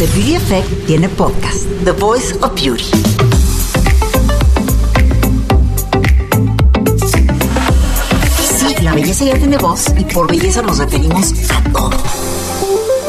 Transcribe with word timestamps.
The 0.00 0.06
Beauty 0.14 0.34
Effect 0.34 0.86
tiene 0.86 1.10
podcast, 1.10 1.66
The 1.84 1.92
Voice 1.92 2.34
of 2.40 2.54
Beauty. 2.54 2.84
Sí, 8.56 8.82
la 8.82 8.94
belleza 8.94 9.26
ya 9.26 9.34
tiene 9.34 9.58
voz 9.58 9.88
y 9.98 10.04
por 10.04 10.26
belleza 10.26 10.62
nos 10.62 10.78
referimos 10.78 11.34
a 11.50 11.62
todo. 11.70 11.90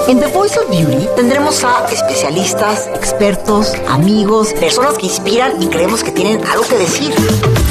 En 0.10 0.20
The 0.20 0.28
Voice 0.28 0.60
of 0.60 0.70
Beauty 0.70 1.08
tendremos 1.16 1.64
a 1.64 1.86
especialistas, 1.90 2.88
expertos, 2.94 3.72
amigos, 3.88 4.52
personas 4.60 4.98
que 4.98 5.06
inspiran 5.06 5.64
y 5.64 5.68
creemos 5.68 6.04
que 6.04 6.12
tienen 6.12 6.46
algo 6.46 6.66
que 6.68 6.78
decir. 6.78 7.16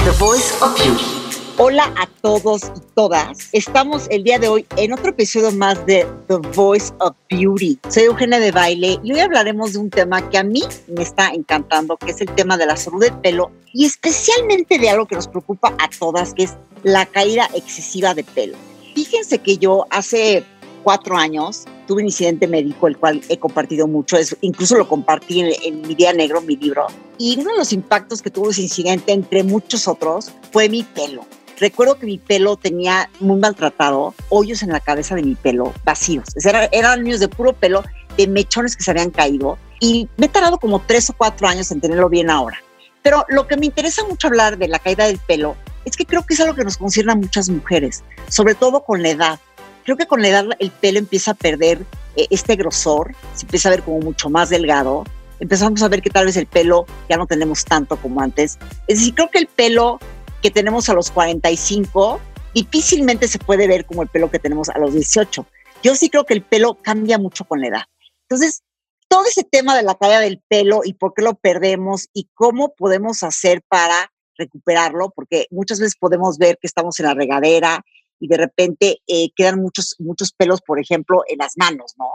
The 0.04 0.12
Voice 0.18 0.54
of 0.62 0.82
Beauty. 0.82 1.19
Hola 1.62 1.92
a 1.98 2.06
todos 2.22 2.62
y 2.74 2.80
todas. 2.94 3.50
Estamos 3.52 4.06
el 4.08 4.24
día 4.24 4.38
de 4.38 4.48
hoy 4.48 4.66
en 4.78 4.94
otro 4.94 5.10
episodio 5.10 5.52
más 5.52 5.84
de 5.84 6.06
The 6.26 6.36
Voice 6.54 6.90
of 7.00 7.14
Beauty. 7.28 7.78
Soy 7.90 8.04
Eugenia 8.04 8.40
de 8.40 8.50
Baile 8.50 8.98
y 9.04 9.12
hoy 9.12 9.20
hablaremos 9.20 9.74
de 9.74 9.80
un 9.80 9.90
tema 9.90 10.26
que 10.30 10.38
a 10.38 10.42
mí 10.42 10.62
me 10.88 11.02
está 11.02 11.28
encantando, 11.28 11.98
que 11.98 12.12
es 12.12 12.20
el 12.22 12.34
tema 12.34 12.56
de 12.56 12.64
la 12.64 12.78
salud 12.78 13.02
del 13.02 13.12
pelo 13.18 13.50
y 13.74 13.84
especialmente 13.84 14.78
de 14.78 14.88
algo 14.88 15.04
que 15.04 15.16
nos 15.16 15.28
preocupa 15.28 15.74
a 15.78 15.90
todas, 15.90 16.32
que 16.32 16.44
es 16.44 16.56
la 16.82 17.04
caída 17.04 17.46
excesiva 17.54 18.14
de 18.14 18.24
pelo. 18.24 18.56
Fíjense 18.94 19.36
que 19.36 19.58
yo 19.58 19.84
hace 19.90 20.42
cuatro 20.82 21.18
años 21.18 21.66
tuve 21.86 22.00
un 22.00 22.08
incidente 22.08 22.48
médico, 22.48 22.88
el 22.88 22.96
cual 22.96 23.20
he 23.28 23.38
compartido 23.38 23.86
mucho, 23.86 24.16
es, 24.16 24.34
incluso 24.40 24.78
lo 24.78 24.88
compartí 24.88 25.40
en, 25.40 25.52
en, 25.62 25.82
mi 25.82 25.94
día 25.94 26.14
negro, 26.14 26.40
mi 26.40 26.56
libro, 26.56 26.86
y 27.18 27.38
uno 27.38 27.52
de 27.52 27.58
los 27.58 27.74
impactos 27.74 28.22
que 28.22 28.30
tuvo 28.30 28.48
ese 28.48 28.62
incidente, 28.62 29.12
entre 29.12 29.42
muchos 29.42 29.86
otros, 29.86 30.32
fue 30.52 30.70
mi 30.70 30.84
pelo. 30.84 31.26
Recuerdo 31.60 31.98
que 31.98 32.06
mi 32.06 32.16
pelo 32.16 32.56
tenía 32.56 33.10
muy 33.20 33.38
maltratado, 33.38 34.14
hoyos 34.30 34.62
en 34.62 34.70
la 34.70 34.80
cabeza 34.80 35.14
de 35.14 35.22
mi 35.22 35.34
pelo, 35.34 35.74
vacíos. 35.84 36.24
Era, 36.42 36.64
eran 36.72 37.04
niños 37.04 37.20
de 37.20 37.28
puro 37.28 37.52
pelo, 37.52 37.84
de 38.16 38.26
mechones 38.26 38.76
que 38.76 38.82
se 38.82 38.90
habían 38.90 39.10
caído. 39.10 39.58
Y 39.78 40.08
me 40.16 40.26
he 40.26 40.28
tardado 40.30 40.58
como 40.58 40.80
tres 40.80 41.10
o 41.10 41.12
cuatro 41.12 41.46
años 41.46 41.70
en 41.70 41.82
tenerlo 41.82 42.08
bien 42.08 42.30
ahora. 42.30 42.58
Pero 43.02 43.26
lo 43.28 43.46
que 43.46 43.58
me 43.58 43.66
interesa 43.66 44.02
mucho 44.06 44.28
hablar 44.28 44.56
de 44.56 44.68
la 44.68 44.78
caída 44.78 45.06
del 45.06 45.18
pelo 45.18 45.54
es 45.84 45.96
que 45.98 46.06
creo 46.06 46.24
que 46.24 46.32
es 46.32 46.40
algo 46.40 46.54
que 46.54 46.64
nos 46.64 46.78
concierne 46.78 47.12
a 47.12 47.16
muchas 47.16 47.50
mujeres, 47.50 48.04
sobre 48.28 48.54
todo 48.54 48.82
con 48.82 49.02
la 49.02 49.10
edad. 49.10 49.38
Creo 49.84 49.98
que 49.98 50.06
con 50.06 50.22
la 50.22 50.28
edad 50.28 50.46
el 50.58 50.70
pelo 50.70 50.98
empieza 50.98 51.32
a 51.32 51.34
perder 51.34 51.84
eh, 52.16 52.26
este 52.30 52.56
grosor, 52.56 53.14
se 53.34 53.44
empieza 53.44 53.68
a 53.68 53.72
ver 53.72 53.82
como 53.82 54.00
mucho 54.00 54.30
más 54.30 54.48
delgado, 54.48 55.04
empezamos 55.40 55.82
a 55.82 55.88
ver 55.88 56.00
que 56.00 56.10
tal 56.10 56.26
vez 56.26 56.36
el 56.36 56.46
pelo 56.46 56.86
ya 57.08 57.16
no 57.16 57.26
tenemos 57.26 57.64
tanto 57.64 57.96
como 57.96 58.20
antes. 58.20 58.58
Es 58.86 58.98
decir, 58.98 59.14
creo 59.14 59.30
que 59.30 59.38
el 59.38 59.46
pelo 59.46 59.98
que 60.42 60.50
tenemos 60.50 60.88
a 60.88 60.94
los 60.94 61.10
45 61.10 62.20
difícilmente 62.54 63.28
se 63.28 63.38
puede 63.38 63.66
ver 63.66 63.86
como 63.86 64.02
el 64.02 64.08
pelo 64.08 64.30
que 64.30 64.38
tenemos 64.38 64.68
a 64.68 64.78
los 64.78 64.94
18. 64.94 65.46
Yo 65.82 65.94
sí 65.94 66.10
creo 66.10 66.24
que 66.24 66.34
el 66.34 66.42
pelo 66.42 66.78
cambia 66.82 67.18
mucho 67.18 67.44
con 67.44 67.60
la 67.60 67.68
edad. 67.68 67.82
Entonces, 68.22 68.62
todo 69.08 69.24
ese 69.26 69.44
tema 69.44 69.76
de 69.76 69.82
la 69.82 69.96
caída 69.96 70.20
del 70.20 70.42
pelo 70.48 70.82
y 70.84 70.94
por 70.94 71.14
qué 71.14 71.22
lo 71.22 71.34
perdemos 71.34 72.08
y 72.12 72.28
cómo 72.34 72.74
podemos 72.74 73.22
hacer 73.22 73.62
para 73.68 74.12
recuperarlo, 74.36 75.10
porque 75.10 75.46
muchas 75.50 75.80
veces 75.80 75.96
podemos 75.98 76.38
ver 76.38 76.58
que 76.60 76.66
estamos 76.66 76.98
en 77.00 77.06
la 77.06 77.14
regadera 77.14 77.84
y 78.18 78.28
de 78.28 78.36
repente 78.36 78.98
eh, 79.06 79.30
quedan 79.34 79.60
muchos, 79.60 79.96
muchos 79.98 80.32
pelos, 80.32 80.60
por 80.60 80.80
ejemplo, 80.80 81.22
en 81.28 81.38
las 81.38 81.56
manos, 81.56 81.94
¿no? 81.98 82.06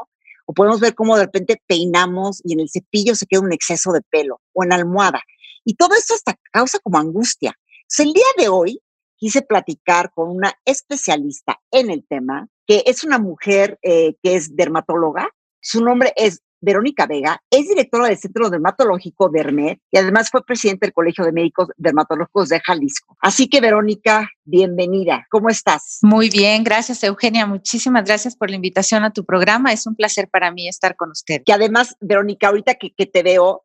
O 0.46 0.54
podemos 0.54 0.80
ver 0.80 0.94
cómo 0.94 1.18
de 1.18 1.26
repente 1.26 1.62
peinamos 1.68 2.42
y 2.44 2.54
en 2.54 2.60
el 2.60 2.70
cepillo 2.70 3.16
se 3.16 3.26
queda 3.26 3.42
un 3.42 3.54
exceso 3.54 3.92
de 3.92 4.02
pelo 4.02 4.40
o 4.54 4.64
en 4.64 4.70
la 4.70 4.76
almohada. 4.76 5.22
Y 5.64 5.74
todo 5.76 5.96
esto 5.96 6.14
hasta 6.14 6.36
causa 6.52 6.80
como 6.80 7.00
angustia. 7.00 7.58
El 7.98 8.14
día 8.14 8.26
de 8.38 8.50
hoy 8.50 8.82
quise 9.16 9.42
platicar 9.42 10.12
con 10.14 10.30
una 10.30 10.54
especialista 10.66 11.60
en 11.72 11.90
el 11.90 12.06
tema, 12.08 12.48
que 12.68 12.84
es 12.86 13.04
una 13.04 13.20
mujer 13.20 13.80
eh, 13.82 14.16
que 14.22 14.36
es 14.36 14.56
dermatóloga. 14.56 15.30
Su 15.62 15.84
nombre 15.84 16.12
es 16.16 16.42
Verónica 16.62 17.06
Vega, 17.06 17.42
es 17.50 17.70
directora 17.70 18.08
del 18.08 18.18
Centro 18.18 18.50
Dermatológico 18.50 19.30
Dermet 19.30 19.80
y 19.92 19.98
además 19.98 20.30
fue 20.32 20.44
presidente 20.44 20.88
del 20.88 20.94
Colegio 20.94 21.24
de 21.24 21.32
Médicos 21.32 21.70
Dermatológicos 21.78 22.50
de 22.50 22.60
Jalisco. 22.60 23.16
Así 23.22 23.48
que, 23.48 23.62
Verónica, 23.62 24.28
bienvenida. 24.44 25.28
¿Cómo 25.30 25.50
estás? 25.50 26.00
Muy 26.02 26.30
bien, 26.30 26.64
gracias, 26.64 27.04
Eugenia. 27.04 27.46
Muchísimas 27.46 28.04
gracias 28.06 28.36
por 28.36 28.50
la 28.50 28.56
invitación 28.56 29.04
a 29.04 29.14
tu 29.14 29.26
programa. 29.26 29.72
Es 29.72 29.86
un 29.86 29.96
placer 29.96 30.28
para 30.28 30.52
mí 30.52 30.68
estar 30.68 30.96
con 30.96 31.12
usted. 31.12 31.44
Que 31.46 31.54
además, 31.54 31.96
Verónica, 32.00 32.48
ahorita 32.48 32.76
que, 32.76 32.94
que 32.96 33.06
te 33.06 33.22
veo, 33.22 33.64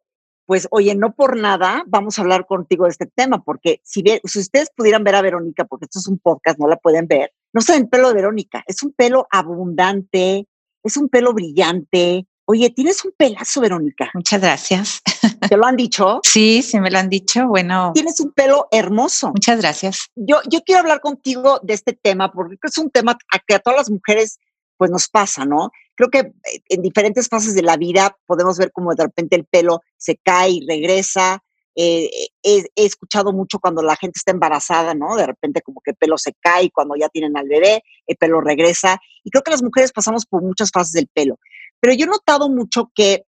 pues 0.50 0.66
oye, 0.72 0.96
no 0.96 1.14
por 1.14 1.36
nada 1.36 1.84
vamos 1.86 2.18
a 2.18 2.22
hablar 2.22 2.44
contigo 2.44 2.82
de 2.82 2.90
este 2.90 3.06
tema, 3.06 3.40
porque 3.40 3.80
si, 3.84 4.02
si 4.24 4.40
ustedes 4.40 4.68
pudieran 4.74 5.04
ver 5.04 5.14
a 5.14 5.22
Verónica, 5.22 5.64
porque 5.64 5.84
esto 5.84 6.00
es 6.00 6.08
un 6.08 6.18
podcast, 6.18 6.58
no 6.58 6.66
la 6.66 6.76
pueden 6.76 7.06
ver, 7.06 7.32
no 7.52 7.60
el 7.72 7.88
pelo 7.88 8.08
de 8.08 8.14
Verónica, 8.14 8.64
es 8.66 8.82
un 8.82 8.90
pelo 8.90 9.28
abundante, 9.30 10.48
es 10.82 10.96
un 10.96 11.08
pelo 11.08 11.32
brillante. 11.34 12.26
Oye, 12.46 12.70
tienes 12.70 13.04
un 13.04 13.12
pelazo, 13.16 13.60
Verónica. 13.60 14.10
Muchas 14.12 14.40
gracias. 14.40 15.00
¿Te 15.48 15.56
lo 15.56 15.66
han 15.66 15.76
dicho? 15.76 16.18
Sí, 16.24 16.62
sí 16.62 16.80
me 16.80 16.90
lo 16.90 16.98
han 16.98 17.08
dicho. 17.08 17.46
Bueno. 17.46 17.92
Tienes 17.94 18.18
un 18.18 18.32
pelo 18.32 18.66
hermoso. 18.72 19.28
Muchas 19.28 19.60
gracias. 19.60 20.08
Yo, 20.16 20.40
yo 20.50 20.62
quiero 20.62 20.80
hablar 20.80 21.00
contigo 21.00 21.60
de 21.62 21.74
este 21.74 21.92
tema, 21.92 22.32
porque 22.32 22.56
es 22.60 22.76
un 22.76 22.90
tema 22.90 23.16
a 23.32 23.38
que 23.38 23.54
a 23.54 23.60
todas 23.60 23.78
las 23.78 23.90
mujeres 23.90 24.40
pues 24.80 24.90
nos 24.90 25.10
pasa, 25.10 25.44
¿no? 25.44 25.72
Creo 25.94 26.08
que 26.08 26.20
eh, 26.20 26.32
en 26.70 26.80
diferentes 26.80 27.28
fases 27.28 27.54
de 27.54 27.60
la 27.60 27.76
vida 27.76 28.16
podemos 28.24 28.56
ver 28.56 28.72
cómo 28.72 28.94
de 28.94 29.04
repente 29.04 29.36
el 29.36 29.44
pelo 29.44 29.82
se 29.98 30.16
cae 30.16 30.52
y 30.52 30.66
regresa. 30.66 31.44
Eh, 31.76 32.08
he, 32.42 32.64
he, 32.74 32.86
escuchado 32.86 33.34
mucho 33.34 33.58
cuando 33.58 33.82
la 33.82 33.94
gente 33.94 34.16
está 34.16 34.30
embarazada, 34.30 34.94
¿no? 34.94 35.16
De 35.16 35.26
repente 35.26 35.60
como 35.60 35.82
que 35.82 35.90
el 35.90 35.98
pelo 35.98 36.16
se 36.16 36.32
cae 36.40 36.64
y 36.64 36.70
cuando 36.70 36.96
ya 36.96 37.10
tienen 37.10 37.36
al 37.36 37.46
bebé, 37.46 37.82
el 38.06 38.16
pelo 38.16 38.40
regresa. 38.40 38.98
Y 39.22 39.28
creo 39.28 39.42
que 39.42 39.50
las 39.50 39.62
mujeres 39.62 39.92
pasamos 39.92 40.24
por 40.24 40.40
muchas 40.40 40.70
fases 40.70 40.92
del 40.92 41.08
pelo. 41.08 41.38
Pero 41.78 41.92
yo 41.92 42.06
he 42.06 42.08
notado 42.08 42.48
mucho 42.48 42.90
que 42.94 43.26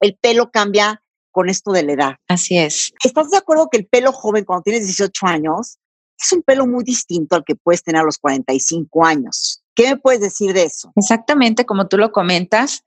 el 0.00 0.18
pelo 0.20 0.50
cambia 0.50 1.00
con 1.30 1.48
esto 1.48 1.70
de 1.70 1.84
la 1.84 1.92
edad. 1.92 2.16
Así 2.26 2.58
es. 2.58 2.92
¿Estás 3.04 3.30
de 3.30 3.36
acuerdo 3.36 3.68
que 3.70 3.78
el 3.78 3.86
pelo 3.86 4.10
joven 4.10 4.44
cuando 4.44 4.64
tienes 4.64 4.84
18 4.84 5.28
años 5.28 5.78
es 6.18 6.32
un 6.32 6.42
pelo 6.42 6.66
muy 6.66 6.82
distinto 6.82 7.36
al 7.36 7.44
que 7.44 7.54
puedes 7.54 7.84
tener 7.84 8.00
a 8.00 8.04
los 8.04 8.18
45 8.18 9.06
años? 9.06 9.61
¿Qué 9.74 9.90
me 9.90 9.96
puedes 9.96 10.20
decir 10.20 10.52
de 10.52 10.64
eso? 10.64 10.92
Exactamente 10.96 11.64
como 11.64 11.88
tú 11.88 11.98
lo 11.98 12.12
comentas, 12.12 12.84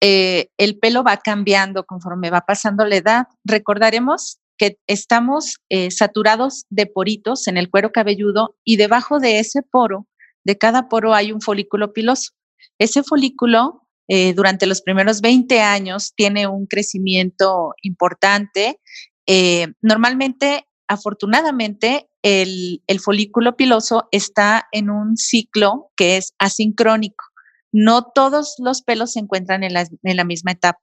eh, 0.00 0.48
el 0.58 0.78
pelo 0.78 1.02
va 1.02 1.16
cambiando 1.16 1.84
conforme 1.84 2.30
va 2.30 2.42
pasando 2.42 2.84
la 2.84 2.96
edad. 2.96 3.26
Recordaremos 3.44 4.38
que 4.56 4.78
estamos 4.86 5.58
eh, 5.68 5.90
saturados 5.90 6.64
de 6.68 6.86
poritos 6.86 7.48
en 7.48 7.56
el 7.56 7.70
cuero 7.70 7.92
cabelludo 7.92 8.56
y 8.64 8.76
debajo 8.76 9.20
de 9.20 9.38
ese 9.38 9.62
poro, 9.62 10.06
de 10.44 10.58
cada 10.58 10.88
poro 10.88 11.14
hay 11.14 11.32
un 11.32 11.40
folículo 11.40 11.92
piloso. 11.92 12.32
Ese 12.78 13.02
folículo 13.02 13.82
eh, 14.08 14.32
durante 14.32 14.66
los 14.66 14.80
primeros 14.80 15.20
20 15.20 15.60
años 15.60 16.12
tiene 16.14 16.46
un 16.46 16.66
crecimiento 16.66 17.74
importante. 17.82 18.80
Eh, 19.26 19.68
normalmente, 19.82 20.66
afortunadamente, 20.88 22.08
el, 22.28 23.00
folículo 23.00 23.56
piloso 23.56 24.08
está 24.12 24.68
en 24.72 24.90
un 24.90 25.16
ciclo 25.16 25.90
que 25.96 26.18
es 26.18 26.34
asincrónico. 26.38 27.24
No 27.72 28.04
todos 28.14 28.56
los 28.58 28.82
pelos 28.82 29.12
se 29.12 29.20
encuentran 29.20 29.62
en 29.62 29.72
la, 29.72 29.86
en 30.02 30.16
la 30.16 30.24
misma 30.24 30.52
etapa. 30.52 30.80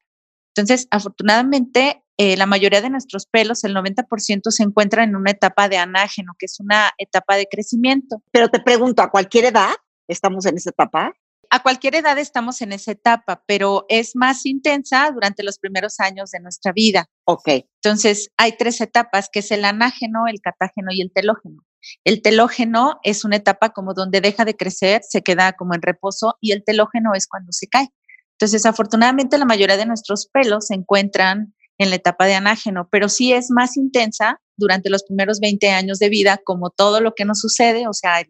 Entonces, 0.56 0.88
afortunadamente, 0.89 2.03
eh, 2.17 2.38
la 2.38 2.45
mayoría 2.45 2.81
de 2.81 2.89
nuestros 2.89 3.28
pelos, 3.28 3.63
el 3.63 3.75
90%, 3.75 4.50
se 4.50 4.63
encuentran 4.63 5.09
en 5.09 5.16
una 5.16 5.31
etapa 5.31 5.69
de 5.69 5.78
anágeno, 5.78 6.33
que 6.39 6.45
es 6.47 6.59
una 6.59 6.91
etapa 6.97 7.35
de 7.35 7.47
crecimiento. 7.47 8.23
Pero 8.31 8.50
te 8.50 8.59
pregunto, 8.59 9.03
¿a 9.03 9.12
cualquier 9.12 9.45
edad 9.45 9.75
estamos 10.07 10.45
en 10.45 10.57
esa 10.57 10.72
etapa? 10.72 11.13
A 11.50 11.61
cualquier 11.61 11.95
edad 11.95 12.17
estamos 12.17 12.61
en 12.61 12.73
esa 12.73 12.91
etapa, 12.91 13.44
pero 13.47 13.85
es 13.89 14.16
más 14.16 14.45
intensa 14.45 15.09
durante 15.11 15.44
los 15.44 15.59
primeros 15.59 16.00
años 16.00 16.31
de 16.31 16.39
nuestra 16.39 16.72
vida. 16.72 17.07
Ok. 17.25 17.50
Entonces, 17.83 18.29
hay 18.38 18.57
tres 18.57 18.81
etapas, 18.81 19.29
que 19.31 19.39
es 19.39 19.51
el 19.51 19.66
anágeno, 19.66 20.28
el 20.28 20.41
catágeno 20.41 20.91
y 20.91 21.01
el 21.01 21.11
telógeno. 21.11 21.63
El 22.03 22.22
telógeno 22.22 23.00
es 23.03 23.25
una 23.25 23.35
etapa 23.35 23.69
como 23.69 23.94
donde 23.94 24.22
deja 24.22 24.45
de 24.45 24.56
crecer, 24.56 25.01
se 25.07 25.22
queda 25.22 25.53
como 25.53 25.75
en 25.75 25.81
reposo 25.81 26.38
y 26.41 26.51
el 26.51 26.63
telógeno 26.63 27.13
es 27.13 27.28
cuando 27.28 27.51
se 27.51 27.67
cae. 27.67 27.89
Entonces, 28.33 28.66
afortunadamente, 28.66 29.38
la 29.38 29.45
mayoría 29.45 29.77
de 29.77 29.85
nuestros 29.85 30.27
pelos 30.27 30.68
se 30.68 30.74
encuentran 30.74 31.53
en 31.77 31.89
la 31.89 31.95
etapa 31.98 32.25
de 32.25 32.36
anágeno, 32.36 32.88
pero 32.91 33.09
sí 33.09 33.33
es 33.33 33.50
más 33.51 33.77
intensa 33.77 34.41
durante 34.57 34.89
los 34.89 35.03
primeros 35.03 35.39
20 35.39 35.69
años 35.69 36.00
de 36.00 36.09
vida, 36.09 36.39
como 36.44 36.69
todo 36.69 37.01
lo 37.01 37.13
que 37.13 37.25
nos 37.25 37.39
sucede, 37.39 37.88
o 37.88 37.94
sea, 37.94 38.24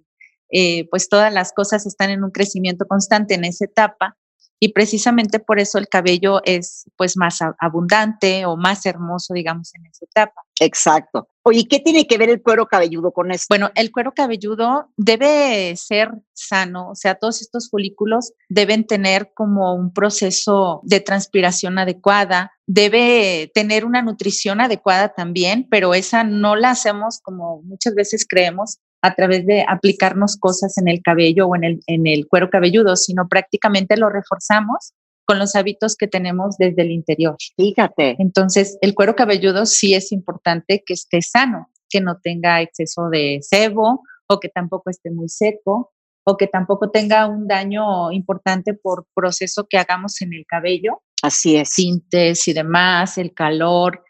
eh, 0.52 0.88
pues 0.90 1.10
todas 1.10 1.34
las 1.34 1.54
cosas 1.54 1.86
están 1.86 2.10
en 2.10 2.24
un 2.24 2.32
crecimiento 2.32 2.86
constante 2.86 3.34
en 3.36 3.46
esa 3.46 3.66
etapa 3.66 4.18
y 4.60 4.70
precisamente 4.70 5.40
por 5.40 5.60
eso 5.60 5.78
el 5.78 5.88
cabello 5.88 6.42
es 6.44 6.90
pues 6.96 7.18
más 7.18 7.40
abundante 7.60 8.46
o 8.46 8.56
más 8.56 8.86
hermoso, 8.86 9.34
digamos, 9.34 9.74
en 9.76 9.86
esa 9.86 10.06
etapa. 10.06 10.42
Exacto. 10.60 11.28
Oye, 11.44 11.68
¿qué 11.70 11.80
tiene 11.80 12.08
que 12.08 12.18
ver 12.18 12.30
el 12.30 12.42
cuero 12.42 12.66
cabelludo 12.66 13.12
con 13.12 13.32
eso? 13.32 13.46
Bueno, 13.50 13.70
el 13.76 13.92
cuero 13.92 14.14
cabelludo 14.14 14.90
debe 14.98 15.76
ser 15.76 16.12
sano, 16.34 16.90
o 16.90 16.96
sea, 16.96 17.16
todos 17.16 17.42
estos 17.42 17.70
folículos 17.70 18.34
deben 18.50 18.88
tener 18.88 19.32
como 19.36 19.76
un 19.76 19.94
proceso 19.94 20.80
de 20.84 21.02
transpiración 21.02 21.78
adecuada, 21.78 22.54
debe 22.66 23.52
tener 23.54 23.86
una 23.86 24.02
nutrición 24.02 24.62
adecuada 24.62 25.10
también, 25.10 25.68
pero 25.70 25.94
esa 25.94 26.24
no 26.24 26.56
la 26.56 26.72
hacemos 26.72 27.20
como 27.22 27.62
muchas 27.62 27.94
veces 27.94 28.26
creemos 28.28 28.80
a 29.06 29.14
través 29.14 29.46
de 29.46 29.64
aplicarnos 29.68 30.36
cosas 30.36 30.80
en 30.80 30.88
el 30.88 31.04
cabello 31.04 31.46
o 31.46 31.56
en 31.56 31.64
el, 31.64 31.80
en 31.86 32.08
el 32.08 32.28
cuero 32.28 32.50
cabelludo, 32.50 32.96
sino 32.96 33.28
prácticamente 33.28 33.98
lo 33.98 34.10
reforzamos 34.10 34.94
con 35.26 35.38
los 35.38 35.56
hábitos 35.56 35.96
que 35.96 36.08
tenemos 36.08 36.58
desde 36.58 36.82
el 36.82 36.90
interior. 36.90 37.36
Fíjate. 37.56 38.16
Entonces, 38.18 38.80
el 38.82 38.96
cuero 38.96 39.16
cabelludo 39.16 39.68
sí 39.68 39.94
es 39.94 40.12
importante 40.12 40.82
que 40.84 40.96
esté 40.96 41.22
sano, 41.22 41.70
que 41.88 42.02
no 42.02 42.18
tenga 42.20 42.62
exceso 42.62 43.10
de 43.10 43.40
sebo 43.42 44.02
o 44.28 44.40
que 44.40 44.50
tampoco 44.50 44.90
esté 44.90 45.12
muy 45.12 45.30
seco 45.30 45.94
o 46.24 46.36
que 46.36 46.48
tampoco 46.48 46.90
tenga 46.90 47.28
un 47.28 47.48
daño 47.48 48.12
importante 48.12 48.74
por 48.74 49.06
proceso 49.14 49.68
que 49.70 49.78
hagamos 49.78 50.20
en 50.24 50.34
el 50.34 50.48
cabello. 50.48 51.04
Así 51.22 51.58
es. 51.58 51.76
Tintes 51.76 52.48
y 52.48 52.54
demás, 52.54 53.20
el 53.20 53.36
calor, 53.36 54.04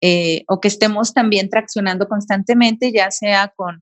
eh, 0.00 0.42
o 0.48 0.60
que 0.60 0.66
estemos 0.66 1.14
también 1.14 1.48
traccionando 1.48 2.08
constantemente, 2.08 2.90
ya 2.90 3.12
sea 3.12 3.52
con 3.54 3.80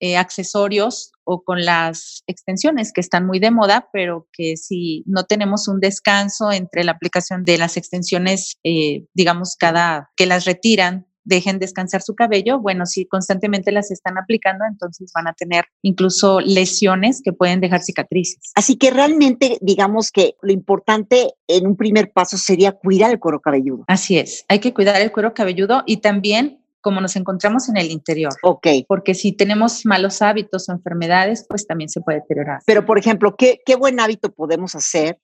eh, 0.00 0.16
accesorios 0.16 1.12
o 1.24 1.42
con 1.42 1.64
las 1.64 2.22
extensiones 2.26 2.92
que 2.92 3.00
están 3.00 3.26
muy 3.26 3.38
de 3.38 3.50
moda, 3.50 3.88
pero 3.92 4.26
que 4.32 4.56
si 4.56 5.02
no 5.06 5.24
tenemos 5.24 5.68
un 5.68 5.80
descanso 5.80 6.52
entre 6.52 6.84
la 6.84 6.92
aplicación 6.92 7.44
de 7.44 7.58
las 7.58 7.76
extensiones, 7.76 8.58
eh, 8.64 9.04
digamos, 9.14 9.56
cada 9.58 10.10
que 10.16 10.26
las 10.26 10.44
retiran 10.44 11.08
dejen 11.28 11.58
descansar 11.58 12.00
su 12.02 12.14
cabello, 12.14 12.58
bueno, 12.58 12.86
si 12.86 13.06
constantemente 13.06 13.70
las 13.70 13.90
están 13.90 14.16
aplicando, 14.16 14.64
entonces 14.64 15.12
van 15.14 15.28
a 15.28 15.34
tener 15.34 15.66
incluso 15.82 16.40
lesiones 16.40 17.20
que 17.22 17.32
pueden 17.32 17.60
dejar 17.60 17.82
cicatrices. 17.82 18.50
Así 18.54 18.76
que 18.76 18.90
realmente, 18.90 19.58
digamos 19.60 20.10
que 20.10 20.36
lo 20.40 20.52
importante 20.52 21.34
en 21.46 21.66
un 21.66 21.76
primer 21.76 22.12
paso 22.12 22.38
sería 22.38 22.72
cuidar 22.72 23.10
el 23.10 23.18
cuero 23.18 23.40
cabelludo. 23.40 23.84
Así 23.86 24.18
es, 24.18 24.44
hay 24.48 24.58
que 24.58 24.72
cuidar 24.72 25.00
el 25.00 25.12
cuero 25.12 25.34
cabelludo 25.34 25.82
y 25.86 25.98
también 25.98 26.57
como 26.80 27.00
nos 27.00 27.16
encontramos 27.16 27.68
en 27.68 27.76
el 27.76 27.90
interior. 27.90 28.32
Ok. 28.42 28.66
Porque 28.86 29.14
si 29.14 29.32
tenemos 29.32 29.84
malos 29.84 30.22
hábitos 30.22 30.68
o 30.68 30.72
enfermedades, 30.72 31.44
pues 31.48 31.66
también 31.66 31.88
se 31.88 32.00
puede 32.00 32.20
deteriorar. 32.20 32.60
Pero, 32.66 32.84
por 32.84 32.98
ejemplo, 32.98 33.36
¿qué, 33.36 33.60
qué 33.64 33.76
buen 33.76 34.00
hábito 34.00 34.32
podemos 34.32 34.74
hacer 34.74 35.18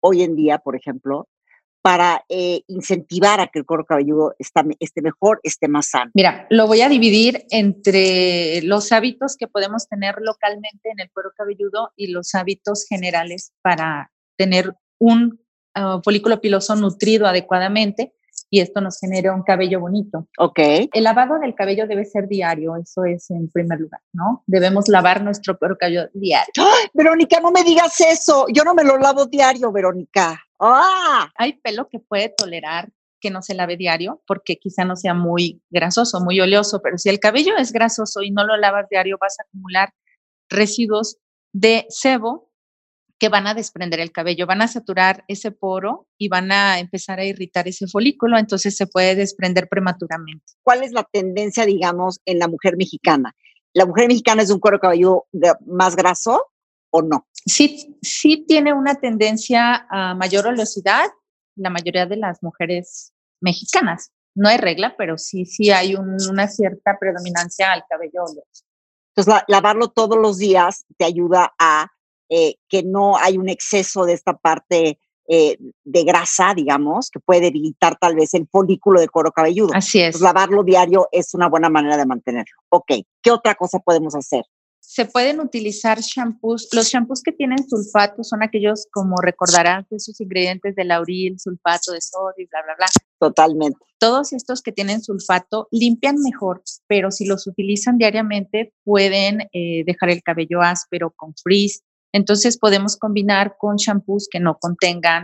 hoy 0.00 0.22
en 0.22 0.36
día, 0.36 0.58
por 0.58 0.76
ejemplo, 0.76 1.28
para 1.82 2.24
eh, 2.28 2.62
incentivar 2.66 3.40
a 3.40 3.46
que 3.46 3.60
el 3.60 3.64
cuero 3.64 3.84
cabelludo 3.84 4.34
esté 4.38 5.00
mejor, 5.00 5.40
esté 5.42 5.68
más 5.68 5.88
sano? 5.88 6.10
Mira, 6.14 6.46
lo 6.50 6.66
voy 6.66 6.80
a 6.82 6.88
dividir 6.88 7.46
entre 7.50 8.60
los 8.62 8.92
hábitos 8.92 9.36
que 9.36 9.48
podemos 9.48 9.88
tener 9.88 10.16
localmente 10.20 10.90
en 10.90 11.00
el 11.00 11.10
cuero 11.10 11.30
cabelludo 11.36 11.92
y 11.96 12.08
los 12.08 12.34
hábitos 12.34 12.84
generales 12.88 13.52
para 13.62 14.10
tener 14.36 14.74
un 14.98 15.40
ah, 15.74 16.00
folículo 16.04 16.40
piloso 16.40 16.76
nutrido 16.76 17.26
adecuadamente 17.26 18.12
y 18.50 18.60
esto 18.60 18.80
nos 18.80 18.98
genera 18.98 19.34
un 19.34 19.42
cabello 19.42 19.80
bonito. 19.80 20.26
Ok. 20.38 20.58
El 20.92 21.04
lavado 21.04 21.38
del 21.38 21.54
cabello 21.54 21.86
debe 21.86 22.04
ser 22.04 22.28
diario, 22.28 22.76
eso 22.76 23.04
es 23.04 23.30
en 23.30 23.48
primer 23.50 23.80
lugar, 23.80 24.00
¿no? 24.12 24.42
Debemos 24.46 24.88
lavar 24.88 25.22
nuestro 25.22 25.58
cabello 25.58 26.08
diario. 26.14 26.52
¡Ay, 26.58 26.88
Verónica, 26.94 27.40
no 27.40 27.50
me 27.50 27.62
digas 27.62 28.00
eso. 28.00 28.46
Yo 28.52 28.64
no 28.64 28.74
me 28.74 28.84
lo 28.84 28.98
lavo 28.98 29.26
diario, 29.26 29.70
Verónica. 29.72 30.42
¡Ah! 30.58 31.30
Hay 31.36 31.54
pelo 31.54 31.88
que 31.88 31.98
puede 31.98 32.30
tolerar 32.30 32.88
que 33.20 33.30
no 33.30 33.42
se 33.42 33.54
lave 33.54 33.76
diario 33.76 34.22
porque 34.26 34.58
quizá 34.58 34.84
no 34.84 34.96
sea 34.96 35.14
muy 35.14 35.60
grasoso, 35.70 36.20
muy 36.20 36.40
oleoso, 36.40 36.80
pero 36.82 36.98
si 36.98 37.08
el 37.08 37.18
cabello 37.18 37.56
es 37.56 37.72
grasoso 37.72 38.22
y 38.22 38.30
no 38.30 38.44
lo 38.44 38.56
lavas 38.56 38.88
diario 38.88 39.18
vas 39.20 39.38
a 39.38 39.42
acumular 39.42 39.92
residuos 40.48 41.18
de 41.52 41.86
sebo 41.88 42.47
que 43.18 43.28
van 43.28 43.46
a 43.46 43.54
desprender 43.54 44.00
el 44.00 44.12
cabello, 44.12 44.46
van 44.46 44.62
a 44.62 44.68
saturar 44.68 45.24
ese 45.26 45.50
poro 45.50 46.06
y 46.16 46.28
van 46.28 46.52
a 46.52 46.78
empezar 46.78 47.18
a 47.18 47.24
irritar 47.24 47.66
ese 47.66 47.88
folículo, 47.88 48.38
entonces 48.38 48.76
se 48.76 48.86
puede 48.86 49.16
desprender 49.16 49.68
prematuramente. 49.68 50.44
¿Cuál 50.62 50.84
es 50.84 50.92
la 50.92 51.02
tendencia, 51.04 51.66
digamos, 51.66 52.20
en 52.24 52.38
la 52.38 52.48
mujer 52.48 52.76
mexicana? 52.76 53.34
¿La 53.72 53.86
mujer 53.86 54.08
mexicana 54.08 54.42
es 54.42 54.48
de 54.48 54.54
un 54.54 54.60
cuero 54.60 54.78
cabelludo 54.78 55.26
más 55.66 55.96
graso 55.96 56.46
o 56.90 57.02
no? 57.02 57.26
Sí, 57.44 57.96
sí 58.02 58.44
tiene 58.46 58.72
una 58.72 58.94
tendencia 58.94 59.86
a 59.90 60.14
mayor 60.14 60.46
oleosidad, 60.46 61.06
la 61.56 61.70
mayoría 61.70 62.06
de 62.06 62.16
las 62.16 62.42
mujeres 62.42 63.12
mexicanas. 63.40 64.12
No 64.34 64.48
hay 64.48 64.58
regla, 64.58 64.94
pero 64.96 65.18
sí, 65.18 65.44
sí 65.44 65.70
hay 65.70 65.96
una 65.96 66.46
cierta 66.46 66.96
predominancia 66.98 67.72
al 67.72 67.84
cabello 67.88 68.22
oleoso. 68.22 68.64
Entonces, 69.16 69.42
lavarlo 69.48 69.88
todos 69.88 70.16
los 70.16 70.38
días 70.38 70.86
te 70.96 71.04
ayuda 71.04 71.52
a 71.58 71.90
eh, 72.28 72.56
que 72.68 72.82
no 72.82 73.16
hay 73.16 73.38
un 73.38 73.48
exceso 73.48 74.04
de 74.04 74.12
esta 74.12 74.36
parte 74.36 74.98
eh, 75.30 75.58
de 75.84 76.04
grasa, 76.04 76.54
digamos, 76.54 77.10
que 77.10 77.20
puede 77.20 77.42
debilitar 77.42 77.98
tal 78.00 78.16
vez 78.16 78.32
el 78.32 78.48
folículo 78.50 78.98
de 78.98 79.08
cuero 79.08 79.30
cabelludo. 79.30 79.74
Así 79.74 80.00
es. 80.00 80.20
lavarlo 80.22 80.64
diario 80.64 81.06
es 81.12 81.34
una 81.34 81.50
buena 81.50 81.68
manera 81.68 81.98
de 81.98 82.06
mantenerlo. 82.06 82.56
Ok, 82.70 82.92
¿qué 83.20 83.30
otra 83.30 83.54
cosa 83.54 83.78
podemos 83.78 84.14
hacer? 84.14 84.44
Se 84.80 85.04
pueden 85.04 85.40
utilizar 85.40 86.00
shampoos. 86.00 86.70
Los 86.72 86.88
shampoos 86.88 87.22
que 87.22 87.32
tienen 87.32 87.58
sulfato 87.68 88.24
son 88.24 88.42
aquellos, 88.42 88.86
como 88.90 89.16
recordarán, 89.20 89.86
de 89.90 90.00
sus 90.00 90.18
ingredientes 90.18 90.74
de 90.74 90.84
lauril, 90.86 91.38
sulfato 91.38 91.92
de 91.92 92.00
sodio, 92.00 92.48
bla, 92.50 92.62
bla, 92.62 92.74
bla. 92.78 92.86
Totalmente. 93.18 93.78
Todos 93.98 94.32
estos 94.32 94.62
que 94.62 94.72
tienen 94.72 95.02
sulfato 95.02 95.68
limpian 95.70 96.16
mejor, 96.22 96.62
pero 96.86 97.10
si 97.10 97.26
los 97.26 97.46
utilizan 97.46 97.98
diariamente 97.98 98.72
pueden 98.82 99.42
eh, 99.52 99.84
dejar 99.84 100.08
el 100.08 100.22
cabello 100.22 100.62
áspero 100.62 101.12
con 101.14 101.34
frizz, 101.34 101.82
entonces 102.12 102.58
podemos 102.58 102.96
combinar 102.96 103.56
con 103.58 103.76
shampoos 103.76 104.28
que 104.30 104.40
no 104.40 104.56
contengan 104.58 105.22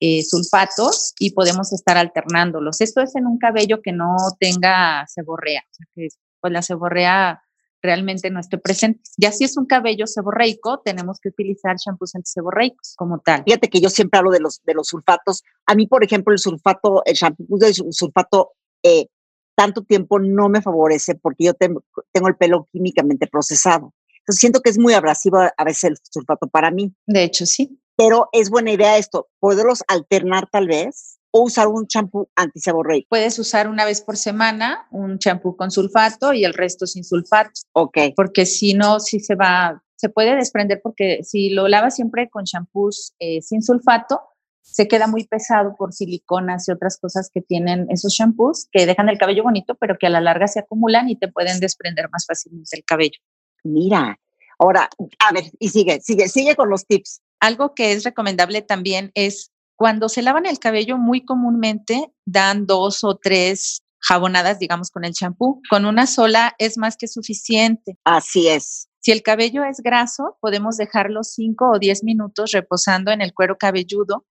eh, 0.00 0.22
sulfatos 0.22 1.14
y 1.18 1.30
podemos 1.30 1.72
estar 1.72 1.96
alternándolos. 1.96 2.80
Esto 2.80 3.00
es 3.00 3.14
en 3.16 3.26
un 3.26 3.38
cabello 3.38 3.80
que 3.82 3.92
no 3.92 4.16
tenga 4.38 5.06
seborrea, 5.06 5.62
o 5.70 5.74
sea 5.74 5.86
que 5.94 6.08
pues 6.40 6.52
la 6.52 6.62
seborrea 6.62 7.40
realmente 7.84 8.30
no 8.30 8.40
esté 8.40 8.56
presente. 8.58 9.00
Ya 9.18 9.30
si 9.30 9.44
es 9.44 9.56
un 9.58 9.66
cabello 9.66 10.06
seborreico, 10.06 10.80
tenemos 10.82 11.20
que 11.20 11.28
utilizar 11.28 11.76
shampoos 11.76 12.14
antiseborreicos 12.14 12.94
como 12.96 13.18
tal. 13.18 13.44
Fíjate 13.44 13.68
que 13.68 13.80
yo 13.80 13.90
siempre 13.90 14.18
hablo 14.18 14.30
de 14.30 14.40
los, 14.40 14.62
de 14.64 14.72
los 14.72 14.88
sulfatos. 14.88 15.42
A 15.66 15.74
mí, 15.74 15.86
por 15.86 16.02
ejemplo, 16.02 16.32
el 16.32 16.38
sulfato, 16.38 17.02
el 17.04 17.14
shampoo 17.14 17.58
de 17.58 17.74
sulfato 17.74 18.52
eh, 18.82 19.06
tanto 19.54 19.82
tiempo 19.82 20.18
no 20.18 20.48
me 20.48 20.62
favorece 20.62 21.14
porque 21.14 21.44
yo 21.44 21.54
tengo 21.54 22.28
el 22.28 22.36
pelo 22.36 22.68
químicamente 22.72 23.26
procesado. 23.26 23.92
Entonces 24.24 24.40
siento 24.40 24.60
que 24.60 24.70
es 24.70 24.78
muy 24.78 24.94
abrasivo 24.94 25.38
a 25.38 25.64
veces 25.64 25.84
el 25.84 25.96
sulfato 26.10 26.48
para 26.48 26.70
mí. 26.70 26.94
De 27.06 27.24
hecho, 27.24 27.44
sí. 27.44 27.78
Pero 27.96 28.28
es 28.32 28.48
buena 28.48 28.72
idea 28.72 28.96
esto, 28.96 29.28
poderlos 29.38 29.84
alternar 29.86 30.48
tal 30.50 30.66
vez 30.66 31.18
o 31.30 31.42
usar 31.42 31.68
un 31.68 31.86
champú 31.86 32.28
antiseborreico. 32.34 33.08
Puedes 33.10 33.38
usar 33.38 33.68
una 33.68 33.84
vez 33.84 34.00
por 34.00 34.16
semana 34.16 34.86
un 34.90 35.18
champú 35.18 35.56
con 35.56 35.70
sulfato 35.70 36.32
y 36.32 36.44
el 36.44 36.54
resto 36.54 36.86
sin 36.86 37.04
sulfato. 37.04 37.50
Ok. 37.72 37.98
Porque 38.16 38.46
si 38.46 38.72
no, 38.72 38.98
si 38.98 39.20
se 39.20 39.34
va, 39.34 39.82
se 39.96 40.08
puede 40.08 40.34
desprender 40.36 40.80
porque 40.82 41.22
si 41.22 41.50
lo 41.50 41.68
lavas 41.68 41.96
siempre 41.96 42.30
con 42.30 42.44
champús 42.44 43.14
eh, 43.18 43.42
sin 43.42 43.62
sulfato, 43.62 44.22
se 44.62 44.88
queda 44.88 45.06
muy 45.06 45.26
pesado 45.26 45.76
por 45.76 45.92
siliconas 45.92 46.66
y 46.68 46.72
otras 46.72 46.98
cosas 46.98 47.30
que 47.32 47.42
tienen 47.42 47.86
esos 47.90 48.14
shampoos 48.14 48.66
que 48.72 48.86
dejan 48.86 49.08
el 49.08 49.18
cabello 49.18 49.42
bonito, 49.42 49.74
pero 49.74 49.98
que 49.98 50.06
a 50.06 50.10
la 50.10 50.20
larga 50.20 50.48
se 50.48 50.60
acumulan 50.60 51.08
y 51.10 51.16
te 51.16 51.28
pueden 51.28 51.60
desprender 51.60 52.08
más 52.10 52.26
fácilmente 52.26 52.76
el 52.76 52.84
cabello. 52.84 53.18
Mira, 53.64 54.18
ahora, 54.58 54.88
a 55.18 55.32
ver, 55.32 55.44
y 55.58 55.68
sigue, 55.70 56.00
sigue, 56.00 56.28
sigue 56.28 56.54
con 56.54 56.70
los 56.70 56.86
tips. 56.86 57.20
Algo 57.40 57.74
que 57.74 57.92
es 57.92 58.04
recomendable 58.04 58.62
también 58.62 59.10
es 59.14 59.50
cuando 59.76 60.08
se 60.08 60.22
lavan 60.22 60.46
el 60.46 60.58
cabello, 60.58 60.98
muy 60.98 61.24
comúnmente 61.24 62.12
dan 62.24 62.66
dos 62.66 63.02
o 63.02 63.16
tres 63.16 63.82
jabonadas, 63.98 64.58
digamos, 64.58 64.90
con 64.90 65.04
el 65.04 65.12
champú. 65.12 65.60
Con 65.68 65.84
una 65.84 66.06
sola 66.06 66.54
es 66.58 66.78
más 66.78 66.96
que 66.96 67.08
suficiente. 67.08 67.98
Así 68.04 68.48
es. 68.48 68.88
Si 69.00 69.12
el 69.12 69.22
cabello 69.22 69.64
es 69.64 69.80
graso, 69.80 70.38
podemos 70.40 70.76
dejarlo 70.76 71.24
cinco 71.24 71.70
o 71.70 71.78
diez 71.78 72.04
minutos 72.04 72.52
reposando 72.52 73.10
en 73.10 73.20
el 73.20 73.34
cuero 73.34 73.58
cabelludo 73.58 74.24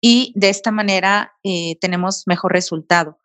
y 0.00 0.32
de 0.36 0.50
esta 0.50 0.70
manera 0.70 1.32
eh, 1.42 1.76
tenemos 1.80 2.24
mejor 2.26 2.52
resultado. 2.52 3.18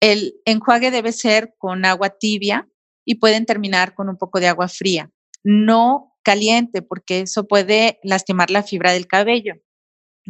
El 0.00 0.34
enjuague 0.44 0.90
debe 0.90 1.12
ser 1.12 1.54
con 1.56 1.84
agua 1.84 2.10
tibia 2.10 2.68
y 3.06 3.14
pueden 3.14 3.46
terminar 3.46 3.94
con 3.94 4.10
un 4.10 4.18
poco 4.18 4.40
de 4.40 4.48
agua 4.48 4.68
fría. 4.68 5.10
No 5.42 6.12
caliente, 6.22 6.82
porque 6.82 7.20
eso 7.20 7.46
puede 7.46 7.98
lastimar 8.02 8.50
la 8.50 8.64
fibra 8.64 8.92
del 8.92 9.06
cabello. 9.06 9.54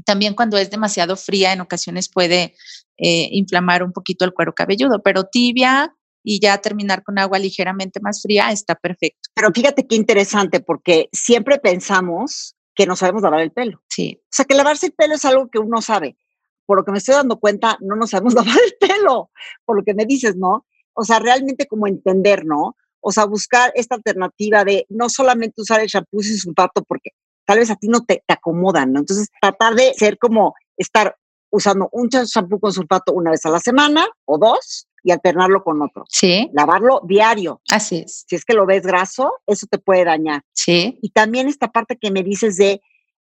También 0.04 0.34
cuando 0.34 0.58
es 0.58 0.70
demasiado 0.70 1.16
fría, 1.16 1.54
en 1.54 1.62
ocasiones 1.62 2.10
puede 2.12 2.54
eh, 2.98 3.28
inflamar 3.32 3.82
un 3.82 3.92
poquito 3.92 4.26
el 4.26 4.34
cuero 4.34 4.54
cabelludo, 4.54 5.02
pero 5.02 5.24
tibia 5.24 5.96
y 6.22 6.38
ya 6.38 6.58
terminar 6.58 7.02
con 7.02 7.18
agua 7.18 7.38
ligeramente 7.38 7.98
más 8.00 8.20
fría 8.20 8.52
está 8.52 8.74
perfecto. 8.74 9.30
Pero 9.34 9.50
fíjate 9.52 9.86
qué 9.86 9.96
interesante, 9.96 10.60
porque 10.60 11.08
siempre 11.12 11.58
pensamos 11.58 12.54
que 12.74 12.84
no 12.84 12.94
sabemos 12.94 13.22
lavar 13.22 13.40
el 13.40 13.52
pelo. 13.52 13.80
Sí. 13.88 14.20
O 14.22 14.28
sea, 14.30 14.44
que 14.44 14.54
lavarse 14.54 14.86
el 14.86 14.92
pelo 14.92 15.14
es 15.14 15.24
algo 15.24 15.48
que 15.48 15.58
uno 15.58 15.80
sabe. 15.80 16.18
Por 16.66 16.78
lo 16.78 16.84
que 16.84 16.92
me 16.92 16.98
estoy 16.98 17.14
dando 17.14 17.38
cuenta, 17.38 17.78
no 17.80 17.96
nos 17.96 18.10
sabemos 18.10 18.34
lavar 18.34 18.54
el 18.54 18.74
pelo, 18.78 19.30
por 19.64 19.78
lo 19.78 19.82
que 19.82 19.94
me 19.94 20.04
dices, 20.04 20.36
¿no? 20.36 20.66
O 20.96 21.04
sea, 21.04 21.18
realmente 21.18 21.66
como 21.66 21.86
entender, 21.86 22.44
¿no? 22.44 22.76
O 23.00 23.12
sea, 23.12 23.26
buscar 23.26 23.70
esta 23.74 23.94
alternativa 23.94 24.64
de 24.64 24.86
no 24.88 25.08
solamente 25.08 25.60
usar 25.60 25.80
el 25.80 25.86
shampoo 25.86 26.22
sin 26.22 26.38
sulfato 26.38 26.82
porque 26.82 27.10
tal 27.44 27.58
vez 27.58 27.70
a 27.70 27.76
ti 27.76 27.88
no 27.88 28.04
te, 28.04 28.24
te 28.26 28.34
acomodan, 28.34 28.92
¿no? 28.92 29.00
Entonces, 29.00 29.28
tratar 29.40 29.74
de 29.74 29.94
ser 29.94 30.18
como 30.18 30.54
estar 30.76 31.16
usando 31.50 31.88
un 31.92 32.08
shampoo 32.08 32.58
con 32.58 32.72
sulfato 32.72 33.12
una 33.12 33.30
vez 33.30 33.44
a 33.46 33.50
la 33.50 33.60
semana 33.60 34.06
o 34.24 34.38
dos 34.38 34.88
y 35.04 35.12
alternarlo 35.12 35.62
con 35.62 35.80
otro. 35.82 36.04
Sí. 36.08 36.50
Lavarlo 36.52 37.00
diario. 37.06 37.60
Así 37.70 37.98
es. 37.98 38.24
Si 38.26 38.34
es 38.34 38.44
que 38.44 38.54
lo 38.54 38.66
ves 38.66 38.82
graso, 38.82 39.32
eso 39.46 39.66
te 39.70 39.78
puede 39.78 40.04
dañar. 40.04 40.42
Sí. 40.52 40.98
Y 41.00 41.10
también 41.10 41.46
esta 41.46 41.68
parte 41.70 41.96
que 41.96 42.10
me 42.10 42.24
dices 42.24 42.56
de 42.56 42.80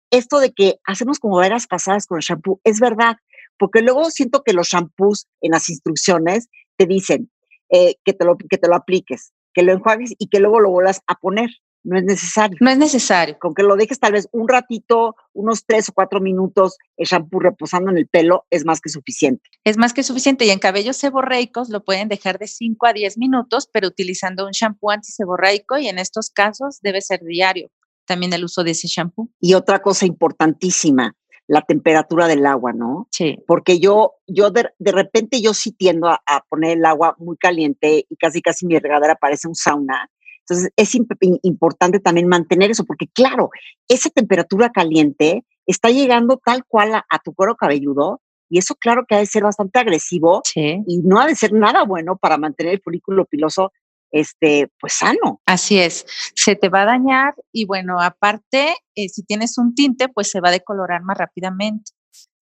esto 0.09 0.39
de 0.39 0.53
que 0.53 0.79
hacemos 0.85 1.19
como 1.19 1.37
veras 1.37 1.67
pasadas 1.67 2.05
con 2.07 2.17
el 2.17 2.23
shampoo, 2.23 2.61
es 2.63 2.79
verdad, 2.79 3.17
porque 3.57 3.81
luego 3.81 4.09
siento 4.11 4.43
que 4.43 4.53
los 4.53 4.69
shampoos 4.69 5.27
en 5.41 5.51
las 5.51 5.69
instrucciones 5.69 6.47
te 6.77 6.85
dicen 6.85 7.29
eh, 7.73 7.95
que, 8.05 8.13
te 8.13 8.23
lo, 8.23 8.37
que 8.37 8.59
te 8.59 8.67
lo 8.67 8.75
apliques, 8.75 9.33
que 9.51 9.63
lo 9.63 9.73
enjuagues 9.73 10.13
y 10.19 10.27
que 10.27 10.39
luego 10.39 10.59
lo 10.59 10.69
vuelvas 10.69 11.01
a 11.07 11.15
poner. 11.15 11.49
No 11.85 11.97
es 11.97 12.03
necesario. 12.03 12.55
No 12.61 12.69
es 12.69 12.77
necesario. 12.77 13.37
Con 13.39 13.53
que 13.53 13.63
lo 13.63 13.75
dejes 13.75 13.99
tal 13.99 14.13
vez 14.13 14.29
un 14.31 14.47
ratito, 14.47 15.15
unos 15.33 15.65
tres 15.65 15.89
o 15.89 15.91
cuatro 15.91 16.21
minutos, 16.21 16.77
el 16.95 17.07
shampoo 17.07 17.39
reposando 17.39 17.91
en 17.91 17.97
el 17.97 18.07
pelo, 18.07 18.45
es 18.51 18.63
más 18.63 18.79
que 18.79 18.89
suficiente. 18.89 19.49
Es 19.65 19.77
más 19.77 19.91
que 19.91 20.03
suficiente. 20.03 20.45
Y 20.45 20.51
en 20.51 20.59
cabellos 20.59 20.97
seborreicos 20.97 21.69
lo 21.69 21.83
pueden 21.83 22.07
dejar 22.07 22.37
de 22.37 22.47
5 22.47 22.85
a 22.85 22.93
10 22.93 23.17
minutos, 23.17 23.67
pero 23.73 23.87
utilizando 23.87 24.45
un 24.45 24.51
shampoo 24.51 24.91
antiseborreico 24.91 25.77
y 25.77 25.87
en 25.87 25.97
estos 25.97 26.29
casos 26.29 26.79
debe 26.81 27.01
ser 27.01 27.21
diario 27.25 27.69
también 28.05 28.33
el 28.33 28.43
uso 28.43 28.63
de 28.63 28.71
ese 28.71 28.87
shampoo. 28.87 29.29
Y 29.39 29.53
otra 29.53 29.81
cosa 29.81 30.05
importantísima, 30.05 31.15
la 31.47 31.61
temperatura 31.61 32.27
del 32.27 32.45
agua, 32.45 32.73
¿no? 32.73 33.07
Sí. 33.11 33.37
Porque 33.47 33.79
yo, 33.79 34.13
yo 34.27 34.49
de, 34.51 34.69
repente 34.79 35.41
yo 35.41 35.53
sí 35.53 35.71
tiendo 35.71 36.09
a, 36.09 36.45
poner 36.49 36.77
el 36.77 36.85
agua 36.85 37.15
muy 37.17 37.37
caliente 37.37 38.05
y 38.09 38.15
casi 38.15 38.41
casi 38.41 38.65
mi 38.65 38.79
regadera 38.79 39.15
parece 39.15 39.47
un 39.47 39.55
sauna. 39.55 40.09
Entonces 40.39 40.71
es 40.75 40.95
importante 41.43 41.99
también 41.99 42.27
mantener 42.27 42.71
eso, 42.71 42.83
porque 42.83 43.07
claro, 43.07 43.49
esa 43.87 44.09
temperatura 44.09 44.71
caliente 44.71 45.45
está 45.65 45.89
llegando 45.89 46.39
tal 46.43 46.65
cual 46.65 46.95
a, 46.95 47.19
tu 47.23 47.33
cuero 47.33 47.55
cabelludo 47.55 48.21
y 48.49 48.57
eso 48.57 48.75
claro 48.75 49.05
que 49.07 49.15
ha 49.15 49.19
de 49.19 49.25
ser 49.25 49.43
bastante 49.43 49.79
agresivo 49.79 50.41
y 50.55 50.99
no 51.03 51.19
ha 51.19 51.27
de 51.27 51.35
ser 51.35 51.53
nada 51.53 51.85
bueno 51.85 52.17
para 52.17 52.37
mantener 52.37 52.73
el 52.73 52.81
folículo 52.81 53.25
piloso 53.25 53.71
este, 54.13 54.71
pues 54.79 54.93
sano. 54.93 55.41
Así 55.45 55.79
es, 55.79 56.05
se 56.35 56.55
te 56.55 56.69
va 56.69 56.83
a 56.83 56.85
dañar 56.85 57.35
y 57.51 57.65
bueno, 57.65 57.99
aparte, 57.99 58.75
eh, 58.95 59.09
si 59.09 59.23
tienes 59.23 59.57
un 59.57 59.75
tinte, 59.75 60.07
pues 60.07 60.29
se 60.29 60.39
va 60.39 60.49
a 60.49 60.53
decolorar 60.53 61.01
más 61.01 61.17
rápidamente. 61.17 61.91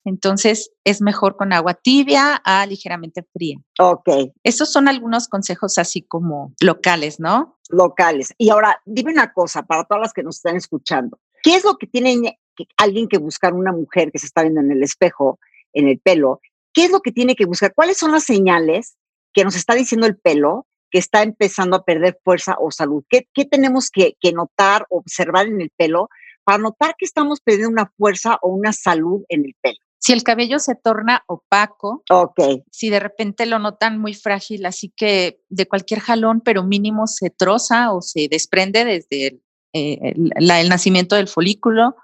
Entonces, 0.04 0.72
es 0.84 1.02
mejor 1.02 1.36
con 1.36 1.54
agua 1.54 1.76
tibia 1.76 2.42
a 2.44 2.66
ligeramente 2.66 3.24
fría. 3.34 3.58
Ok. 3.80 4.10
Estos 4.44 4.72
son 4.72 4.88
algunos 4.88 5.28
consejos 5.28 5.78
así 5.78 6.02
como 6.02 6.54
locales, 6.62 7.20
¿no? 7.20 7.60
Locales. 7.70 8.34
Y 8.38 8.50
ahora, 8.50 8.82
dime 8.86 9.12
una 9.12 9.32
cosa 9.32 9.64
para 9.64 9.84
todas 9.84 10.02
las 10.02 10.14
que 10.14 10.24
nos 10.24 10.38
están 10.38 10.56
escuchando. 10.56 11.20
¿Qué 11.44 11.56
es 11.56 11.64
lo 11.64 11.78
que 11.78 11.86
tiene 11.86 12.40
alguien 12.78 13.08
que 13.08 13.20
buscar 13.20 13.54
una 13.54 13.72
mujer 13.72 14.12
que 14.12 14.20
se 14.20 14.26
está 14.26 14.42
viendo 14.42 14.62
en 14.62 14.72
el 14.72 14.82
espejo, 14.82 15.40
en 15.74 15.88
el 15.88 16.00
pelo? 16.00 16.42
¿Qué 16.74 16.86
es 16.86 16.92
lo 16.92 17.02
que 17.02 17.12
tiene 17.12 17.36
que 17.36 17.46
buscar? 17.46 17.74
¿Cuáles 17.76 17.98
son 17.98 18.12
las 18.12 18.24
señales 18.24 18.96
que 19.34 19.44
nos 19.44 19.56
está 19.56 19.76
diciendo 19.76 20.08
el 20.08 20.18
pelo 20.18 20.66
que 20.90 21.00
está 21.00 21.24
empezando 21.24 21.78
a 21.78 21.84
perder 21.84 22.20
fuerza 22.24 22.56
o 22.60 22.72
salud? 22.72 23.04
¿Qué, 23.10 23.46
tenemos 23.46 23.90
que, 23.90 24.16
que, 24.20 24.32
notar, 24.32 24.86
observar 24.90 25.48
en 25.48 25.62
el 25.62 25.72
pelo 25.76 26.10
para 26.44 26.58
notar 26.58 26.96
que 26.98 27.06
estamos 27.06 27.42
perdiendo 27.42 27.70
una 27.70 27.92
fuerza 27.98 28.38
o 28.42 28.50
una 28.50 28.74
salud 28.74 29.24
en 29.30 29.46
el 29.46 29.56
pelo? 29.62 29.80
Si 30.02 30.14
el 30.14 30.24
cabello 30.24 30.60
se 30.60 30.76
torna 30.76 31.24
opaco, 31.28 32.04
okay. 32.10 32.64
si 32.72 32.90
de 32.90 33.02
repente 33.02 33.46
lo 33.46 33.60
notan 33.60 34.00
muy 34.00 34.14
frágil, 34.14 34.66
así 34.66 34.94
que 34.96 35.42
de 35.50 35.68
cualquier 35.68 36.00
jalón, 36.00 36.40
pero 36.40 36.64
mínimo 36.64 37.06
se 37.06 37.30
troza 37.30 37.92
o 37.92 38.02
se 38.02 38.30
desprende 38.30 38.86
desde 38.86 39.42
eh, 39.74 40.14
el 40.36 40.70
nacimiento 40.70 41.18
del 41.18 41.28
folículo, 41.28 41.98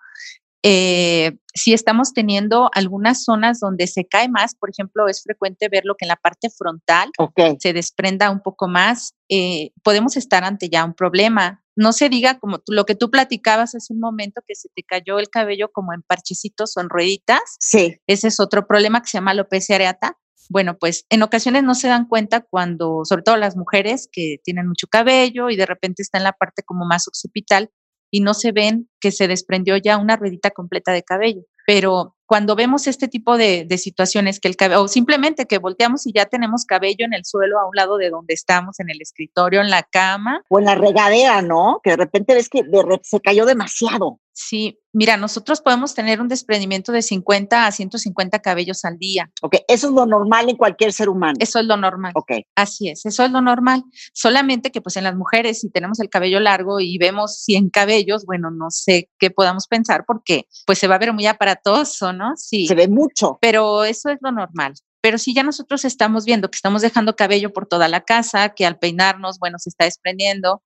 eh, 0.67 1.37
si 1.53 1.73
estamos 1.73 2.11
teniendo 2.11 2.71
algunas 2.73 3.23
zonas 3.23 3.59
donde 3.59 3.85
se 3.85 4.07
cae 4.07 4.29
más, 4.29 4.55
por 4.55 4.71
ejemplo, 4.71 5.07
es 5.07 5.21
frecuente 5.21 5.69
verlo 5.69 5.93
que 5.95 6.05
en 6.05 6.09
la 6.09 6.15
parte 6.15 6.49
frontal 6.49 7.11
se 7.59 7.71
desprenda 7.71 8.31
un 8.31 8.41
poco 8.41 8.67
más, 8.67 9.13
eh, 9.29 9.69
podemos 9.83 10.17
estar 10.17 10.43
ante 10.43 10.67
ya 10.67 10.83
un 10.83 10.95
problema. 10.95 11.63
No 11.75 11.93
se 11.93 12.09
diga 12.09 12.39
como 12.39 12.63
lo 12.67 12.85
que 12.87 12.95
tú 12.95 13.11
platicabas 13.11 13.75
hace 13.75 13.93
un 13.93 13.99
momento, 13.99 14.41
que 14.47 14.55
se 14.55 14.69
te 14.73 14.81
cayó 14.81 15.19
el 15.19 15.29
cabello 15.29 15.69
como 15.71 15.93
en 15.93 16.01
parchecitos 16.01 16.75
o 16.77 16.81
en 16.81 16.89
rueditas. 16.89 17.41
Sí. 17.59 17.97
Ese 18.07 18.29
es 18.29 18.39
otro 18.39 18.65
problema 18.65 19.03
que 19.03 19.09
se 19.09 19.19
llama 19.19 19.31
alopecia 19.31 19.75
areata. 19.75 20.17
Bueno, 20.49 20.77
pues 20.79 21.05
en 21.11 21.21
ocasiones 21.21 21.61
no 21.61 21.75
se 21.75 21.89
dan 21.89 22.07
cuenta 22.07 22.41
cuando, 22.41 23.01
sobre 23.03 23.21
todo 23.21 23.37
las 23.37 23.55
mujeres 23.55 24.09
que 24.11 24.37
tienen 24.43 24.67
mucho 24.67 24.87
cabello 24.87 25.51
y 25.51 25.57
de 25.57 25.67
repente 25.67 26.01
está 26.01 26.17
en 26.17 26.23
la 26.23 26.33
parte 26.33 26.63
como 26.63 26.85
más 26.85 27.07
occipital, 27.07 27.69
y 28.15 28.21
no 28.21 28.33
se 28.33 28.53
ven 28.53 28.89
que 29.01 29.11
se 29.11 29.27
desprendió 29.27 29.75
ya 29.75 29.97
una 29.97 30.15
ruedita 30.15 30.49
completa 30.51 30.93
de 30.93 31.03
cabello. 31.03 31.41
Pero 31.67 32.15
cuando 32.25 32.55
vemos 32.55 32.87
este 32.87 33.09
tipo 33.09 33.37
de, 33.37 33.67
situaciones, 33.77 34.39
que 34.39 34.47
el 34.47 34.55
cabello, 34.55 34.83
o 34.83 34.87
simplemente 34.87 35.47
que 35.47 35.57
volteamos 35.57 36.07
y 36.07 36.13
ya 36.13 36.25
tenemos 36.25 36.63
cabello 36.63 37.03
en 37.05 37.13
el 37.13 37.25
suelo 37.25 37.59
a 37.59 37.67
un 37.67 37.75
lado 37.75 37.97
de 37.97 38.09
donde 38.09 38.33
estamos, 38.33 38.79
en 38.79 38.89
el 38.89 39.01
escritorio, 39.01 39.59
en 39.59 39.69
la 39.69 39.83
cama. 39.83 40.43
O 40.47 40.59
en 40.59 40.65
la 40.65 40.75
regadera, 40.75 41.41
¿no? 41.41 41.81
Que 41.83 41.89
de 41.89 41.97
repente 41.97 42.35
ves 42.35 42.47
que 42.47 42.63
se 43.03 43.19
cayó 43.19 43.45
demasiado. 43.45 44.21
Sí, 44.37 44.81
mira, 44.91 45.15
nosotros 45.15 45.61
podemos 45.61 45.95
tener 45.95 46.19
un 46.19 46.27
desprendimiento 46.27 46.91
de 46.91 47.01
50 47.01 47.67
a 47.67 47.71
150 47.71 48.39
cabellos 48.39 48.83
al 48.83 48.97
día. 48.97 49.31
Ok, 49.41 49.55
eso 49.69 49.87
es 49.87 49.93
lo 49.93 50.05
normal 50.05 50.49
en 50.49 50.57
cualquier 50.57 50.91
ser 50.91 51.07
humano. 51.07 51.37
Eso 51.39 51.57
es 51.57 51.65
lo 51.65 51.77
normal. 51.77 52.11
Ok. 52.15 52.33
Así 52.53 52.89
es, 52.89 53.05
eso 53.05 53.23
es 53.23 53.31
lo 53.31 53.41
normal. 53.41 53.83
Solamente 54.13 54.73
que 54.73 54.81
pues 54.81 54.97
en 54.97 55.05
las 55.05 55.15
mujeres, 55.15 55.61
si 55.61 55.69
tenemos 55.69 56.01
el 56.01 56.09
cabello 56.09 56.41
largo 56.41 56.81
y 56.81 56.97
vemos 56.97 57.43
100 57.43 57.69
cabellos, 57.69 58.25
bueno, 58.25 58.51
no 58.51 58.69
sé 58.71 59.09
qué 59.17 59.31
podamos 59.31 59.67
pensar 59.67 60.03
porque 60.05 60.47
pues 60.65 60.79
se 60.79 60.89
va 60.89 60.95
a 60.95 60.99
ver 60.99 61.13
muy 61.13 61.27
aparatoso, 61.27 62.11
¿no? 62.11 62.33
Sí. 62.35 62.67
Se 62.67 62.75
ve 62.75 62.89
mucho. 62.89 63.37
Pero 63.39 63.85
eso 63.85 64.09
es 64.09 64.17
lo 64.19 64.33
normal. 64.33 64.73
Pero 64.99 65.17
si 65.17 65.33
ya 65.33 65.43
nosotros 65.43 65.85
estamos 65.85 66.25
viendo 66.25 66.51
que 66.51 66.57
estamos 66.57 66.81
dejando 66.81 67.15
cabello 67.15 67.53
por 67.53 67.67
toda 67.67 67.87
la 67.87 68.01
casa, 68.01 68.49
que 68.49 68.65
al 68.65 68.79
peinarnos, 68.79 69.39
bueno, 69.39 69.59
se 69.59 69.69
está 69.69 69.85
desprendiendo, 69.85 70.61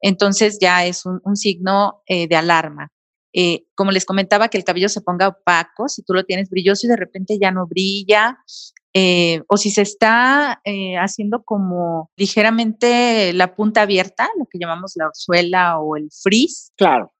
entonces 0.00 0.58
ya 0.60 0.84
es 0.84 1.06
un, 1.06 1.36
signo 1.36 2.02
eh, 2.06 2.26
de 2.26 2.34
alarma. 2.34 2.88
Eh, 3.32 3.64
como 3.74 3.92
les 3.92 4.04
comentaba, 4.04 4.48
que 4.48 4.58
el 4.58 4.64
cabello 4.64 4.88
se 4.88 5.00
ponga 5.00 5.28
opaco, 5.28 5.88
si 5.88 6.02
tú 6.02 6.12
lo 6.12 6.24
tienes 6.24 6.50
brilloso 6.50 6.86
y 6.86 6.90
de 6.90 6.96
repente 6.96 7.38
ya 7.40 7.50
no 7.50 7.66
brilla, 7.66 8.38
eh, 8.92 9.42
o 9.48 9.56
si 9.56 9.70
se 9.70 9.82
está 9.82 10.60
eh, 10.64 10.96
haciendo 10.98 11.42
como 11.42 12.10
ligeramente 12.16 13.32
la 13.32 13.54
punta 13.54 13.82
abierta, 13.82 14.28
lo 14.38 14.46
que 14.50 14.58
llamamos 14.58 14.92
la 14.96 15.06
orzuela 15.06 15.78
o 15.78 15.96
el 15.96 16.10
frizz. 16.10 16.72
Claro. 16.76 17.12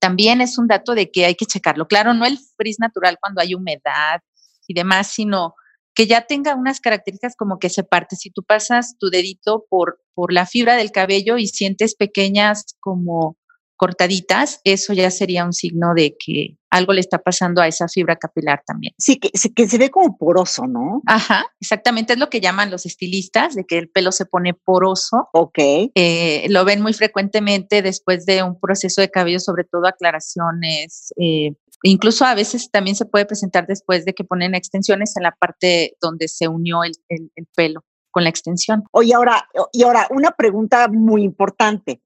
también 0.00 0.42
es 0.42 0.58
un 0.58 0.66
dato 0.66 0.94
de 0.94 1.10
que 1.10 1.24
hay 1.24 1.34
que 1.34 1.46
checarlo. 1.46 1.86
Claro, 1.86 2.12
no 2.14 2.26
el 2.26 2.38
frizz 2.56 2.78
natural 2.80 3.16
cuando 3.20 3.40
hay 3.40 3.54
humedad 3.54 4.20
y 4.66 4.74
demás, 4.74 5.06
sino 5.06 5.54
que 5.94 6.06
ya 6.06 6.26
tenga 6.26 6.54
unas 6.54 6.80
características 6.80 7.34
como 7.34 7.58
que 7.58 7.70
se 7.70 7.82
parte. 7.82 8.14
Si 8.14 8.30
tú 8.30 8.42
pasas 8.42 8.96
tu 8.98 9.08
dedito 9.08 9.64
por, 9.70 10.00
por 10.14 10.32
la 10.32 10.46
fibra 10.46 10.76
del 10.76 10.92
cabello 10.92 11.38
y 11.38 11.46
sientes 11.46 11.94
pequeñas 11.94 12.76
como 12.78 13.37
cortaditas, 13.78 14.60
eso 14.64 14.92
ya 14.92 15.10
sería 15.10 15.44
un 15.44 15.54
signo 15.54 15.94
de 15.94 16.16
que 16.18 16.58
algo 16.70 16.92
le 16.92 17.00
está 17.00 17.18
pasando 17.18 17.62
a 17.62 17.68
esa 17.68 17.88
fibra 17.88 18.16
capilar 18.16 18.62
también. 18.66 18.92
Sí, 18.98 19.16
que, 19.16 19.30
que 19.30 19.68
se 19.68 19.78
ve 19.78 19.90
como 19.90 20.18
poroso, 20.18 20.66
¿no? 20.66 21.00
Ajá, 21.06 21.46
exactamente, 21.60 22.12
es 22.12 22.18
lo 22.18 22.28
que 22.28 22.40
llaman 22.40 22.70
los 22.70 22.84
estilistas, 22.84 23.54
de 23.54 23.64
que 23.64 23.78
el 23.78 23.88
pelo 23.88 24.12
se 24.12 24.26
pone 24.26 24.52
poroso. 24.52 25.28
Ok. 25.32 25.58
Eh, 25.94 26.46
lo 26.50 26.64
ven 26.66 26.82
muy 26.82 26.92
frecuentemente 26.92 27.80
después 27.80 28.26
de 28.26 28.42
un 28.42 28.60
proceso 28.60 29.00
de 29.00 29.10
cabello, 29.10 29.40
sobre 29.40 29.64
todo 29.64 29.86
aclaraciones. 29.86 31.14
Eh, 31.16 31.52
incluso 31.84 32.26
a 32.26 32.34
veces 32.34 32.70
también 32.70 32.96
se 32.96 33.06
puede 33.06 33.24
presentar 33.24 33.66
después 33.66 34.04
de 34.04 34.12
que 34.12 34.24
ponen 34.24 34.54
extensiones 34.54 35.16
en 35.16 35.22
la 35.22 35.32
parte 35.38 35.96
donde 36.02 36.28
se 36.28 36.48
unió 36.48 36.82
el, 36.84 36.92
el 37.08 37.46
pelo 37.54 37.84
con 38.10 38.24
la 38.24 38.30
extensión. 38.30 38.84
Oye, 38.90 39.14
ahora, 39.14 39.48
y 39.72 39.82
ahora, 39.84 40.08
una 40.10 40.32
pregunta 40.32 40.88
muy 40.88 41.22
importante. 41.22 42.02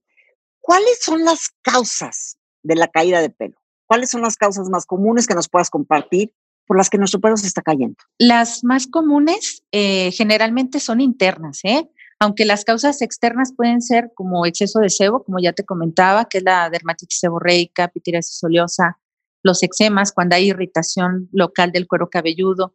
¿Cuáles 0.62 1.00
son 1.02 1.24
las 1.24 1.50
causas 1.60 2.38
de 2.62 2.76
la 2.76 2.88
caída 2.88 3.20
de 3.20 3.30
pelo? 3.30 3.56
¿Cuáles 3.86 4.10
son 4.10 4.22
las 4.22 4.36
causas 4.36 4.70
más 4.70 4.86
comunes 4.86 5.26
que 5.26 5.34
nos 5.34 5.48
puedas 5.48 5.68
compartir 5.68 6.32
por 6.66 6.78
las 6.78 6.88
que 6.88 6.98
nuestro 6.98 7.20
pelo 7.20 7.36
se 7.36 7.48
está 7.48 7.60
cayendo? 7.62 7.96
Las 8.18 8.64
más 8.64 8.86
comunes 8.86 9.64
eh, 9.72 10.12
generalmente 10.12 10.80
son 10.80 11.00
internas, 11.00 11.60
¿eh? 11.64 11.90
aunque 12.20 12.44
las 12.44 12.64
causas 12.64 13.02
externas 13.02 13.52
pueden 13.54 13.82
ser 13.82 14.12
como 14.14 14.46
exceso 14.46 14.78
de 14.78 14.88
sebo, 14.88 15.24
como 15.24 15.40
ya 15.40 15.52
te 15.52 15.64
comentaba, 15.64 16.26
que 16.26 16.38
es 16.38 16.44
la 16.44 16.70
dermatitis 16.70 17.18
seborreica, 17.18 17.88
pitiriasis 17.88 18.42
oleosa, 18.44 19.00
los 19.42 19.60
eczemas, 19.64 20.12
cuando 20.12 20.36
hay 20.36 20.50
irritación 20.50 21.28
local 21.32 21.72
del 21.72 21.88
cuero 21.88 22.08
cabelludo, 22.08 22.74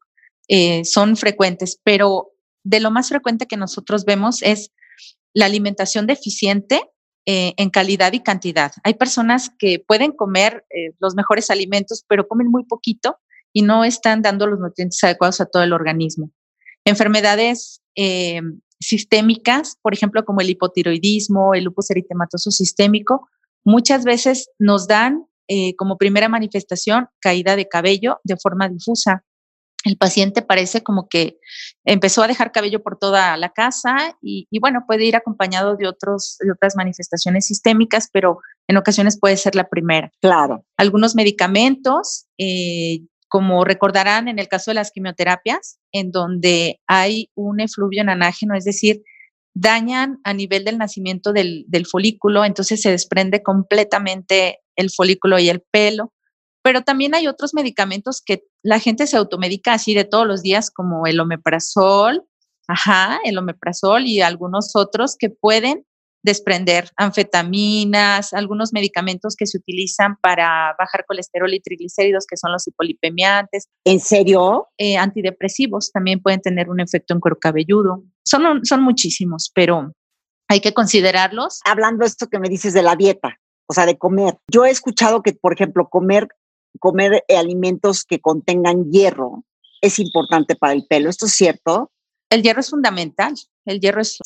eh, 0.50 0.84
son 0.84 1.16
frecuentes, 1.16 1.80
pero 1.82 2.34
de 2.66 2.82
lo 2.82 2.92
más 2.92 3.08
frecuente 3.08 3.48
que 3.48 3.56
nosotros 3.56 4.04
vemos 4.04 4.44
es 4.44 4.74
la 5.34 5.46
alimentación 5.46 6.08
deficiente 6.08 6.82
eh, 7.30 7.54
en 7.58 7.70
calidad 7.70 8.14
y 8.14 8.22
cantidad. 8.22 8.72
Hay 8.86 8.94
personas 8.94 9.52
que 9.60 9.84
pueden 9.86 10.14
comer 10.14 10.66
eh, 10.70 10.94
los 11.00 11.14
mejores 11.14 11.50
alimentos, 11.50 12.06
pero 12.08 12.26
comen 12.26 12.48
muy 12.48 12.64
poquito 12.64 13.18
y 13.52 13.64
no 13.64 13.84
están 13.84 14.22
dando 14.22 14.48
los 14.48 14.62
nutrientes 14.62 15.04
adecuados 15.04 15.42
a 15.42 15.46
todo 15.46 15.62
el 15.62 15.74
organismo. 15.74 16.32
Enfermedades 16.86 17.82
eh, 17.98 18.40
sistémicas, 18.80 19.76
por 19.82 19.94
ejemplo, 19.94 20.24
como 20.24 20.40
el 20.40 20.52
hipotiroidismo, 20.52 21.54
el 21.54 21.66
lupus 21.66 21.92
eritematoso 21.92 22.50
sistémico, 22.50 23.28
muchas 23.66 24.06
veces 24.06 24.50
nos 24.58 24.88
dan 24.88 25.26
como 25.78 25.98
primera 25.98 26.28
manifestación 26.28 27.08
caída 27.22 27.58
de 27.58 27.68
cabello 27.68 28.20
de 28.24 28.38
forma 28.38 28.70
difusa. 28.70 29.26
El 29.84 29.98
paciente 29.98 30.42
parece 30.42 30.82
como 30.82 31.08
que 31.08 31.38
empezó 31.86 32.24
a 32.24 32.28
dejar 32.28 32.52
cabello 32.52 32.82
por 32.82 32.98
toda 32.98 33.38
la 33.38 33.50
casa 33.50 34.18
y, 34.22 34.48
bueno, 34.60 34.84
puede 34.88 35.06
ir 35.06 35.16
acompañado 35.16 35.76
de, 35.76 35.88
otros, 35.88 36.38
de 36.40 36.52
otras 36.52 36.76
manifestaciones 36.76 37.46
sistémicas, 37.46 38.10
pero 38.12 38.40
en 38.68 38.78
ocasiones 38.78 39.20
puede 39.20 39.38
ser 39.38 39.56
la 39.56 39.70
primera. 39.70 40.12
Claro. 40.22 40.66
Algunos 40.78 41.16
medicamentos, 41.16 42.26
eh, 42.38 43.02
como 43.28 43.64
recordarán 43.64 44.28
en 44.28 44.40
el 44.40 44.48
caso 44.48 44.72
de 44.72 44.76
las 44.76 44.92
quimioterapias, 44.92 45.80
en 45.92 46.12
donde 46.12 46.82
hay 46.88 47.30
un 47.36 47.60
efluvio 47.60 48.02
en 48.02 48.10
anágeno, 48.10 48.56
es 48.56 48.66
decir, 48.66 49.04
dañan 49.54 50.20
a 50.24 50.34
nivel 50.34 50.66
del 50.66 50.78
nacimiento 50.78 51.34
del, 51.34 51.66
del 51.68 51.86
folículo, 51.86 52.46
entonces 52.46 52.82
se 52.82 52.92
desprende 52.92 53.42
completamente 53.42 54.60
el 54.76 54.92
folículo 54.92 55.40
y 55.40 55.50
el 55.50 55.62
pelo 55.72 56.14
pero 56.68 56.82
también 56.82 57.16
hay 57.16 57.28
otros 57.28 57.54
medicamentos 57.54 58.22
que 58.22 58.44
la 58.62 58.78
gente 58.82 59.08
se 59.08 59.16
automedica 59.16 59.72
así 59.72 59.94
de 59.94 60.04
todos 60.04 60.28
los 60.28 60.42
días, 60.42 60.70
como 60.70 61.08
el 61.08 61.18
omeprazol, 61.18 62.26
ajá, 62.68 63.20
el 63.24 63.38
omeprazol 63.38 64.06
y 64.06 64.20
algunos 64.20 64.76
otros 64.76 65.16
que 65.18 65.30
pueden 65.30 65.86
desprender 66.26 66.90
anfetaminas, 66.98 68.34
algunos 68.34 68.74
medicamentos 68.74 69.38
que 69.38 69.46
se 69.46 69.60
utilizan 69.60 70.18
para 70.18 70.76
bajar 70.78 71.06
colesterol 71.08 71.54
y 71.54 71.62
triglicéridos, 71.62 72.26
que 72.28 72.36
son 72.36 72.52
los 72.52 72.68
hipolipemiantes. 72.68 73.70
¿En 73.86 74.02
serio? 74.02 74.68
Eh, 74.78 74.98
antidepresivos 74.98 75.94
también 75.94 76.22
pueden 76.22 76.42
tener 76.42 76.70
un 76.70 76.82
efecto 76.82 77.14
en 77.14 77.22
cuero 77.22 77.40
cabelludo. 77.40 78.04
Son, 78.26 78.66
son 78.66 78.82
muchísimos, 78.82 79.50
pero 79.56 79.94
hay 80.50 80.60
que 80.60 80.74
considerarlos. 80.74 81.62
Hablando 81.64 82.02
de 82.04 82.08
esto 82.08 82.28
que 82.28 82.40
me 82.40 82.50
dices 82.50 82.74
de 82.74 82.84
la 82.84 82.98
dieta, 82.98 83.40
o 83.68 83.74
sea, 83.74 83.86
de 83.86 83.98
comer. 83.98 84.38
Yo 84.52 84.66
he 84.66 84.70
escuchado 84.70 85.22
que, 85.22 85.34
por 85.34 85.54
ejemplo, 85.54 85.90
comer 85.90 86.28
comer 86.78 87.24
eh, 87.28 87.38
alimentos 87.38 88.04
que 88.04 88.20
contengan 88.20 88.92
hierro 88.92 89.44
es 89.82 90.00
importante 90.00 90.56
para 90.56 90.74
el 90.74 90.86
pelo. 90.88 91.10
¿Esto 91.10 91.26
es 91.26 91.34
cierto? 91.34 91.92
El 92.30 92.44
hierro 92.44 92.60
es 92.60 92.70
fundamental. 92.70 93.36
El 93.66 93.80
hierro 93.80 94.02
es 94.02 94.18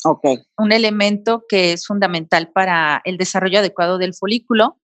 un 0.56 0.72
elemento 0.72 1.44
que 1.48 1.72
es 1.72 1.86
fundamental 1.86 2.50
para 2.52 3.00
el 3.04 3.16
desarrollo 3.16 3.60
adecuado 3.60 3.98
del 3.98 4.14
folículo, 4.14 4.80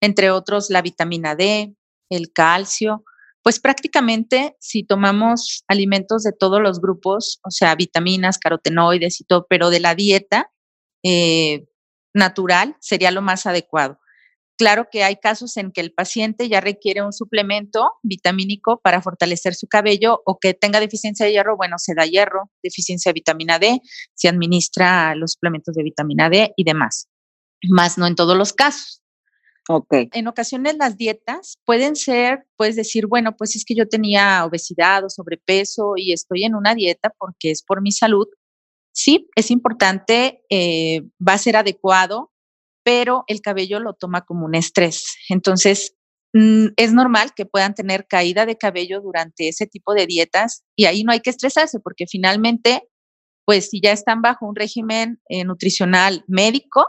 entre 0.00 0.30
otros 0.30 0.70
la 0.70 0.82
vitamina 0.82 1.34
D, 1.34 1.74
el 2.10 2.32
calcio. 2.32 3.04
Pues 3.42 3.60
prácticamente 3.60 4.56
si 4.58 4.82
tomamos 4.82 5.64
alimentos 5.68 6.22
de 6.22 6.32
todos 6.32 6.60
los 6.60 6.80
grupos, 6.80 7.40
o 7.44 7.50
sea, 7.50 7.74
vitaminas, 7.74 8.38
carotenoides 8.38 9.20
y 9.20 9.24
todo, 9.24 9.46
pero 9.48 9.70
de 9.70 9.80
la 9.80 9.94
dieta 9.94 10.50
eh, 11.02 11.66
natural 12.14 12.76
sería 12.80 13.10
lo 13.10 13.22
más 13.22 13.46
adecuado. 13.46 13.98
Claro 14.58 14.88
que 14.90 15.04
hay 15.04 15.14
casos 15.16 15.56
en 15.56 15.70
que 15.70 15.80
el 15.80 15.92
paciente 15.92 16.48
ya 16.48 16.60
requiere 16.60 17.00
un 17.00 17.12
suplemento 17.12 17.92
vitamínico 18.02 18.80
para 18.82 19.00
fortalecer 19.00 19.54
su 19.54 19.68
cabello 19.68 20.20
o 20.26 20.40
que 20.40 20.52
tenga 20.52 20.80
deficiencia 20.80 21.24
de 21.24 21.30
hierro, 21.30 21.56
bueno, 21.56 21.78
se 21.78 21.94
da 21.94 22.04
hierro, 22.04 22.50
deficiencia 22.60 23.10
de 23.10 23.14
vitamina 23.14 23.60
D, 23.60 23.80
se 24.14 24.28
administra 24.28 25.14
los 25.14 25.34
suplementos 25.34 25.76
de 25.76 25.84
vitamina 25.84 26.28
D 26.28 26.54
y 26.56 26.64
demás, 26.64 27.08
más 27.68 27.98
no 27.98 28.08
en 28.08 28.16
todos 28.16 28.36
los 28.36 28.52
casos. 28.52 29.00
Okay. 29.68 30.08
En 30.12 30.26
ocasiones 30.26 30.76
las 30.76 30.96
dietas 30.96 31.58
pueden 31.64 31.94
ser, 31.94 32.44
puedes 32.56 32.74
decir, 32.74 33.06
bueno, 33.06 33.36
pues 33.36 33.54
es 33.54 33.64
que 33.64 33.76
yo 33.76 33.86
tenía 33.86 34.44
obesidad 34.44 35.04
o 35.04 35.10
sobrepeso 35.10 35.92
y 35.94 36.12
estoy 36.12 36.42
en 36.42 36.56
una 36.56 36.74
dieta 36.74 37.14
porque 37.16 37.52
es 37.52 37.62
por 37.62 37.80
mi 37.80 37.92
salud. 37.92 38.26
Sí, 38.90 39.28
es 39.36 39.52
importante, 39.52 40.42
eh, 40.50 41.02
va 41.20 41.34
a 41.34 41.38
ser 41.38 41.56
adecuado 41.56 42.32
pero 42.88 43.24
el 43.26 43.42
cabello 43.42 43.80
lo 43.80 43.92
toma 43.92 44.22
como 44.22 44.46
un 44.46 44.54
estrés. 44.54 45.18
Entonces, 45.28 45.94
mm, 46.32 46.68
es 46.78 46.94
normal 46.94 47.34
que 47.36 47.44
puedan 47.44 47.74
tener 47.74 48.06
caída 48.06 48.46
de 48.46 48.56
cabello 48.56 49.02
durante 49.02 49.46
ese 49.46 49.66
tipo 49.66 49.92
de 49.92 50.06
dietas 50.06 50.64
y 50.74 50.86
ahí 50.86 51.04
no 51.04 51.12
hay 51.12 51.20
que 51.20 51.28
estresarse 51.28 51.80
porque 51.80 52.06
finalmente, 52.06 52.88
pues 53.44 53.68
si 53.68 53.82
ya 53.82 53.92
están 53.92 54.22
bajo 54.22 54.46
un 54.46 54.56
régimen 54.56 55.20
eh, 55.28 55.44
nutricional 55.44 56.24
médico 56.28 56.86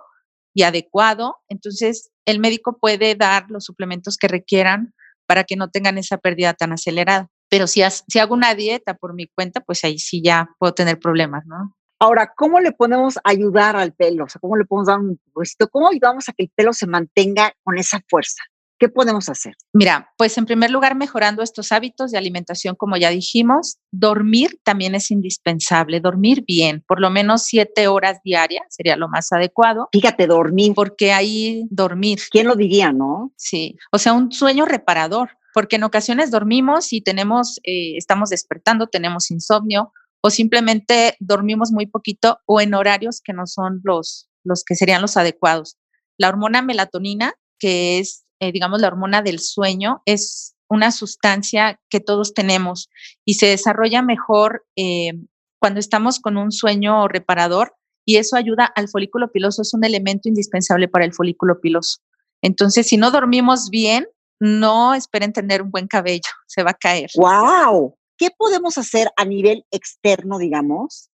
y 0.54 0.64
adecuado, 0.64 1.36
entonces 1.50 2.12
el 2.26 2.40
médico 2.40 2.78
puede 2.80 3.16
dar 3.16 3.48
los 3.50 3.66
suplementos 3.66 4.16
que 4.16 4.30
requieran 4.30 4.94
para 5.28 5.44
que 5.44 5.58
no 5.58 5.70
tengan 5.70 5.98
esa 5.98 6.18
pérdida 6.18 6.54
tan 6.54 6.72
acelerada. 6.72 7.28
Pero 7.50 7.68
si, 7.68 7.82
si 8.08 8.20
hago 8.20 8.36
una 8.36 8.56
dieta 8.56 8.94
por 8.94 9.14
mi 9.14 9.28
cuenta, 9.28 9.60
pues 9.60 9.84
ahí 9.84 10.00
sí 10.00 10.22
ya 10.24 10.48
puedo 10.60 10.74
tener 10.74 10.98
problemas, 10.98 11.46
¿no? 11.46 11.76
Ahora, 12.02 12.32
¿cómo 12.34 12.62
le 12.62 12.72
podemos 12.72 13.16
ayudar 13.26 13.76
al 13.76 13.94
pelo? 13.94 14.24
O 14.24 14.30
sea, 14.30 14.40
¿cómo 14.40 14.56
le 14.56 14.64
podemos 14.64 14.88
dar 14.88 15.00
un 15.00 15.20
puesto? 15.34 15.68
¿Cómo 15.68 15.90
ayudamos 15.90 16.30
a 16.30 16.34
que 16.34 16.44
el 16.44 16.52
pelo 16.56 16.72
se 16.72 16.88
mantenga 16.88 17.52
con 17.62 17.78
esa 17.78 18.00
fuerza? 18.08 18.42
¿Qué 18.80 18.88
podemos 18.88 19.28
hacer? 19.28 19.56
Mira, 19.74 20.10
pues 20.18 20.38
en 20.38 20.46
primer 20.46 20.72
lugar, 20.72 20.96
mejorando 20.96 21.44
estos 21.44 21.74
hábitos 21.74 22.12
de 22.12 22.18
alimentación, 22.18 22.76
como 22.76 22.96
ya 22.96 23.10
dijimos, 23.10 23.80
dormir 23.92 24.58
también 24.64 24.96
es 24.96 25.12
indispensable, 25.12 26.00
dormir 26.00 26.46
bien, 26.48 26.86
por 26.88 27.02
lo 27.02 27.10
menos 27.10 27.44
siete 27.44 27.90
horas 27.90 28.20
diarias 28.24 28.64
sería 28.70 28.96
lo 28.96 29.10
más 29.10 29.34
adecuado. 29.34 29.90
Fíjate, 29.92 30.28
dormir. 30.28 30.72
Porque 30.76 31.12
ahí 31.12 31.68
dormir. 31.70 32.20
¿Quién 32.32 32.48
lo 32.48 32.56
diría, 32.56 32.94
no? 32.94 33.34
Sí, 33.36 33.78
o 33.92 33.98
sea, 33.98 34.14
un 34.14 34.32
sueño 34.32 34.66
reparador, 34.66 35.32
porque 35.54 35.76
en 35.76 35.84
ocasiones 35.84 36.32
dormimos 36.32 36.94
y 36.94 37.02
tenemos, 37.02 37.60
eh, 37.64 37.98
estamos 37.98 38.30
despertando, 38.30 38.88
tenemos 38.88 39.30
insomnio 39.32 39.92
o 40.22 40.30
simplemente 40.30 41.16
dormimos 41.20 41.72
muy 41.72 41.88
poquito 41.88 42.40
o 42.46 42.62
en 42.62 42.74
horarios 42.74 43.22
que 43.24 43.34
no 43.34 43.48
son 43.48 43.82
los, 43.84 44.30
los 44.44 44.64
que 44.64 44.76
serían 44.76 45.02
los 45.02 45.18
adecuados. 45.18 45.78
La 46.18 46.30
hormona 46.30 46.62
melatonina, 46.62 47.34
que 47.60 48.00
es, 48.00 48.26
eh, 48.40 48.52
digamos, 48.52 48.82
la 48.82 48.88
hormona 48.88 49.22
del 49.22 49.40
sueño, 49.40 50.02
es 50.06 50.56
una 50.70 50.92
sustancia 50.92 51.80
que 51.90 52.00
todos 52.00 52.34
tenemos 52.34 52.90
y 53.26 53.36
se 53.36 53.48
desarrolla 53.48 54.02
mejor 54.02 54.66
eh, 54.76 55.14
cuando 55.60 55.80
estamos 55.80 56.20
con 56.20 56.38
un 56.38 56.52
sueño 56.52 57.08
reparador 57.08 57.76
y 58.06 58.18
eso 58.18 58.36
ayuda 58.36 58.66
al 58.76 58.88
folículo 58.88 59.32
piloso, 59.32 59.62
es 59.62 59.74
un 59.74 59.84
elemento 59.84 60.30
indispensable 60.30 60.88
para 60.88 61.06
el 61.06 61.14
folículo 61.14 61.60
piloso. 61.60 62.00
Entonces, 62.42 62.88
si 62.88 62.98
no 62.98 63.12
dormimos 63.12 63.70
bien, 63.70 64.08
no 64.40 64.94
esperen 64.94 65.34
tener 65.34 65.62
un 65.62 65.72
buen 65.72 65.88
cabello, 65.88 66.30
se 66.48 66.64
va 66.64 66.72
a 66.72 66.76
caer. 66.76 67.10
¡Wow! 67.16 67.99
¿Qué 68.20 68.32
podemos 68.38 68.78
hacer 68.78 69.10
a 69.16 69.24
nivel 69.24 69.66
externo, 69.72 70.38
digamos, 70.40 71.10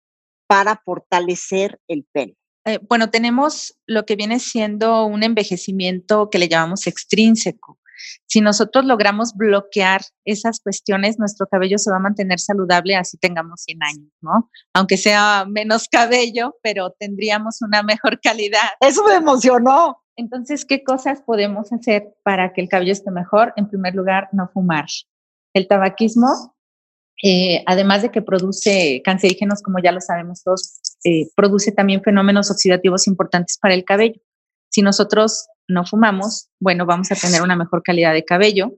para 0.48 0.82
fortalecer 0.84 1.80
el 1.88 2.04
pelo? 2.12 2.34
Eh, 2.66 2.80
bueno, 2.90 3.12
tenemos 3.12 3.78
lo 3.86 4.08
que 4.08 4.16
viene 4.16 4.40
siendo 4.40 5.06
un 5.06 5.22
envejecimiento 5.22 6.32
que 6.32 6.40
le 6.40 6.50
llamamos 6.50 6.88
extrínseco. 6.88 7.78
Si 8.26 8.42
nosotros 8.42 8.86
logramos 8.86 9.36
bloquear 9.36 10.02
esas 10.26 10.60
cuestiones, 10.60 11.20
nuestro 11.20 11.46
cabello 11.46 11.78
se 11.78 11.92
va 11.92 11.98
a 11.98 12.00
mantener 12.00 12.40
saludable 12.40 12.96
así 12.96 13.18
tengamos 13.18 13.62
100 13.62 13.84
años, 13.84 14.12
¿no? 14.22 14.50
Aunque 14.74 14.98
sea 14.98 15.46
menos 15.48 15.88
cabello, 15.88 16.58
pero 16.64 16.90
tendríamos 17.00 17.62
una 17.62 17.84
mejor 17.84 18.20
calidad. 18.24 18.70
Eso 18.80 19.04
me 19.04 19.14
emocionó. 19.14 20.02
Entonces, 20.16 20.66
¿qué 20.66 20.84
cosas 20.84 21.22
podemos 21.22 21.72
hacer 21.72 22.16
para 22.24 22.52
que 22.52 22.62
el 22.62 22.70
cabello 22.70 22.94
esté 22.94 23.12
mejor? 23.12 23.54
En 23.58 23.70
primer 23.70 23.94
lugar, 23.94 24.28
no 24.32 24.50
fumar. 24.52 24.88
El 25.54 25.68
tabaquismo 25.68 26.55
eh, 27.24 27.64
además 27.66 28.02
de 28.02 28.12
que 28.12 28.22
produce 28.22 29.02
cancerígenos, 29.04 29.62
como 29.62 29.80
ya 29.80 29.92
lo 29.92 30.02
sabemos 30.02 30.44
todos, 30.44 30.80
eh, 31.04 31.28
produce 31.36 31.72
también 31.72 32.04
fenómenos 32.04 32.52
oxidativos 32.52 33.08
importantes 33.08 33.58
para 33.62 33.74
el 33.74 33.86
cabello. 33.86 34.20
Si 34.70 34.82
nosotros 34.82 35.48
no 35.68 35.86
fumamos, 35.86 36.50
bueno, 36.60 36.86
vamos 36.86 37.12
a 37.12 37.16
tener 37.16 37.42
una 37.42 37.56
mejor 37.56 37.82
calidad 37.84 38.14
de 38.14 38.26
cabello. 38.26 38.74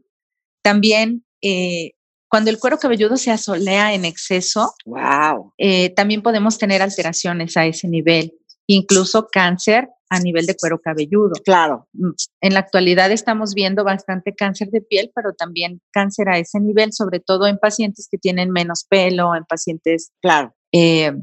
También, 0.61 1.25
eh, 1.41 1.91
cuando 2.29 2.49
el 2.49 2.59
cuero 2.59 2.77
cabelludo 2.77 3.17
se 3.17 3.31
asolea 3.31 3.93
en 3.93 4.05
exceso, 4.05 4.73
wow. 4.85 5.53
también 5.95 6.21
podemos 6.21 6.57
tener 6.57 6.81
alteraciones 6.81 7.55
a 7.55 7.65
ese 7.65 7.87
nivel, 7.87 8.33
incluso 8.67 9.27
cáncer 9.31 9.89
a 10.09 10.19
nivel 10.19 10.45
de 10.45 10.55
cuero 10.55 10.79
cabelludo. 10.79 11.33
Claro. 11.43 11.87
Mm, 11.93 12.11
en 12.41 12.53
la 12.53 12.59
actualidad 12.59 13.11
estamos 13.11 13.53
viendo 13.53 13.83
bastante 13.83 14.33
cáncer 14.33 14.69
de 14.69 14.81
piel, 14.81 15.11
pero 15.13 15.33
también 15.33 15.81
cáncer 15.91 16.29
a 16.29 16.37
ese 16.37 16.59
nivel, 16.59 16.93
sobre 16.93 17.19
todo 17.19 17.47
en 17.47 17.57
pacientes 17.57 18.07
que 18.09 18.17
tienen 18.17 18.51
menos 18.51 18.85
pelo, 18.87 19.35
en 19.35 19.43
pacientes, 19.45 20.11
claro, 20.21 20.55
eh, 20.71 21.13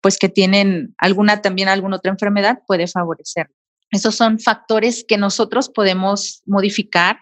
pues 0.00 0.18
que 0.18 0.28
tienen 0.28 0.94
alguna 0.96 1.42
también 1.42 1.68
alguna 1.68 1.96
otra 1.96 2.12
enfermedad, 2.12 2.60
puede 2.66 2.86
favorecer. 2.86 3.50
Esos 3.90 4.14
son 4.14 4.38
factores 4.38 5.04
que 5.06 5.18
nosotros 5.18 5.68
podemos 5.68 6.42
modificar, 6.46 7.18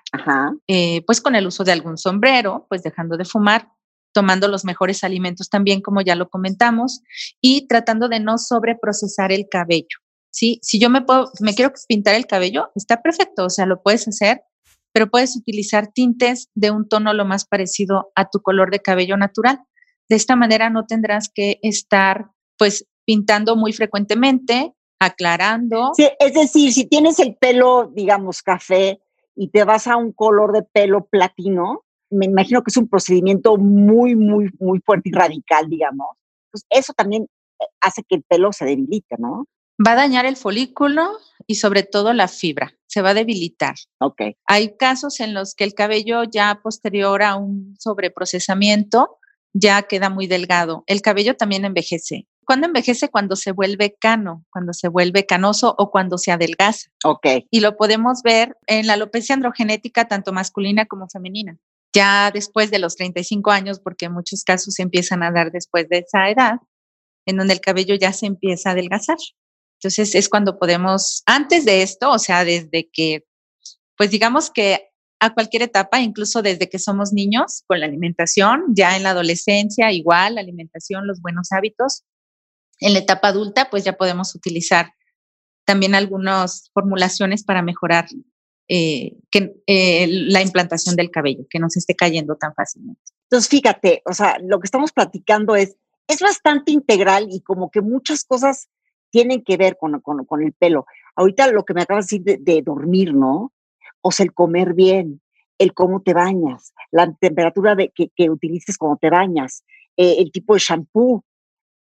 eh, 0.68 1.02
pues 1.06 1.20
con 1.20 1.34
el 1.34 1.46
uso 1.46 1.64
de 1.64 1.72
algún 1.72 1.96
sombrero, 1.96 2.66
pues 2.68 2.82
dejando 2.82 3.16
de 3.16 3.24
fumar, 3.24 3.70
tomando 4.12 4.48
los 4.48 4.64
mejores 4.64 5.04
alimentos 5.04 5.48
también, 5.48 5.80
como 5.80 6.00
ya 6.00 6.14
lo 6.14 6.28
comentamos, 6.28 7.02
y 7.40 7.66
tratando 7.66 8.08
de 8.08 8.20
no 8.20 8.38
sobreprocesar 8.38 9.32
el 9.32 9.48
cabello. 9.50 9.98
¿sí? 10.30 10.58
Si 10.62 10.78
yo 10.78 10.90
me, 10.90 11.02
puedo, 11.02 11.30
me 11.40 11.54
quiero 11.54 11.72
pintar 11.88 12.14
el 12.14 12.26
cabello, 12.26 12.70
está 12.74 13.02
perfecto, 13.02 13.44
o 13.46 13.50
sea, 13.50 13.66
lo 13.66 13.82
puedes 13.82 14.06
hacer, 14.08 14.42
pero 14.92 15.08
puedes 15.08 15.36
utilizar 15.36 15.88
tintes 15.92 16.48
de 16.54 16.70
un 16.70 16.88
tono 16.88 17.12
lo 17.12 17.24
más 17.24 17.44
parecido 17.44 18.10
a 18.14 18.28
tu 18.30 18.40
color 18.40 18.70
de 18.70 18.80
cabello 18.80 19.16
natural. 19.16 19.60
De 20.08 20.16
esta 20.16 20.36
manera 20.36 20.70
no 20.70 20.86
tendrás 20.86 21.30
que 21.32 21.58
estar, 21.62 22.30
pues, 22.56 22.86
pintando 23.04 23.56
muy 23.56 23.72
frecuentemente, 23.72 24.74
aclarando. 24.98 25.92
Es 25.96 26.34
decir, 26.34 26.72
si 26.72 26.86
tienes 26.86 27.18
el 27.18 27.36
pelo, 27.36 27.90
digamos, 27.94 28.42
café 28.42 29.00
y 29.34 29.50
te 29.50 29.64
vas 29.64 29.86
a 29.86 29.96
un 29.96 30.12
color 30.12 30.52
de 30.52 30.62
pelo 30.62 31.06
platino, 31.06 31.84
me 32.10 32.26
imagino 32.26 32.62
que 32.62 32.70
es 32.70 32.76
un 32.76 32.88
procedimiento 32.88 33.56
muy, 33.56 34.16
muy, 34.16 34.50
muy 34.58 34.80
fuerte 34.84 35.10
y 35.10 35.12
radical, 35.12 35.68
digamos. 35.68 36.08
Pues 36.50 36.64
eso 36.70 36.92
también 36.92 37.24
eh, 37.60 37.64
hace 37.80 38.02
que 38.02 38.16
el 38.16 38.22
pelo 38.22 38.52
se 38.52 38.64
debilite, 38.64 39.16
¿no? 39.18 39.46
Va 39.86 39.92
a 39.92 39.96
dañar 39.96 40.26
el 40.26 40.36
folículo 40.36 41.08
y 41.46 41.56
sobre 41.56 41.84
todo 41.84 42.12
la 42.12 42.26
fibra, 42.26 42.74
se 42.86 43.00
va 43.00 43.10
a 43.10 43.14
debilitar. 43.14 43.76
Ok. 44.00 44.22
Hay 44.46 44.76
casos 44.76 45.20
en 45.20 45.34
los 45.34 45.54
que 45.54 45.64
el 45.64 45.74
cabello 45.74 46.24
ya 46.24 46.60
posterior 46.62 47.22
a 47.22 47.36
un 47.36 47.76
sobreprocesamiento 47.78 49.18
ya 49.52 49.82
queda 49.82 50.10
muy 50.10 50.26
delgado. 50.26 50.82
El 50.86 51.00
cabello 51.00 51.36
también 51.36 51.64
envejece. 51.64 52.26
¿Cuándo 52.44 52.66
envejece? 52.66 53.08
Cuando 53.10 53.36
se 53.36 53.52
vuelve 53.52 53.94
cano, 54.00 54.44
cuando 54.50 54.72
se 54.72 54.88
vuelve 54.88 55.26
canoso 55.26 55.74
o 55.78 55.90
cuando 55.90 56.16
se 56.16 56.32
adelgaza. 56.32 56.88
Ok. 57.04 57.26
Y 57.50 57.60
lo 57.60 57.76
podemos 57.76 58.22
ver 58.22 58.56
en 58.66 58.86
la 58.86 58.94
alopecia 58.94 59.34
androgenética, 59.34 60.08
tanto 60.08 60.32
masculina 60.32 60.86
como 60.86 61.08
femenina. 61.08 61.58
Ya 61.98 62.30
después 62.30 62.70
de 62.70 62.78
los 62.78 62.94
35 62.94 63.50
años, 63.50 63.80
porque 63.80 64.06
en 64.06 64.12
muchos 64.12 64.44
casos 64.44 64.78
empiezan 64.78 65.24
a 65.24 65.32
dar 65.32 65.50
después 65.50 65.88
de 65.88 65.98
esa 65.98 66.30
edad, 66.30 66.58
en 67.26 67.36
donde 67.36 67.54
el 67.54 67.60
cabello 67.60 67.96
ya 67.96 68.12
se 68.12 68.26
empieza 68.26 68.68
a 68.68 68.72
adelgazar. 68.74 69.16
Entonces 69.80 70.14
es 70.14 70.28
cuando 70.28 70.60
podemos, 70.60 71.24
antes 71.26 71.64
de 71.64 71.82
esto, 71.82 72.12
o 72.12 72.20
sea, 72.20 72.44
desde 72.44 72.88
que, 72.92 73.24
pues 73.96 74.12
digamos 74.12 74.48
que 74.48 74.90
a 75.18 75.34
cualquier 75.34 75.62
etapa, 75.62 75.98
incluso 75.98 76.40
desde 76.40 76.68
que 76.68 76.78
somos 76.78 77.12
niños, 77.12 77.64
con 77.66 77.80
la 77.80 77.86
alimentación, 77.86 78.66
ya 78.76 78.96
en 78.96 79.02
la 79.02 79.10
adolescencia, 79.10 79.90
igual, 79.90 80.36
la 80.36 80.40
alimentación, 80.40 81.04
los 81.04 81.20
buenos 81.20 81.50
hábitos, 81.50 82.04
en 82.78 82.92
la 82.92 83.00
etapa 83.00 83.26
adulta, 83.26 83.70
pues 83.70 83.82
ya 83.82 83.96
podemos 83.96 84.36
utilizar 84.36 84.92
también 85.64 85.96
algunas 85.96 86.70
formulaciones 86.72 87.42
para 87.42 87.60
mejorar 87.60 88.06
eh, 88.68 89.16
que, 89.30 89.54
eh, 89.66 90.06
la 90.08 90.42
implantación 90.42 90.94
del 90.96 91.10
cabello, 91.10 91.46
que 91.48 91.58
no 91.58 91.70
se 91.70 91.78
esté 91.78 91.94
cayendo 91.94 92.36
tan 92.36 92.54
fácilmente. 92.54 93.00
Entonces, 93.24 93.48
fíjate, 93.48 94.02
o 94.04 94.12
sea, 94.12 94.38
lo 94.42 94.60
que 94.60 94.66
estamos 94.66 94.92
platicando 94.92 95.56
es, 95.56 95.76
es 96.06 96.20
bastante 96.20 96.72
integral 96.72 97.28
y 97.30 97.40
como 97.40 97.70
que 97.70 97.80
muchas 97.80 98.24
cosas 98.24 98.68
tienen 99.10 99.42
que 99.42 99.56
ver 99.56 99.76
con, 99.78 100.00
con, 100.00 100.42
el 100.42 100.52
pelo. 100.52 100.86
Ahorita 101.16 101.50
lo 101.50 101.64
que 101.64 101.74
me 101.74 101.82
acabas 101.82 102.08
de 102.08 102.18
decir 102.18 102.40
de, 102.44 102.62
dormir, 102.62 103.14
¿no? 103.14 103.52
O 104.00 104.12
sea, 104.12 104.24
el 104.24 104.32
comer 104.32 104.74
bien, 104.74 105.20
el 105.58 105.74
cómo 105.74 106.02
te 106.02 106.14
bañas, 106.14 106.72
la 106.90 107.12
temperatura 107.14 107.74
de, 107.74 107.90
que, 107.90 108.10
que 108.14 108.30
utilices 108.30 108.76
cuando 108.78 108.98
te 108.98 109.10
bañas, 109.10 109.64
eh, 109.96 110.16
el 110.18 110.30
tipo 110.30 110.54
de 110.54 110.60
shampoo, 110.60 111.24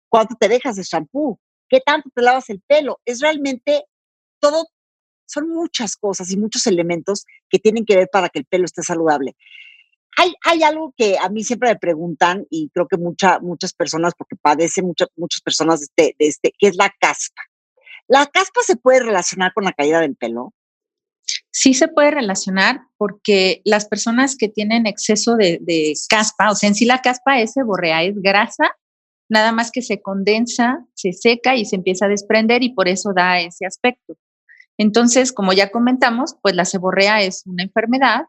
cuánto 0.10 0.36
te 0.36 0.48
dejas 0.48 0.76
de 0.76 0.84
shampoo, 0.84 1.40
qué 1.70 1.80
tanto 1.86 2.10
te 2.14 2.22
lavas 2.22 2.50
el 2.50 2.62
pelo. 2.62 3.00
Es 3.06 3.22
realmente 3.22 3.86
todo, 4.40 4.68
son 5.30 5.50
muchas 5.50 5.96
cosas 5.96 6.32
y 6.32 6.38
muchos 6.38 6.66
elementos 6.68 7.26
que 7.50 7.60
tienen 7.60 7.86
que 7.86 7.96
ver 7.96 8.10
para 8.12 8.30
que 8.30 8.40
el 8.40 8.46
pelo 8.46 8.66
esté 8.66 8.84
saludable. 8.84 9.36
Hay, 10.18 10.34
hay 10.44 10.64
algo 10.64 10.94
que 10.98 11.18
a 11.18 11.30
mí 11.30 11.44
siempre 11.44 11.70
me 11.70 11.80
preguntan 11.80 12.46
y 12.50 12.70
creo 12.70 12.88
que 12.88 12.98
mucha, 12.98 13.40
muchas 13.40 13.74
personas, 13.74 14.14
porque 14.18 14.36
padecen 14.36 14.86
muchas, 14.86 15.08
muchas 15.16 15.42
personas 15.42 15.80
de 15.80 15.86
este, 15.86 16.16
de 16.18 16.28
este, 16.28 16.54
que 16.58 16.68
es 16.68 16.76
la 16.76 16.94
caspa. 17.00 17.42
¿La 18.08 18.26
caspa 18.26 18.62
se 18.64 18.76
puede 18.76 19.02
relacionar 19.02 19.54
con 19.54 19.64
la 19.64 19.72
caída 19.72 20.02
del 20.02 20.16
pelo? 20.16 20.54
Sí 21.52 21.76
se 21.76 21.88
puede 21.88 22.10
relacionar 22.10 22.82
porque 22.98 23.62
las 23.66 23.88
personas 23.88 24.36
que 24.36 24.50
tienen 24.50 24.88
exceso 24.88 25.36
de, 25.36 25.60
de 25.62 25.94
caspa, 26.10 26.50
o 26.52 26.56
sea, 26.56 26.70
en 26.70 26.76
sí 26.76 26.86
la 26.86 27.02
caspa 27.02 27.40
es 27.40 27.54
seborrea, 27.54 28.04
es 28.04 28.16
grasa 28.20 28.76
nada 29.30 29.52
más 29.52 29.72
que 29.72 29.82
se 29.82 30.02
condensa, 30.02 30.86
se 30.96 31.14
seca 31.14 31.56
y 31.56 31.64
se 31.64 31.76
empieza 31.76 32.06
a 32.06 32.10
desprender 32.10 32.64
y 32.64 32.74
por 32.74 32.88
eso 32.88 33.14
da 33.16 33.40
ese 33.40 33.66
aspecto. 33.66 34.16
Entonces, 34.80 35.32
como 35.32 35.54
ya 35.54 35.70
comentamos, 35.70 36.36
pues 36.42 36.56
la 36.56 36.66
seborrea 36.66 37.22
es 37.22 37.44
una 37.46 37.64
enfermedad, 37.64 38.22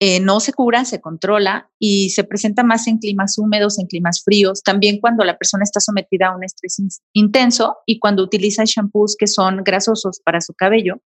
eh, 0.00 0.18
no 0.18 0.40
se 0.40 0.52
cura, 0.52 0.84
se 0.84 1.00
controla 1.00 1.70
y 1.78 2.10
se 2.10 2.24
presenta 2.24 2.64
más 2.64 2.88
en 2.88 2.98
climas 2.98 3.38
húmedos, 3.38 3.78
en 3.78 3.86
climas 3.86 4.22
fríos, 4.24 4.62
también 4.64 4.98
cuando 4.98 5.24
la 5.24 5.38
persona 5.38 5.62
está 5.62 5.78
sometida 5.78 6.28
a 6.28 6.36
un 6.36 6.42
estrés 6.42 6.82
intenso 7.12 7.76
y 7.86 8.00
cuando 8.00 8.24
utiliza 8.24 8.64
shampoos 8.66 9.14
que 9.16 9.28
son 9.28 9.62
grasosos 9.62 10.20
para 10.24 10.40
su 10.40 10.54
cabello, 10.54 11.00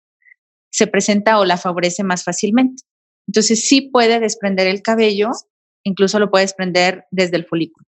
se 0.70 0.86
presenta 0.86 1.38
o 1.38 1.44
la 1.44 1.58
favorece 1.58 2.04
más 2.04 2.24
fácilmente. 2.24 2.82
Entonces, 3.26 3.68
sí 3.68 3.82
puede 3.82 4.20
desprender 4.20 4.66
el 4.66 4.80
cabello, 4.80 5.30
incluso 5.84 6.18
lo 6.18 6.30
puede 6.30 6.44
desprender 6.44 7.04
desde 7.10 7.36
el 7.36 7.44
folículo 7.44 7.86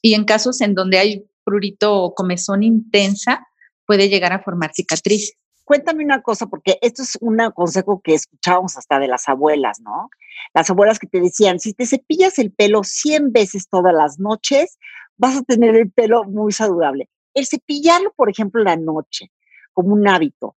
y 0.00 0.14
en 0.14 0.24
casos 0.24 0.60
en 0.60 0.74
donde 0.74 0.98
hay 0.98 1.24
prurito 1.44 1.94
o 1.94 2.14
comezón 2.14 2.62
intensa, 2.62 3.46
puede 3.86 4.08
llegar 4.08 4.32
a 4.32 4.42
formar 4.42 4.72
cicatrices. 4.74 5.36
Cuéntame 5.64 6.04
una 6.04 6.22
cosa, 6.22 6.46
porque 6.46 6.78
esto 6.82 7.02
es 7.02 7.16
un 7.20 7.38
consejo 7.54 8.00
que 8.02 8.14
escuchábamos 8.14 8.76
hasta 8.76 8.98
de 8.98 9.08
las 9.08 9.28
abuelas, 9.28 9.80
¿no? 9.80 10.10
Las 10.54 10.68
abuelas 10.70 10.98
que 10.98 11.06
te 11.06 11.20
decían, 11.20 11.60
si 11.60 11.72
te 11.72 11.86
cepillas 11.86 12.38
el 12.38 12.52
pelo 12.52 12.82
100 12.84 13.32
veces 13.32 13.68
todas 13.68 13.94
las 13.94 14.18
noches, 14.18 14.78
vas 15.16 15.36
a 15.36 15.42
tener 15.42 15.76
el 15.76 15.90
pelo 15.90 16.24
muy 16.24 16.52
saludable. 16.52 17.08
El 17.34 17.46
cepillarlo, 17.46 18.12
por 18.16 18.28
ejemplo, 18.28 18.62
la 18.62 18.76
noche, 18.76 19.30
como 19.72 19.94
un 19.94 20.06
hábito, 20.08 20.56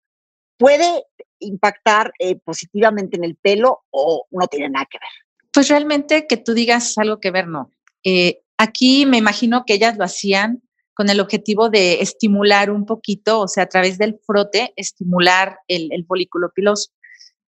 puede 0.56 1.04
impactar 1.38 2.12
eh, 2.18 2.36
positivamente 2.36 3.16
en 3.16 3.24
el 3.24 3.36
pelo 3.36 3.82
o 3.90 4.26
no 4.30 4.46
tiene 4.46 4.70
nada 4.70 4.86
que 4.90 4.98
ver? 4.98 5.08
Pues 5.52 5.68
realmente 5.68 6.26
que 6.26 6.38
tú 6.38 6.54
digas 6.54 6.96
algo 6.98 7.20
que 7.20 7.30
ver, 7.30 7.46
no. 7.46 7.70
Eh, 8.02 8.40
Aquí 8.56 9.04
me 9.06 9.18
imagino 9.18 9.64
que 9.66 9.74
ellas 9.74 9.96
lo 9.96 10.04
hacían 10.04 10.62
con 10.94 11.10
el 11.10 11.20
objetivo 11.20 11.68
de 11.68 12.00
estimular 12.00 12.70
un 12.70 12.86
poquito, 12.86 13.40
o 13.40 13.48
sea, 13.48 13.64
a 13.64 13.68
través 13.68 13.98
del 13.98 14.18
frote, 14.24 14.72
estimular 14.76 15.58
el, 15.66 15.90
folículo 16.06 16.50
piloso. 16.54 16.92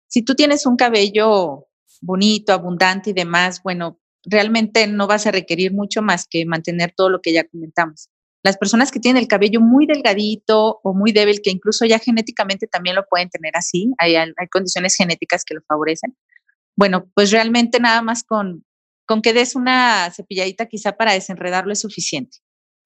Si 0.08 0.24
tú 0.24 0.34
tienes 0.34 0.66
un 0.66 0.78
cabello 0.78 1.68
bonito, 2.02 2.54
abundante 2.54 3.10
y 3.10 3.14
demás, 3.14 3.62
bueno, 3.64 4.00
realmente 4.26 4.88
no 4.88 5.08
vas 5.08 5.28
a 5.28 5.32
requerir 5.32 5.74
mucho 5.74 6.02
más 6.02 6.26
que 6.28 6.46
mantener 6.46 6.94
todo 6.96 7.10
lo 7.10 7.22
que 7.22 7.34
ya 7.34 7.44
comentamos. 7.44 8.10
Las 8.44 8.58
personas 8.58 8.92
que 8.92 9.00
tienen 9.00 9.22
el 9.22 9.28
cabello 9.28 9.62
muy 9.62 9.86
delgadito 9.86 10.80
o 10.84 10.94
muy 10.94 11.12
débil, 11.12 11.42
que 11.42 11.50
incluso 11.50 11.86
ya 11.86 12.00
genéticamente 12.00 12.68
también 12.68 12.96
lo 12.96 13.06
pueden 13.06 13.30
tener 13.30 13.56
así, 13.56 13.92
hay, 13.98 14.16
hay 14.16 14.48
condiciones 14.52 14.96
genéticas 14.96 15.44
que 15.46 15.56
lo 15.56 15.62
favorecen. 15.68 16.16
Bueno, 16.76 17.10
pues 17.14 17.32
realmente 17.32 17.80
nada 17.80 18.02
más 18.02 18.24
con, 18.24 18.66
con 19.06 19.22
que 19.22 19.34
des 19.34 19.56
una 19.56 20.12
cepilladita 20.12 20.66
quizá 20.68 20.94
para 20.94 21.14
desenredarlo 21.14 21.74
es 21.74 21.82
suficiente 21.82 22.43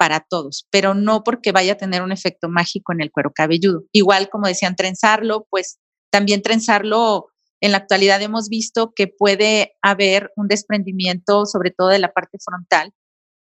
para 0.07 0.21
todos, 0.21 0.65
pero 0.71 0.93
no 0.93 1.21
porque 1.21 1.51
vaya 1.51 1.73
a 1.73 1.77
tener 1.77 2.01
un 2.01 2.13
efecto 2.13 2.47
mágico 2.47 2.93
en 2.93 3.01
el 3.01 3.11
cuero 3.11 3.33
cabelludo. 3.35 3.83
Igual 3.91 4.29
como 4.29 4.47
decían, 4.47 4.77
trenzarlo, 4.77 5.45
pues 5.49 5.79
también 6.09 6.41
trenzarlo, 6.41 7.27
en 7.59 7.73
la 7.73 7.79
actualidad 7.79 8.21
hemos 8.21 8.47
visto 8.47 8.93
que 8.95 9.07
puede 9.07 9.73
haber 9.81 10.31
un 10.37 10.47
desprendimiento, 10.47 11.45
sobre 11.45 11.71
todo 11.71 11.89
de 11.89 11.99
la 11.99 12.13
parte 12.13 12.37
frontal, 12.41 12.93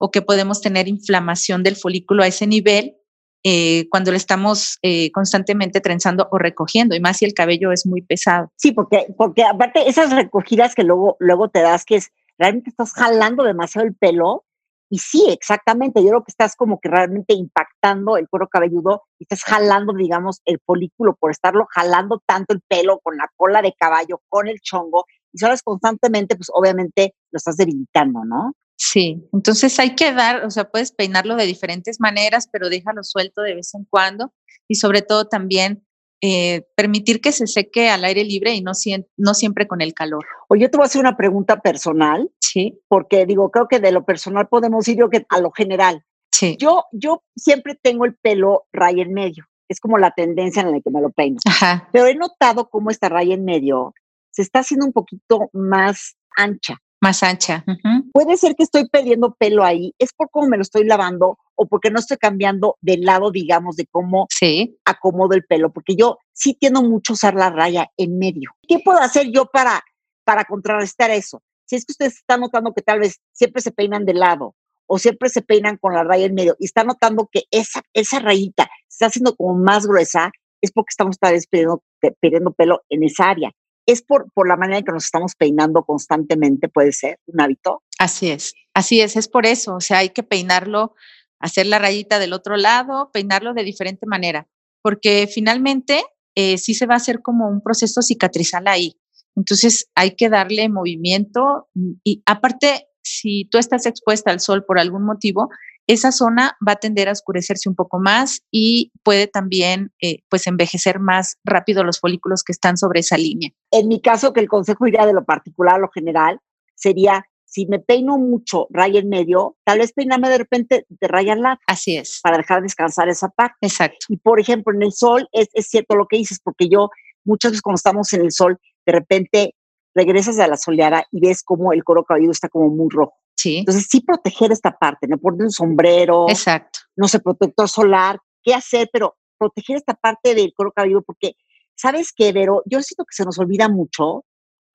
o 0.01 0.11
que 0.11 0.21
podemos 0.21 0.61
tener 0.61 0.89
inflamación 0.89 1.63
del 1.63 1.77
folículo 1.77 2.25
a 2.25 2.27
ese 2.27 2.49
nivel 2.49 2.97
eh, 3.45 3.89
cuando 3.89 4.11
lo 4.11 4.17
estamos 4.17 4.79
eh, 4.83 5.13
constantemente 5.13 5.81
trenzando 5.81 6.27
o 6.33 6.39
recogiendo, 6.39 6.97
y 6.97 7.01
más 7.01 7.19
si 7.19 7.25
el 7.25 7.35
cabello 7.35 7.71
es 7.71 7.87
muy 7.87 8.03
pesado. 8.03 8.51
Sí, 8.57 8.73
porque, 8.73 9.07
porque 9.17 9.45
aparte 9.45 9.89
esas 9.89 10.13
recogidas 10.13 10.75
que 10.75 10.83
luego, 10.83 11.17
luego 11.21 11.51
te 11.51 11.61
das, 11.61 11.85
que 11.85 11.95
es 11.95 12.11
realmente 12.37 12.71
estás 12.71 12.93
jalando 12.95 13.45
demasiado 13.45 13.87
el 13.87 13.95
pelo. 13.95 14.45
Y 14.91 14.99
sí, 14.99 15.27
exactamente, 15.29 16.03
yo 16.03 16.09
creo 16.09 16.25
que 16.25 16.31
estás 16.31 16.57
como 16.57 16.81
que 16.81 16.89
realmente 16.89 17.35
impactando 17.35 18.17
el 18.17 18.29
cuero 18.29 18.49
cabelludo 18.49 19.03
y 19.19 19.25
estás 19.25 19.43
jalando, 19.43 19.93
digamos, 19.93 20.41
el 20.47 20.61
folículo 20.65 21.15
por 21.15 21.31
estarlo 21.31 21.67
jalando 21.71 22.23
tanto 22.25 22.55
el 22.55 22.63
pelo 22.67 22.99
con 23.01 23.17
la 23.17 23.31
cola 23.37 23.61
de 23.61 23.75
caballo, 23.79 24.23
con 24.29 24.49
el 24.49 24.61
chongo, 24.61 25.05
y 25.33 25.39
sabes 25.39 25.63
constantemente, 25.63 26.37
pues 26.37 26.49
obviamente 26.53 27.15
lo 27.31 27.37
estás 27.37 27.57
debilitando, 27.57 28.25
¿no? 28.25 28.55
Sí, 28.77 29.29
entonces 29.33 29.79
hay 29.81 29.95
que 29.97 30.13
dar, 30.13 30.45
o 30.45 30.51
sea, 30.51 30.71
puedes 30.71 30.93
peinarlo 30.93 31.35
de 31.35 31.47
diferentes 31.47 32.01
maneras, 32.01 32.49
pero 32.51 32.69
déjalo 32.69 33.03
suelto 33.03 33.43
de 33.43 33.57
vez 33.57 33.75
en 33.75 33.85
cuando 33.91 34.33
y 34.69 34.77
sobre 34.77 35.03
todo 35.03 35.27
también 35.27 35.85
eh, 36.21 36.67
permitir 36.75 37.21
que 37.21 37.33
se 37.33 37.47
seque 37.47 37.91
al 37.91 38.05
aire 38.05 38.25
libre 38.25 38.53
y 38.55 38.61
no, 38.61 38.73
no 39.17 39.35
siempre 39.35 39.69
con 39.69 39.81
el 39.81 39.95
calor. 39.95 40.27
Oye, 40.49 40.69
te 40.69 40.77
voy 40.77 40.85
a 40.85 40.87
hacer 40.87 41.01
una 41.01 41.17
pregunta 41.17 41.61
personal. 41.61 42.31
Sí. 42.41 42.81
Porque 42.89 43.27
digo, 43.27 43.51
creo 43.51 43.69
que 43.69 43.79
de 43.79 43.93
lo 43.93 44.05
personal 44.05 44.49
podemos 44.49 44.87
ir 44.89 44.99
yo 44.99 45.11
que 45.11 45.27
a 45.29 45.41
lo 45.41 45.51
general. 45.53 46.05
Sí. 46.33 46.57
Yo, 46.59 46.85
yo 46.93 47.23
siempre 47.37 47.79
tengo 47.81 48.05
el 48.05 48.15
pelo 48.17 48.67
raya 48.73 49.03
en 49.03 49.13
medio. 49.13 49.45
Es 49.69 49.81
como 49.81 49.99
la 49.99 50.13
tendencia 50.13 50.63
en 50.63 50.73
la 50.73 50.81
que 50.81 50.91
me 50.91 51.01
lo 51.01 51.11
peino. 51.11 51.39
Ajá. 51.47 51.89
Pero 51.93 52.07
he 52.07 52.15
notado 52.15 52.69
cómo 52.71 52.91
esta 52.91 53.09
raya 53.09 53.35
en 53.35 53.45
medio 53.45 53.95
se 54.31 54.43
está 54.43 54.61
haciendo 54.61 54.87
un 54.87 54.93
poquito 54.93 55.51
más 55.53 56.17
ancha. 56.37 56.79
Más 57.01 57.23
ancha. 57.23 57.65
Puede 58.13 58.37
ser 58.37 58.57
que 58.57 58.65
estoy 58.65 58.89
perdiendo 58.89 59.35
pelo 59.35 59.65
ahí, 59.65 59.95
es 59.99 60.13
por 60.13 60.31
cómo 60.31 60.49
me 60.49 60.57
lo 60.57 60.63
estoy 60.63 60.85
lavando 60.85 61.39
o 61.55 61.67
porque 61.67 61.91
no 61.91 62.01
estoy 62.01 62.17
cambiando 62.17 62.77
de 62.81 62.99
lado, 62.99 63.31
digamos, 63.31 63.77
de 63.77 63.87
cómo 63.87 64.27
sí. 64.31 64.79
acomodo 64.85 65.35
el 65.35 65.45
pelo, 65.45 65.73
porque 65.73 65.95
yo 65.97 66.19
sí 66.33 66.55
tiendo 66.55 66.83
mucho 66.83 67.13
a 67.13 67.15
usar 67.15 67.35
la 67.35 67.51
raya 67.51 67.89
en 67.97 68.19
medio. 68.19 68.51
¿Qué 68.67 68.81
puedo 68.85 68.99
hacer 68.99 69.31
yo 69.31 69.47
para, 69.47 69.83
para 70.25 70.45
contrarrestar 70.45 71.11
eso? 71.11 71.43
Si 71.67 71.77
es 71.77 71.85
que 71.85 71.93
ustedes 71.93 72.17
están 72.17 72.41
notando 72.41 72.73
que 72.73 72.83
tal 72.83 73.01
vez 73.01 73.21
siempre 73.33 73.63
se 73.63 73.71
peinan 73.71 74.05
de 74.05 74.15
lado 74.15 74.55
o 74.87 74.99
siempre 74.99 75.29
se 75.29 75.43
peinan 75.43 75.77
con 75.77 75.95
la 75.95 76.03
raya 76.03 76.27
en 76.27 76.35
medio 76.35 76.57
y 76.59 76.65
están 76.65 76.87
notando 76.87 77.29
que 77.31 77.45
esa, 77.51 77.83
esa 77.93 78.19
rayita 78.21 78.65
se 78.89 78.97
está 78.97 79.07
haciendo 79.07 79.37
como 79.37 79.55
más 79.55 79.87
gruesa, 79.87 80.33
es 80.61 80.73
porque 80.73 80.91
estamos 80.91 81.19
tal 81.19 81.35
vez 81.35 81.47
perdiendo, 81.47 81.83
perdiendo 82.21 82.53
pelo 82.53 82.83
en 82.89 83.05
esa 83.05 83.29
área. 83.29 83.53
Es 83.89 84.03
por, 84.03 84.31
por 84.33 84.47
la 84.47 84.57
manera 84.57 84.79
en 84.79 84.85
que 84.85 84.93
nos 84.93 85.05
estamos 85.05 85.35
peinando 85.35 85.83
constantemente, 85.83 86.69
puede 86.69 86.93
ser 86.93 87.19
un 87.27 87.41
hábito. 87.41 87.83
Así 87.99 88.31
es, 88.31 88.55
así 88.75 89.01
es, 89.01 89.17
es 89.17 89.29
por 89.29 89.47
eso, 89.47 89.77
o 89.77 89.81
sea, 89.81 89.99
hay 89.99 90.11
que 90.11 90.23
peinarlo, 90.23 90.95
hacer 91.41 91.67
la 91.67 91.79
rayita 91.79 92.19
del 92.19 92.35
otro 92.35 92.57
lado, 92.59 93.11
peinarlo 93.13 93.55
de 93.55 93.65
diferente 93.65 94.07
manera, 94.07 94.47
porque 94.83 95.27
finalmente 95.27 96.05
eh, 96.35 96.59
sí 96.59 96.75
se 96.75 96.85
va 96.85 96.95
a 96.95 96.99
hacer 96.99 97.23
como 97.23 97.49
un 97.49 97.63
proceso 97.63 98.03
cicatrizal 98.03 98.69
ahí. 98.69 99.01
Entonces 99.35 99.89
hay 99.95 100.17
que 100.17 100.29
darle 100.29 100.69
movimiento 100.69 101.69
y 102.05 102.23
aparte, 102.27 102.89
si 103.03 103.47
tú 103.51 103.57
estás 103.57 103.87
expuesta 103.87 104.31
al 104.31 104.41
sol 104.41 104.65
por 104.67 104.79
algún 104.79 105.05
motivo, 105.05 105.49
esa 105.89 106.13
zona 106.13 106.57
va 106.67 106.73
a 106.73 106.77
tender 106.77 107.09
a 107.09 107.13
oscurecerse 107.13 107.69
un 107.69 107.75
poco 107.75 107.99
más 107.99 108.43
y 108.53 108.93
puede 109.03 109.27
también 109.27 109.91
eh, 110.01 110.19
pues 110.29 110.47
envejecer 110.47 111.01
más 111.01 111.39
rápido 111.45 111.83
los 111.83 111.99
folículos 111.99 112.45
que 112.45 112.53
están 112.53 112.77
sobre 112.77 113.01
esa 113.01 113.17
línea. 113.17 113.51
En 113.71 113.89
mi 113.89 114.01
caso, 114.01 114.33
que 114.33 114.41
el 114.41 114.49
consejo 114.49 114.87
iría 114.87 115.07
de 115.07 115.15
lo 115.15 115.25
particular 115.25 115.77
a 115.77 115.79
lo 115.79 115.89
general, 115.89 116.41
sería 116.75 117.25
si 117.47 117.65
me 117.65 117.79
peino 117.79 118.19
mucho 118.19 118.67
raya 118.69 119.01
en 119.01 119.09
medio, 119.09 119.57
tal 119.65 119.79
vez 119.79 119.95
peinarme 119.95 120.29
de 120.29 120.37
repente 120.37 120.87
de 120.89 121.09
raya 121.09 121.33
al 121.33 121.41
lado. 121.41 121.59
Así 121.67 121.97
es. 121.97 122.21
Para 122.23 122.37
dejar 122.37 122.61
descansar 122.61 123.09
esa 123.09 123.31
parte. 123.31 123.57
Exacto. 123.63 124.07
Y 124.11 124.19
por 124.19 124.39
ejemplo, 124.39 124.75
en 124.75 124.83
el 124.83 124.93
sol 124.93 125.27
es, 125.33 125.49
es 125.55 125.69
cierto 125.69 125.97
lo 125.97 126.07
que 126.07 126.19
dices, 126.19 126.39
porque 126.45 126.69
yo 126.69 126.91
muchas 127.25 127.53
veces 127.53 127.63
cuando 127.63 127.77
estamos 127.77 128.13
en 128.13 128.21
el 128.21 128.33
sol, 128.33 128.59
de 128.85 128.93
repente 128.93 129.55
regresas 129.95 130.39
a 130.39 130.47
la 130.47 130.59
soleada 130.59 131.07
y 131.11 131.21
ves 131.21 131.43
como 131.43 131.73
el 131.73 131.83
coro 131.83 132.05
cabelludo 132.05 132.33
está 132.33 132.51
como 132.51 132.69
muy 132.69 132.89
rojo. 132.91 133.15
Sí. 133.39 133.59
Entonces, 133.59 133.87
sí 133.89 134.01
proteger 134.01 134.51
esta 134.51 134.77
parte, 134.77 135.07
no 135.07 135.17
poner 135.17 135.43
un 135.43 135.53
sombrero, 135.53 136.27
Exacto. 136.29 136.81
no 136.97 137.07
sé, 137.07 137.21
protector 137.21 137.69
solar, 137.69 138.19
qué 138.43 138.53
hacer, 138.53 138.91
pero 138.93 139.17
proteger 139.39 139.77
esta 139.77 139.95
parte 139.95 140.35
del 140.35 140.53
cuero 140.57 140.73
cabelludo, 140.73 141.03
porque, 141.03 141.35
¿sabes 141.77 142.13
qué, 142.13 142.33
Vero? 142.33 142.63
Yo 142.67 142.83
siento 142.83 143.05
que 143.05 143.15
se 143.15 143.25
nos 143.25 143.39
olvida 143.39 143.69
mucho 143.69 144.25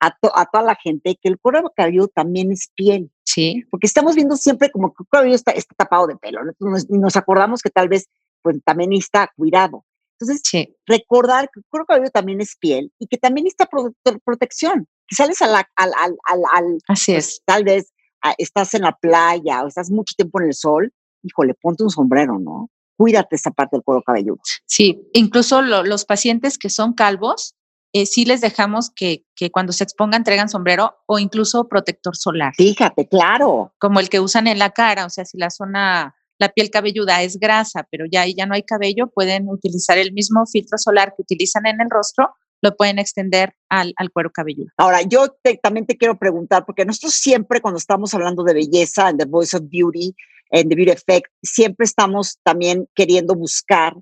a, 0.00 0.16
a 0.34 0.46
toda 0.46 0.64
la 0.64 0.76
gente 0.76 1.18
que 1.20 1.28
el 1.28 1.38
cuero 1.38 1.70
cabelludo 1.76 2.08
también 2.08 2.52
es 2.52 2.70
piel. 2.74 3.10
Sí. 3.24 3.64
Porque 3.70 3.86
estamos 3.86 4.14
viendo 4.14 4.34
siempre 4.36 4.70
como 4.70 4.88
que 4.94 5.02
el 5.02 5.08
cuero 5.08 5.20
cabelludo 5.20 5.36
está, 5.36 5.52
está 5.52 5.74
tapado 5.76 6.06
de 6.06 6.16
pelo, 6.16 6.42
¿no? 6.42 6.52
Entonces, 6.52 6.88
nos, 6.88 7.00
nos 7.00 7.16
acordamos 7.16 7.60
que 7.60 7.68
tal 7.68 7.90
vez 7.90 8.08
pues, 8.40 8.56
también 8.64 8.94
está 8.94 9.30
cuidado. 9.36 9.84
Entonces, 10.18 10.40
sí. 10.42 10.74
recordar 10.86 11.50
que 11.52 11.60
el 11.60 11.66
cuero 11.68 11.84
cabelludo 11.84 12.10
también 12.10 12.40
es 12.40 12.56
piel 12.56 12.90
y 12.98 13.08
que 13.08 13.18
también 13.18 13.46
está 13.46 13.66
pro 13.66 13.92
protección. 14.24 14.88
Que 15.06 15.16
sales 15.16 15.42
a 15.42 15.48
la, 15.48 15.68
al, 15.76 15.92
al, 15.98 16.16
al, 16.30 16.42
al 16.54 16.78
Así 16.88 17.12
pues, 17.12 17.28
es. 17.28 17.42
tal 17.44 17.64
vez 17.64 17.92
estás 18.38 18.74
en 18.74 18.82
la 18.82 18.92
playa 18.92 19.62
o 19.62 19.68
estás 19.68 19.90
mucho 19.90 20.14
tiempo 20.16 20.40
en 20.40 20.48
el 20.48 20.54
sol, 20.54 20.92
híjole, 21.22 21.54
ponte 21.54 21.84
un 21.84 21.90
sombrero, 21.90 22.38
¿no? 22.38 22.70
Cuídate 22.96 23.36
esa 23.36 23.50
parte 23.50 23.76
del 23.76 23.82
cuero 23.82 24.02
cabelludo. 24.02 24.38
Sí, 24.66 25.08
incluso 25.12 25.62
lo, 25.62 25.82
los 25.82 26.04
pacientes 26.04 26.58
que 26.58 26.70
son 26.70 26.92
calvos, 26.92 27.54
eh, 27.92 28.06
sí 28.06 28.24
les 28.24 28.40
dejamos 28.40 28.90
que, 28.90 29.24
que, 29.36 29.50
cuando 29.50 29.72
se 29.72 29.84
expongan 29.84 30.24
traigan 30.24 30.48
sombrero 30.48 30.96
o 31.06 31.18
incluso 31.18 31.68
protector 31.68 32.16
solar. 32.16 32.52
Fíjate, 32.56 33.06
claro. 33.08 33.72
Como 33.78 34.00
el 34.00 34.08
que 34.08 34.20
usan 34.20 34.48
en 34.48 34.58
la 34.58 34.70
cara, 34.70 35.06
o 35.06 35.10
sea, 35.10 35.24
si 35.24 35.38
la 35.38 35.50
zona, 35.50 36.14
la 36.38 36.48
piel 36.48 36.70
cabelluda 36.70 37.22
es 37.22 37.38
grasa, 37.38 37.86
pero 37.90 38.04
ya 38.10 38.22
ahí 38.22 38.34
ya 38.36 38.46
no 38.46 38.54
hay 38.54 38.64
cabello, 38.64 39.08
pueden 39.14 39.48
utilizar 39.48 39.96
el 39.96 40.12
mismo 40.12 40.44
filtro 40.46 40.76
solar 40.76 41.14
que 41.16 41.22
utilizan 41.22 41.66
en 41.66 41.80
el 41.80 41.88
rostro, 41.88 42.34
lo 42.64 42.76
pueden 42.76 42.98
extender 42.98 43.54
al, 43.68 43.92
al 43.96 44.10
cuero 44.10 44.30
cabelludo. 44.30 44.70
Ahora, 44.78 45.02
yo 45.02 45.28
te, 45.42 45.58
también 45.62 45.86
te 45.86 45.96
quiero 45.96 46.18
preguntar, 46.18 46.64
porque 46.64 46.86
nosotros 46.86 47.14
siempre 47.14 47.60
cuando 47.60 47.78
estamos 47.78 48.14
hablando 48.14 48.42
de 48.42 48.54
belleza, 48.54 49.10
en 49.10 49.18
The 49.18 49.26
Voice 49.26 49.56
of 49.56 49.64
Beauty, 49.70 50.14
en 50.50 50.68
The 50.68 50.74
Beauty 50.74 50.92
Effect, 50.92 51.30
siempre 51.42 51.84
estamos 51.84 52.38
también 52.42 52.88
queriendo 52.94 53.34
buscar 53.34 53.94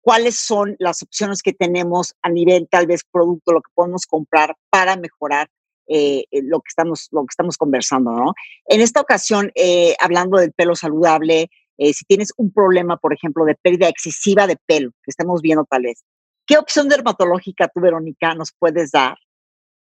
cuáles 0.00 0.36
son 0.36 0.76
las 0.78 1.02
opciones 1.02 1.42
que 1.42 1.52
tenemos 1.52 2.14
a 2.22 2.30
nivel 2.30 2.68
tal 2.70 2.86
vez 2.86 3.02
producto, 3.10 3.52
lo 3.52 3.60
que 3.60 3.70
podemos 3.74 4.06
comprar 4.06 4.56
para 4.70 4.96
mejorar 4.96 5.48
eh, 5.88 6.24
lo, 6.30 6.60
que 6.60 6.68
estamos, 6.68 7.08
lo 7.12 7.20
que 7.20 7.32
estamos 7.32 7.58
conversando, 7.58 8.12
¿no? 8.12 8.32
En 8.66 8.80
esta 8.80 9.00
ocasión, 9.00 9.52
eh, 9.54 9.94
hablando 10.00 10.38
del 10.38 10.52
pelo 10.52 10.74
saludable, 10.74 11.50
eh, 11.76 11.92
si 11.92 12.04
tienes 12.06 12.32
un 12.38 12.50
problema, 12.50 12.96
por 12.96 13.12
ejemplo, 13.12 13.44
de 13.44 13.56
pérdida 13.56 13.88
excesiva 13.88 14.46
de 14.46 14.56
pelo, 14.64 14.90
que 15.02 15.10
estamos 15.10 15.42
viendo 15.42 15.66
tal 15.68 15.82
vez, 15.82 16.02
¿Qué 16.46 16.58
opción 16.58 16.88
dermatológica 16.88 17.68
tú, 17.68 17.80
Verónica, 17.80 18.34
nos 18.34 18.52
puedes 18.56 18.92
dar 18.92 19.16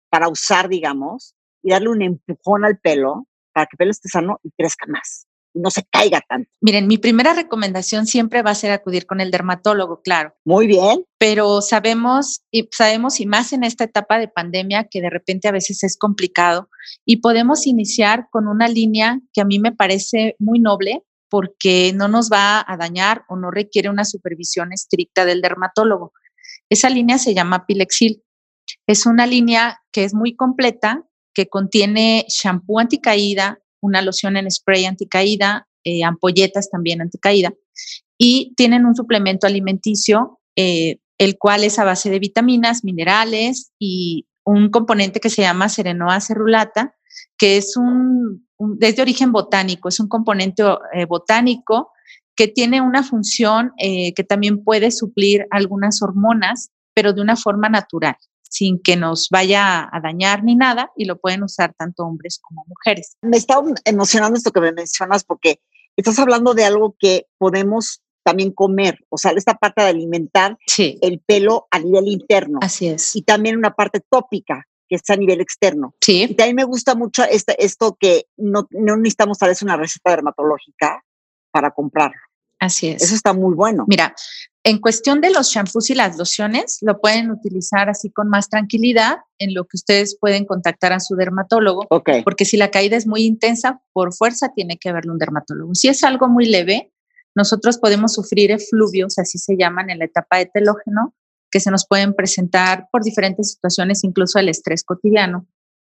para 0.09 0.29
usar, 0.29 0.69
digamos, 0.69 1.35
y 1.61 1.71
darle 1.71 1.89
un 1.89 2.01
empujón 2.01 2.63
al 2.63 2.79
pelo 2.79 3.27
para 3.51 3.65
que 3.65 3.71
el 3.73 3.77
pelo 3.77 3.91
esté 3.91 4.07
sano 4.07 4.39
y 4.43 4.51
crezca 4.51 4.85
más? 4.87 5.27
Y 5.53 5.59
no 5.59 5.69
se 5.69 5.83
caiga 5.83 6.21
tanto. 6.27 6.49
Miren, 6.61 6.87
mi 6.87 6.97
primera 6.97 7.33
recomendación 7.33 8.07
siempre 8.07 8.41
va 8.41 8.51
a 8.51 8.55
ser 8.55 8.71
acudir 8.71 9.05
con 9.05 9.19
el 9.19 9.29
dermatólogo, 9.29 10.01
claro. 10.01 10.35
Muy 10.45 10.65
bien. 10.65 11.05
Pero 11.19 11.61
sabemos 11.61 12.43
y 12.49 12.69
sabemos 12.71 13.19
y 13.19 13.25
más 13.25 13.51
en 13.53 13.63
esta 13.63 13.83
etapa 13.83 14.17
de 14.17 14.29
pandemia 14.29 14.87
que 14.89 15.01
de 15.01 15.09
repente 15.09 15.49
a 15.49 15.51
veces 15.51 15.83
es 15.83 15.97
complicado 15.97 16.69
y 17.05 17.17
podemos 17.17 17.67
iniciar 17.67 18.27
con 18.31 18.47
una 18.47 18.67
línea 18.67 19.19
que 19.33 19.41
a 19.41 19.45
mí 19.45 19.59
me 19.59 19.73
parece 19.73 20.35
muy 20.39 20.59
noble 20.59 21.03
porque 21.29 21.93
no 21.93 22.07
nos 22.07 22.29
va 22.31 22.63
a 22.65 22.77
dañar 22.77 23.23
o 23.27 23.35
no 23.35 23.51
requiere 23.51 23.89
una 23.89 24.05
supervisión 24.05 24.71
estricta 24.71 25.25
del 25.25 25.41
dermatólogo. 25.41 26.13
Esa 26.73 26.89
línea 26.89 27.19
se 27.19 27.35
llama 27.35 27.67
Pilexil. 27.67 28.23
Es 28.87 29.05
una 29.05 29.27
línea 29.27 29.79
que 29.91 30.05
es 30.05 30.15
muy 30.15 30.35
completa, 30.35 31.03
que 31.31 31.47
contiene 31.47 32.25
shampoo 32.27 32.79
anticaída, 32.79 33.59
una 33.79 34.01
loción 34.01 34.37
en 34.37 34.49
spray 34.49 34.85
anticaída, 34.85 35.67
eh, 35.83 36.03
ampolletas 36.03 36.71
también 36.71 36.99
anticaída, 36.99 37.53
y 38.17 38.55
tienen 38.55 38.87
un 38.87 38.95
suplemento 38.95 39.45
alimenticio, 39.45 40.39
eh, 40.55 40.97
el 41.19 41.37
cual 41.37 41.63
es 41.63 41.77
a 41.77 41.83
base 41.83 42.09
de 42.09 42.17
vitaminas, 42.17 42.83
minerales 42.83 43.71
y 43.77 44.25
un 44.43 44.71
componente 44.71 45.19
que 45.19 45.29
se 45.29 45.43
llama 45.43 45.69
serenoa 45.69 46.21
cerulata, 46.21 46.95
que 47.37 47.57
es 47.57 47.77
un, 47.77 48.47
un 48.57 48.79
de 48.79 48.99
origen 48.99 49.31
botánico, 49.31 49.89
es 49.89 49.99
un 49.99 50.07
componente 50.07 50.63
eh, 50.93 51.05
botánico 51.05 51.91
que 52.35 52.47
tiene 52.47 52.81
una 52.81 53.03
función 53.03 53.71
eh, 53.77 54.13
que 54.13 54.23
también 54.23 54.63
puede 54.63 54.91
suplir 54.91 55.45
algunas 55.51 56.01
hormonas, 56.01 56.71
pero 56.93 57.13
de 57.13 57.21
una 57.21 57.35
forma 57.35 57.69
natural, 57.69 58.15
sin 58.41 58.79
que 58.81 58.95
nos 58.95 59.29
vaya 59.29 59.89
a 59.91 59.99
dañar 60.01 60.43
ni 60.43 60.55
nada, 60.55 60.91
y 60.95 61.05
lo 61.05 61.19
pueden 61.19 61.43
usar 61.43 61.73
tanto 61.77 62.03
hombres 62.03 62.39
como 62.41 62.65
mujeres. 62.67 63.17
Me 63.21 63.37
está 63.37 63.55
emocionando 63.85 64.37
esto 64.37 64.51
que 64.51 64.61
me 64.61 64.71
mencionas 64.71 65.23
porque 65.23 65.59
estás 65.95 66.17
hablando 66.19 66.53
de 66.53 66.65
algo 66.65 66.95
que 66.99 67.27
podemos 67.37 68.01
también 68.23 68.51
comer, 68.51 68.99
o 69.09 69.17
sea, 69.17 69.31
esta 69.31 69.55
parte 69.55 69.81
de 69.81 69.89
alimentar 69.89 70.57
sí. 70.65 70.97
el 71.01 71.19
pelo 71.19 71.67
a 71.71 71.79
nivel 71.79 72.07
interno. 72.07 72.59
Así 72.61 72.87
es. 72.87 73.15
Y 73.15 73.23
también 73.23 73.57
una 73.57 73.75
parte 73.75 73.99
tópica, 74.09 74.65
que 74.87 74.95
está 74.95 75.13
a 75.13 75.17
nivel 75.17 75.41
externo. 75.41 75.93
Sí. 75.99 76.23
Y 76.29 76.35
también 76.35 76.55
me 76.55 76.63
gusta 76.63 76.95
mucho 76.95 77.23
este, 77.23 77.63
esto 77.63 77.97
que 77.99 78.27
no, 78.37 78.67
no 78.71 78.95
necesitamos 78.95 79.37
tal 79.37 79.49
vez 79.49 79.61
una 79.61 79.75
receta 79.75 80.11
dermatológica 80.11 81.03
para 81.53 81.71
comprarlo. 81.71 82.19
Así 82.59 82.87
es. 82.87 83.03
Eso 83.03 83.15
está 83.15 83.33
muy 83.33 83.53
bueno. 83.55 83.85
Mira, 83.87 84.15
en 84.63 84.79
cuestión 84.79 85.19
de 85.19 85.31
los 85.31 85.49
shampoos 85.49 85.89
y 85.89 85.95
las 85.95 86.17
lociones, 86.17 86.77
lo 86.81 86.99
pueden 87.01 87.29
utilizar 87.29 87.89
así 87.89 88.09
con 88.09 88.29
más 88.29 88.49
tranquilidad, 88.49 89.17
en 89.37 89.53
lo 89.53 89.65
que 89.65 89.75
ustedes 89.75 90.17
pueden 90.17 90.45
contactar 90.45 90.93
a 90.93 91.01
su 91.01 91.15
dermatólogo. 91.15 91.85
Okay. 91.89 92.23
Porque 92.23 92.45
si 92.45 92.55
la 92.55 92.71
caída 92.71 92.95
es 92.95 93.05
muy 93.05 93.23
intensa, 93.23 93.81
por 93.91 94.13
fuerza 94.13 94.53
tiene 94.55 94.77
que 94.77 94.93
verlo 94.93 95.11
un 95.11 95.19
dermatólogo. 95.19 95.75
Si 95.75 95.89
es 95.89 96.03
algo 96.03 96.29
muy 96.29 96.45
leve, 96.45 96.93
nosotros 97.35 97.77
podemos 97.77 98.13
sufrir 98.13 98.51
efluvios, 98.51 99.19
así 99.19 99.37
se 99.37 99.57
llaman 99.57 99.89
en 99.89 99.99
la 99.99 100.05
etapa 100.05 100.37
de 100.37 100.45
telógeno, 100.45 101.13
que 101.51 101.59
se 101.59 101.69
nos 101.69 101.85
pueden 101.85 102.13
presentar 102.13 102.87
por 102.91 103.03
diferentes 103.03 103.51
situaciones, 103.51 104.03
incluso 104.03 104.39
el 104.39 104.49
estrés 104.49 104.83
cotidiano, 104.83 105.45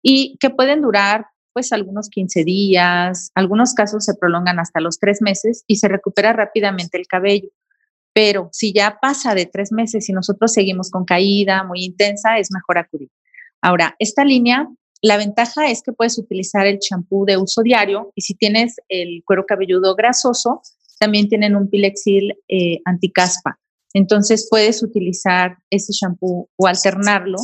y 0.03 0.37
que 0.39 0.51
pueden 0.51 0.81
durar 0.81 1.25
pues 1.53 1.71
algunos 1.71 2.09
15 2.09 2.43
días, 2.43 3.31
algunos 3.35 3.73
casos 3.73 4.05
se 4.05 4.15
prolongan 4.15 4.59
hasta 4.59 4.79
los 4.79 4.99
tres 4.99 5.21
meses 5.21 5.63
y 5.67 5.77
se 5.77 5.87
recupera 5.87 6.33
rápidamente 6.33 6.97
el 6.97 7.07
cabello. 7.07 7.49
Pero 8.13 8.49
si 8.51 8.73
ya 8.73 8.97
pasa 9.01 9.35
de 9.35 9.45
tres 9.45 9.71
meses 9.71 10.09
y 10.09 10.13
nosotros 10.13 10.53
seguimos 10.53 10.89
con 10.89 11.05
caída 11.05 11.63
muy 11.63 11.83
intensa, 11.83 12.37
es 12.37 12.51
mejor 12.51 12.77
acudir. 12.77 13.09
Ahora, 13.61 13.95
esta 13.99 14.23
línea, 14.23 14.67
la 15.01 15.17
ventaja 15.17 15.69
es 15.69 15.81
que 15.81 15.93
puedes 15.93 16.17
utilizar 16.17 16.65
el 16.65 16.79
champú 16.79 17.25
de 17.25 17.37
uso 17.37 17.61
diario 17.61 18.11
y 18.15 18.21
si 18.21 18.35
tienes 18.35 18.77
el 18.89 19.23
cuero 19.25 19.45
cabelludo 19.45 19.95
grasoso, 19.95 20.61
también 20.99 21.29
tienen 21.29 21.55
un 21.55 21.69
pilexil 21.69 22.37
eh, 22.47 22.81
anticaspa. 22.85 23.59
Entonces 23.93 24.47
puedes 24.49 24.83
utilizar 24.83 25.57
ese 25.69 25.93
champú 25.93 26.49
o 26.55 26.67
alternarlo 26.67 27.37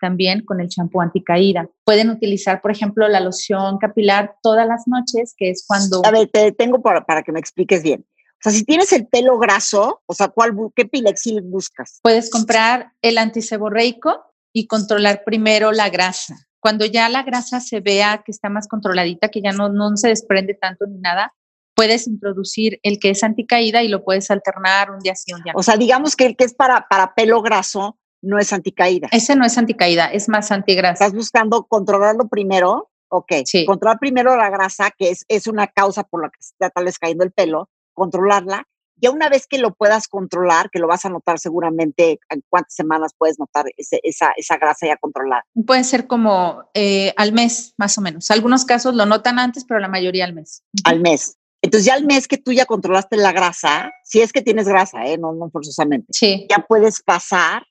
también 0.00 0.44
con 0.44 0.60
el 0.60 0.68
champú 0.68 1.00
anticaída. 1.00 1.68
Pueden 1.84 2.10
utilizar, 2.10 2.60
por 2.60 2.70
ejemplo, 2.70 3.08
la 3.08 3.20
loción 3.20 3.78
capilar 3.78 4.36
todas 4.42 4.66
las 4.66 4.86
noches, 4.86 5.34
que 5.36 5.50
es 5.50 5.64
cuando... 5.66 6.02
A 6.04 6.10
ver, 6.10 6.28
te 6.28 6.40
detengo 6.40 6.82
para, 6.82 7.04
para 7.04 7.22
que 7.22 7.32
me 7.32 7.40
expliques 7.40 7.82
bien. 7.82 8.04
O 8.36 8.38
sea, 8.42 8.52
si 8.52 8.64
tienes 8.64 8.92
el 8.92 9.06
pelo 9.06 9.38
graso, 9.38 10.02
o 10.06 10.14
sea, 10.14 10.28
¿cuál, 10.28 10.54
¿qué 10.74 10.84
pilexil 10.84 11.40
buscas? 11.42 12.00
Puedes 12.02 12.30
comprar 12.30 12.92
el 13.02 13.18
antiseborreico 13.18 14.24
y 14.52 14.66
controlar 14.66 15.24
primero 15.24 15.72
la 15.72 15.88
grasa. 15.88 16.36
Cuando 16.60 16.84
ya 16.84 17.08
la 17.08 17.22
grasa 17.22 17.60
se 17.60 17.80
vea 17.80 18.22
que 18.24 18.32
está 18.32 18.48
más 18.48 18.68
controladita, 18.68 19.28
que 19.28 19.40
ya 19.40 19.52
no, 19.52 19.68
no 19.68 19.96
se 19.96 20.08
desprende 20.08 20.54
tanto 20.54 20.86
ni 20.86 20.98
nada, 20.98 21.32
puedes 21.76 22.08
introducir 22.08 22.80
el 22.82 22.98
que 22.98 23.10
es 23.10 23.22
anticaída 23.22 23.82
y 23.82 23.88
lo 23.88 24.02
puedes 24.02 24.30
alternar 24.30 24.90
un 24.90 24.98
día 25.00 25.14
sí, 25.14 25.32
un 25.32 25.42
día 25.42 25.52
O 25.54 25.62
sea, 25.62 25.76
digamos 25.76 26.16
que 26.16 26.26
el 26.26 26.36
que 26.36 26.44
es 26.44 26.54
para, 26.54 26.86
para 26.88 27.14
pelo 27.14 27.42
graso, 27.42 27.98
no 28.26 28.38
es 28.38 28.52
anticaída. 28.52 29.08
Ese 29.12 29.36
no 29.36 29.44
es 29.46 29.56
anticaída, 29.56 30.06
es 30.06 30.28
más 30.28 30.50
antigrasa. 30.52 31.04
Estás 31.04 31.14
buscando 31.14 31.64
controlarlo 31.64 32.28
primero. 32.28 32.90
Ok, 33.08 33.32
Sí. 33.44 33.64
controlar 33.64 33.98
primero 34.00 34.36
la 34.36 34.50
grasa, 34.50 34.90
que 34.90 35.10
es, 35.10 35.24
es 35.28 35.46
una 35.46 35.68
causa 35.68 36.02
por 36.02 36.22
la 36.22 36.28
que 36.28 36.38
se 36.42 36.50
está 36.54 36.70
tal 36.70 36.84
vez 36.86 36.98
cayendo 36.98 37.22
el 37.24 37.30
pelo, 37.32 37.70
controlarla. 37.94 38.64
Ya 38.98 39.10
una 39.10 39.28
vez 39.28 39.46
que 39.46 39.58
lo 39.58 39.74
puedas 39.74 40.08
controlar, 40.08 40.70
que 40.70 40.78
lo 40.78 40.88
vas 40.88 41.04
a 41.04 41.10
notar 41.10 41.38
seguramente, 41.38 42.18
en 42.30 42.42
cuántas 42.48 42.74
semanas 42.74 43.12
puedes 43.16 43.38
notar 43.38 43.66
ese- 43.76 44.00
esa, 44.02 44.32
esa 44.36 44.56
grasa 44.56 44.86
ya 44.86 44.96
controlada. 44.96 45.44
Puede 45.66 45.84
ser 45.84 46.06
como 46.06 46.64
eh, 46.74 47.12
al 47.16 47.32
mes, 47.32 47.74
más 47.76 47.96
o 47.98 48.00
menos. 48.00 48.30
Algunos 48.30 48.64
casos 48.64 48.94
lo 48.94 49.04
notan 49.06 49.38
antes, 49.38 49.64
pero 49.66 49.80
la 49.80 49.88
mayoría 49.88 50.24
al 50.24 50.32
mes. 50.34 50.62
al 50.84 51.00
mes. 51.00 51.36
Entonces 51.62 51.86
ya 51.86 51.94
al 51.94 52.06
mes 52.06 52.26
que 52.26 52.38
tú 52.38 52.52
ya 52.52 52.64
controlaste 52.66 53.16
la 53.16 53.32
grasa, 53.32 53.90
si 54.02 54.20
es 54.20 54.32
que 54.32 54.40
tienes 54.42 54.66
grasa, 54.66 55.06
¿eh? 55.06 55.16
no, 55.18 55.32
no 55.32 55.50
forzosamente, 55.50 56.06
Sí, 56.12 56.46
ya 56.50 56.64
puedes 56.66 57.02
pasar 57.02 57.64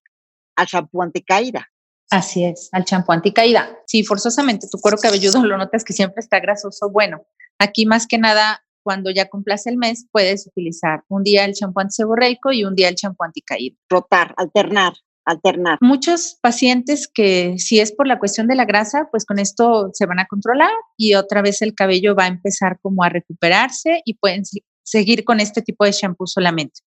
al 0.56 0.66
shampoo 0.68 1.02
anticaída. 1.02 1.70
así 2.12 2.46
es, 2.46 2.70
al 2.72 2.86
champú 2.86 3.12
anticaída. 3.12 3.78
Sí, 3.88 4.04
forzosamente 4.04 4.68
tu 4.72 4.78
cuero 4.80 4.98
cabelludo 4.98 5.44
lo 5.44 5.58
notas 5.58 5.84
que 5.84 5.94
siempre 5.94 6.20
está 6.22 6.40
grasoso. 6.40 6.90
Bueno, 6.90 7.26
aquí 7.60 7.86
más 7.86 8.08
que 8.08 8.18
nada, 8.18 8.62
cuando 8.84 9.10
ya 9.12 9.28
cumplas 9.30 9.66
el 9.68 9.78
mes, 9.78 10.06
puedes 10.12 10.46
utilizar 10.48 11.04
un 11.10 11.24
día 11.24 11.46
el 11.46 11.54
champú 11.54 11.80
antiseborreico 11.80 12.52
y 12.52 12.64
un 12.64 12.76
día 12.76 12.90
el 12.90 12.96
champú 12.96 13.24
anticaída. 13.24 13.76
Rotar, 13.90 14.34
alternar, 14.38 14.94
alternar. 15.26 15.80
Muchos 15.82 16.38
pacientes 16.42 17.08
que 17.12 17.56
si 17.58 17.80
es 17.80 17.92
por 17.92 18.06
la 18.08 18.20
cuestión 18.20 18.48
de 18.48 18.56
la 18.56 18.66
grasa, 18.66 19.08
pues 19.10 19.26
con 19.26 19.40
esto 19.40 19.90
se 19.94 20.06
van 20.06 20.20
a 20.20 20.28
controlar 20.28 20.70
y 20.98 21.16
otra 21.16 21.42
vez 21.42 21.62
el 21.64 21.74
cabello 21.74 22.14
va 22.16 22.26
a 22.26 22.28
empezar 22.28 22.78
como 22.82 23.04
a 23.04 23.10
recuperarse 23.10 24.02
y 24.06 24.14
pueden 24.14 24.46
se- 24.46 24.64
seguir 24.84 25.24
con 25.24 25.40
este 25.40 25.64
tipo 25.64 25.84
de 25.84 25.92
shampoo 25.92 26.28
solamente. 26.28 26.82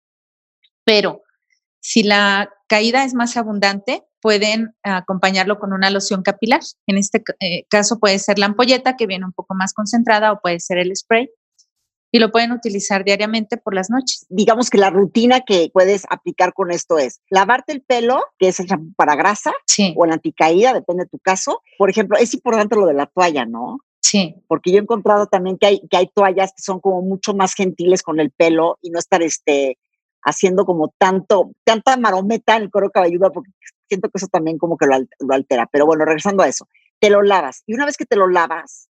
Pero 0.85 1.23
si 1.81 2.03
la 2.03 2.51
caída 2.69 3.05
es 3.05 3.15
más 3.15 3.37
abundante, 3.37 4.05
pueden 4.21 4.75
acompañarlo 4.83 5.59
con 5.59 5.73
una 5.73 5.91
loción 5.91 6.23
capilar. 6.23 6.61
En 6.87 6.99
este 6.99 7.23
eh, 7.41 7.65
caso 7.71 7.99
puede 7.99 8.19
ser 8.19 8.39
la 8.39 8.47
ampolleta 8.47 8.97
que 8.97 9.07
viene 9.07 9.25
un 9.25 9.33
poco 9.33 9.55
más 9.55 9.73
concentrada 9.73 10.33
o 10.33 10.41
puede 10.41 10.61
ser 10.61 10.79
el 10.79 10.95
spray 10.97 11.31
y 12.11 12.19
lo 12.19 12.31
pueden 12.31 12.53
utilizar 12.53 13.05
diariamente 13.05 13.57
por 13.57 13.75
las 13.75 13.91
noches. 13.91 14.27
Digamos 14.29 14.71
que 14.71 14.79
la 14.79 14.91
rutina 14.91 15.43
que 15.43 15.71
puedes 15.73 16.05
aplicar 16.09 16.53
con 16.55 16.71
esto 16.71 16.99
es 16.99 17.21
lavarte 17.29 17.73
el 17.73 17.83
pelo, 17.83 18.23
que 18.39 18.49
es 18.49 18.61
el 18.61 18.67
shampoo 18.67 18.95
para 18.97 19.15
grasa, 19.15 19.53
Sí, 19.67 19.95
o 19.97 20.05
el 20.05 20.13
anticaída, 20.13 20.73
depende 20.73 21.05
de 21.05 21.11
tu 21.11 21.19
caso. 21.19 21.61
Por 21.77 21.91
ejemplo, 21.91 22.17
es 22.19 22.33
importante 22.35 22.77
lo 22.77 22.87
de 22.87 22.95
la 22.95 23.07
toalla, 23.07 23.45
¿no? 23.45 23.79
sí, 24.01 24.37
Porque 24.47 24.71
yo 24.71 24.79
he 24.79 24.81
encontrado 24.81 25.27
también 25.27 25.59
que 25.59 25.67
hay, 25.67 25.81
que 25.89 25.97
hay 25.99 26.09
toallas 26.15 26.53
que 26.57 26.63
son 26.63 26.81
como 26.81 27.03
mucho 27.03 27.35
más 27.35 27.55
gentiles 27.55 28.03
con 28.03 28.21
el 28.21 28.31
pelo 28.31 28.79
y 28.81 28.91
no 28.91 28.99
estar 28.99 29.23
este, 29.23 29.77
haciendo 30.23 30.65
como 30.65 30.93
tanto, 30.99 31.53
tanta 31.65 31.97
marometa 31.97 32.57
en 32.57 32.65
el 32.65 32.71
cuero 32.71 32.91
cabelludo, 32.91 33.33
porque 33.33 33.51
siento 33.89 34.09
que 34.09 34.19
eso 34.19 34.27
también 34.27 34.59
como 34.59 34.77
que 34.77 34.87
lo, 34.87 34.95
al- 34.95 35.09
lo 35.21 35.35
altera. 35.35 35.69
Pero 35.71 35.87
bueno, 35.87 36.05
regresando 36.05 36.43
a 36.43 36.49
eso, 36.49 36.67
te 37.01 37.11
lo 37.11 37.23
lavas. 37.23 37.63
Y 37.67 37.75
una 37.75 37.87
vez 37.87 37.97
que 37.97 38.05
te 38.05 38.17
lo 38.17 38.29
lavas, 38.29 38.89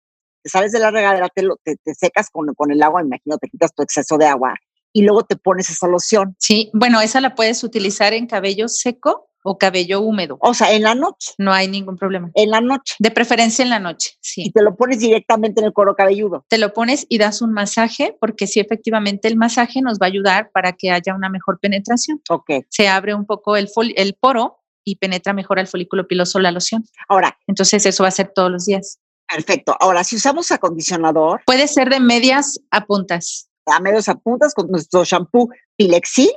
te 0.42 0.50
sales 0.50 0.72
de 0.72 0.80
la 0.80 0.90
regadera, 0.90 1.28
te, 1.28 1.42
lo- 1.42 1.58
secas 1.98 2.28
con, 2.30 2.52
con 2.54 2.70
el 2.72 2.82
agua, 2.82 3.02
me 3.02 3.08
imagino, 3.08 3.38
te 3.38 3.48
quitas 3.48 3.72
tu 3.74 3.82
exceso 3.82 4.18
de 4.18 4.26
agua 4.26 4.54
y 4.92 5.02
luego 5.02 5.22
te 5.24 5.36
pones 5.36 5.70
esa 5.70 5.86
loción. 5.88 6.36
sí. 6.38 6.70
Bueno, 6.74 7.00
esa 7.00 7.20
la 7.20 7.34
puedes 7.34 7.64
utilizar 7.64 8.12
en 8.12 8.26
cabello 8.26 8.68
seco 8.68 9.30
o 9.42 9.58
cabello 9.58 10.00
húmedo. 10.00 10.38
O 10.40 10.54
sea, 10.54 10.72
en 10.72 10.82
la 10.82 10.94
noche, 10.94 11.32
No 11.38 11.52
hay 11.52 11.68
ningún 11.68 11.96
problema. 11.96 12.30
en 12.34 12.50
la 12.50 12.60
noche. 12.60 12.94
De 12.98 13.10
preferencia 13.10 13.62
en 13.62 13.70
la 13.70 13.78
noche, 13.78 14.10
Y 14.22 14.44
sí. 14.44 14.50
te 14.52 14.62
lo 14.62 14.76
pones 14.76 15.00
directamente 15.00 15.60
en 15.60 15.66
el 15.66 15.72
cuero 15.72 15.94
cabelludo. 15.96 16.44
Te 16.48 16.58
lo 16.58 16.72
pones 16.72 17.06
y 17.08 17.18
das 17.18 17.42
un 17.42 17.52
masaje, 17.52 18.16
porque 18.20 18.46
sí, 18.46 18.60
efectivamente, 18.60 19.28
el 19.28 19.36
masaje 19.36 19.82
nos 19.82 19.98
va 19.98 20.06
a 20.06 20.08
ayudar 20.08 20.50
para 20.52 20.72
que 20.72 20.90
haya 20.90 21.14
una 21.14 21.28
mejor 21.28 21.58
penetración. 21.60 22.20
Ok. 22.28 22.50
Se 22.68 22.88
abre 22.88 23.14
un 23.14 23.26
poco 23.26 23.56
el, 23.56 23.68
el 23.96 24.14
poro 24.14 24.58
y 24.84 24.96
penetra 24.96 25.32
mejor 25.32 25.58
al 25.58 25.66
folículo 25.68 26.06
piloso 26.08 26.38
la 26.40 26.50
loción. 26.52 26.84
Ahora, 27.08 27.38
Entonces, 27.46 27.84
eso 27.86 28.02
va 28.02 28.08
a 28.08 28.12
ser 28.12 28.32
todos 28.34 28.50
los 28.50 28.66
días. 28.66 28.98
perfecto. 29.28 29.76
Ahora, 29.80 30.04
si 30.04 30.16
usamos 30.16 30.50
acondicionador, 30.50 31.40
Puede 31.46 31.66
ser 31.68 31.88
de 31.88 32.00
medias 32.00 32.58
a 32.70 32.84
puntas. 32.84 33.48
a 33.66 33.78
medios 33.80 34.08
a 34.08 34.14
puntas 34.16 34.54
con 34.54 34.68
nuestro 34.70 35.04
shampoo 35.04 35.48
Pilexil, 35.76 36.30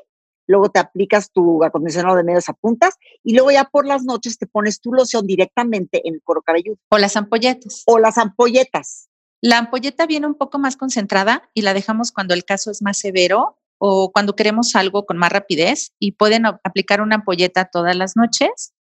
luego 0.47 0.69
te 0.69 0.79
aplicas 0.79 1.31
tu 1.31 1.63
acondicionador 1.63 2.17
de 2.17 2.23
medios 2.23 2.49
a 2.49 2.53
puntas 2.53 2.95
y 3.23 3.33
luego 3.33 3.51
ya 3.51 3.65
por 3.65 3.85
las 3.85 4.03
noches 4.03 4.37
te 4.37 4.47
pones 4.47 4.79
tu 4.81 4.93
loción 4.93 5.25
directamente 5.25 6.01
en 6.07 6.15
el 6.15 6.21
cuero 6.23 6.41
cabelludo 6.41 6.77
O 6.89 6.97
las 6.97 7.15
ampolletas. 7.15 7.83
o 7.85 7.99
las 7.99 8.17
ampolletas. 8.17 9.09
La 9.41 9.57
ampolleta 9.59 10.07
viene 10.07 10.27
un 10.27 10.35
poco 10.35 10.57
más 10.59 10.77
concentrada 10.77 11.49
y 11.53 11.61
la 11.61 11.73
dejamos 11.73 12.11
cuando 12.11 12.33
el 12.33 12.45
caso 12.45 12.71
es 12.71 12.81
más 12.81 12.97
severo 12.97 13.57
o 13.77 14.11
cuando 14.11 14.35
queremos 14.35 14.75
algo 14.75 15.05
con 15.05 15.17
más 15.17 15.31
rapidez 15.31 15.93
y 15.99 16.13
pueden 16.13 16.45
aplicar 16.45 17.01
una 17.01 17.15
ampolleta 17.15 17.65
todas 17.65 17.95
las 17.95 18.15
noches 18.15 18.73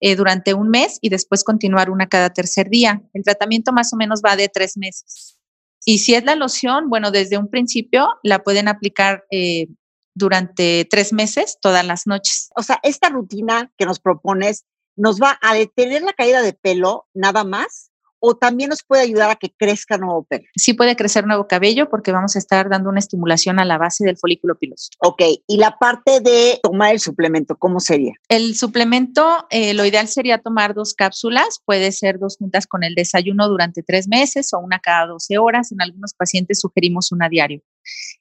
eh, 0.00 0.16
durante 0.16 0.54
un 0.54 0.68
mes 0.68 0.98
y 1.00 1.08
después 1.08 1.44
continuar 1.44 1.90
una 1.90 2.08
cada 2.08 2.30
tercer 2.30 2.68
día. 2.68 3.02
El 3.14 3.24
tratamiento 3.24 3.72
más 3.72 3.92
o 3.92 3.96
menos 3.96 4.20
va 4.24 4.36
de 4.36 4.48
tres 4.48 4.76
meses. 4.76 5.38
Y 5.84 5.98
si 5.98 6.14
es 6.14 6.24
la 6.24 6.36
loción, 6.36 6.88
bueno, 6.88 7.10
desde 7.10 7.38
un 7.38 7.48
principio 7.48 8.08
la 8.22 8.44
pueden 8.44 8.68
aplicar 8.68 9.24
eh, 9.30 9.68
durante 10.14 10.86
tres 10.90 11.12
meses 11.12 11.58
todas 11.60 11.84
las 11.86 12.06
noches. 12.06 12.50
O 12.56 12.62
sea, 12.62 12.78
esta 12.82 13.08
rutina 13.08 13.72
que 13.76 13.86
nos 13.86 14.00
propones 14.00 14.64
nos 14.96 15.20
va 15.20 15.38
a 15.40 15.54
detener 15.54 16.02
la 16.02 16.12
caída 16.12 16.42
de 16.42 16.52
pelo 16.52 17.06
nada 17.14 17.44
más 17.44 17.92
o 18.24 18.36
también 18.36 18.70
nos 18.70 18.84
puede 18.84 19.02
ayudar 19.02 19.30
a 19.30 19.34
que 19.34 19.50
crezca 19.50 19.98
nuevo 19.98 20.22
pelo. 20.22 20.44
Sí 20.54 20.74
puede 20.74 20.94
crecer 20.94 21.26
nuevo 21.26 21.48
cabello 21.48 21.90
porque 21.90 22.12
vamos 22.12 22.36
a 22.36 22.38
estar 22.38 22.70
dando 22.70 22.88
una 22.88 23.00
estimulación 23.00 23.58
a 23.58 23.64
la 23.64 23.78
base 23.78 24.04
del 24.04 24.16
folículo 24.16 24.56
piloso. 24.56 24.90
Ok, 25.00 25.22
y 25.48 25.56
la 25.56 25.76
parte 25.76 26.20
de 26.20 26.60
tomar 26.62 26.92
el 26.92 27.00
suplemento, 27.00 27.56
¿cómo 27.56 27.80
sería? 27.80 28.12
El 28.28 28.54
suplemento, 28.54 29.44
eh, 29.50 29.74
lo 29.74 29.84
ideal 29.84 30.06
sería 30.06 30.38
tomar 30.38 30.72
dos 30.72 30.94
cápsulas, 30.94 31.60
puede 31.64 31.90
ser 31.90 32.20
dos 32.20 32.36
juntas 32.36 32.68
con 32.68 32.84
el 32.84 32.94
desayuno 32.94 33.48
durante 33.48 33.82
tres 33.82 34.06
meses 34.06 34.52
o 34.52 34.60
una 34.60 34.78
cada 34.78 35.08
12 35.08 35.38
horas. 35.38 35.72
En 35.72 35.82
algunos 35.82 36.14
pacientes 36.14 36.60
sugerimos 36.60 37.10
una 37.10 37.28
diario. 37.28 37.60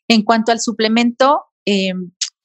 En 0.08 0.24
cuanto 0.24 0.52
al 0.52 0.60
suplemento, 0.60 1.46
eh, 1.66 1.94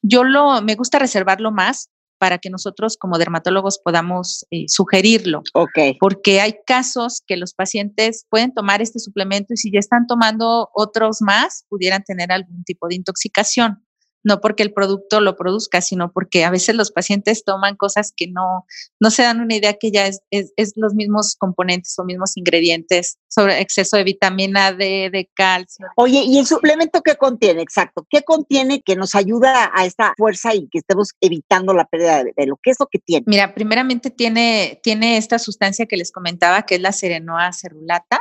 yo 0.02 0.24
lo, 0.24 0.62
me 0.62 0.74
gusta 0.74 0.98
reservarlo 0.98 1.50
más 1.50 1.90
para 2.18 2.38
que 2.38 2.50
nosotros 2.50 2.96
como 2.98 3.18
dermatólogos 3.18 3.79
podamos 3.79 4.46
eh, 4.50 4.64
sugerirlo, 4.68 5.42
Ok, 5.55 5.98
porque 6.00 6.40
hay 6.40 6.55
casos 6.66 7.22
que 7.26 7.37
los 7.37 7.55
pacientes 7.55 8.26
pueden 8.31 8.55
tomar 8.55 8.81
este 8.81 8.98
suplemento 8.98 9.52
y 9.52 9.57
si 9.57 9.70
ya 9.70 9.79
están 9.79 10.07
tomando 10.07 10.70
otros 10.74 11.18
más, 11.20 11.66
pudieran 11.68 12.02
tener 12.05 12.33
algún 12.33 12.64
tipo 12.64 12.88
de 12.88 12.96
intoxicación 12.96 13.86
no 14.24 14.40
porque 14.40 14.62
el 14.62 14.72
producto 14.72 15.20
lo 15.20 15.37
produzca, 15.37 15.81
sino 15.81 16.12
porque 16.12 16.44
a 16.44 16.50
veces 16.50 16.74
los 16.74 16.90
pacientes 16.90 17.44
toman 17.44 17.76
cosas 17.76 18.12
que 18.16 18.26
no, 18.26 18.66
no 19.00 19.11
se 19.11 19.22
dan 19.22 19.40
una 19.40 19.55
idea 19.55 19.74
que 19.74 19.90
ya 19.90 20.07
es, 20.07 20.20
es, 20.31 20.52
es 20.57 20.72
los 20.76 20.94
mismos 20.94 21.37
componentes 21.38 21.98
o 21.98 22.05
mismos 22.05 22.37
ingredientes, 22.37 23.18
sobre 23.29 23.61
exceso 23.61 23.96
de 23.96 24.05
vitamina 24.05 24.72
D, 24.72 25.11
de 25.12 25.31
calcio. 25.35 25.87
Oye, 25.96 26.22
¿y 26.24 26.38
el 26.38 26.46
suplemento 26.46 27.02
qué 27.02 27.16
contiene? 27.16 27.62
Exacto. 27.62 28.07
¿Qué 28.11 28.22
contiene 28.22 28.83
que 28.83 28.96
nos 28.96 29.14
ayuda 29.14 29.70
a 29.74 29.87
esta 29.87 30.14
fuerza 30.16 30.55
y 30.55 30.68
que 30.68 30.79
estemos 30.79 31.12
evitando 31.20 31.72
la 31.72 31.85
pérdida 31.85 32.24
de 32.24 32.33
pelo? 32.33 32.59
¿Qué 32.62 32.70
es 32.70 32.81
lo 32.81 32.87
que 32.87 32.98
tiene? 32.98 33.24
Mira, 33.26 33.55
primeramente 33.55 34.11
tiene, 34.11 34.81
tiene 34.83 35.16
esta 35.16 35.38
sustancia 35.38 35.87
que 35.87 35.96
les 35.96 36.11
comentaba, 36.11 36.62
que 36.62 36.76
es 36.76 36.81
la 36.81 36.92
serenoa 36.92 37.52
cerulata, 37.52 38.20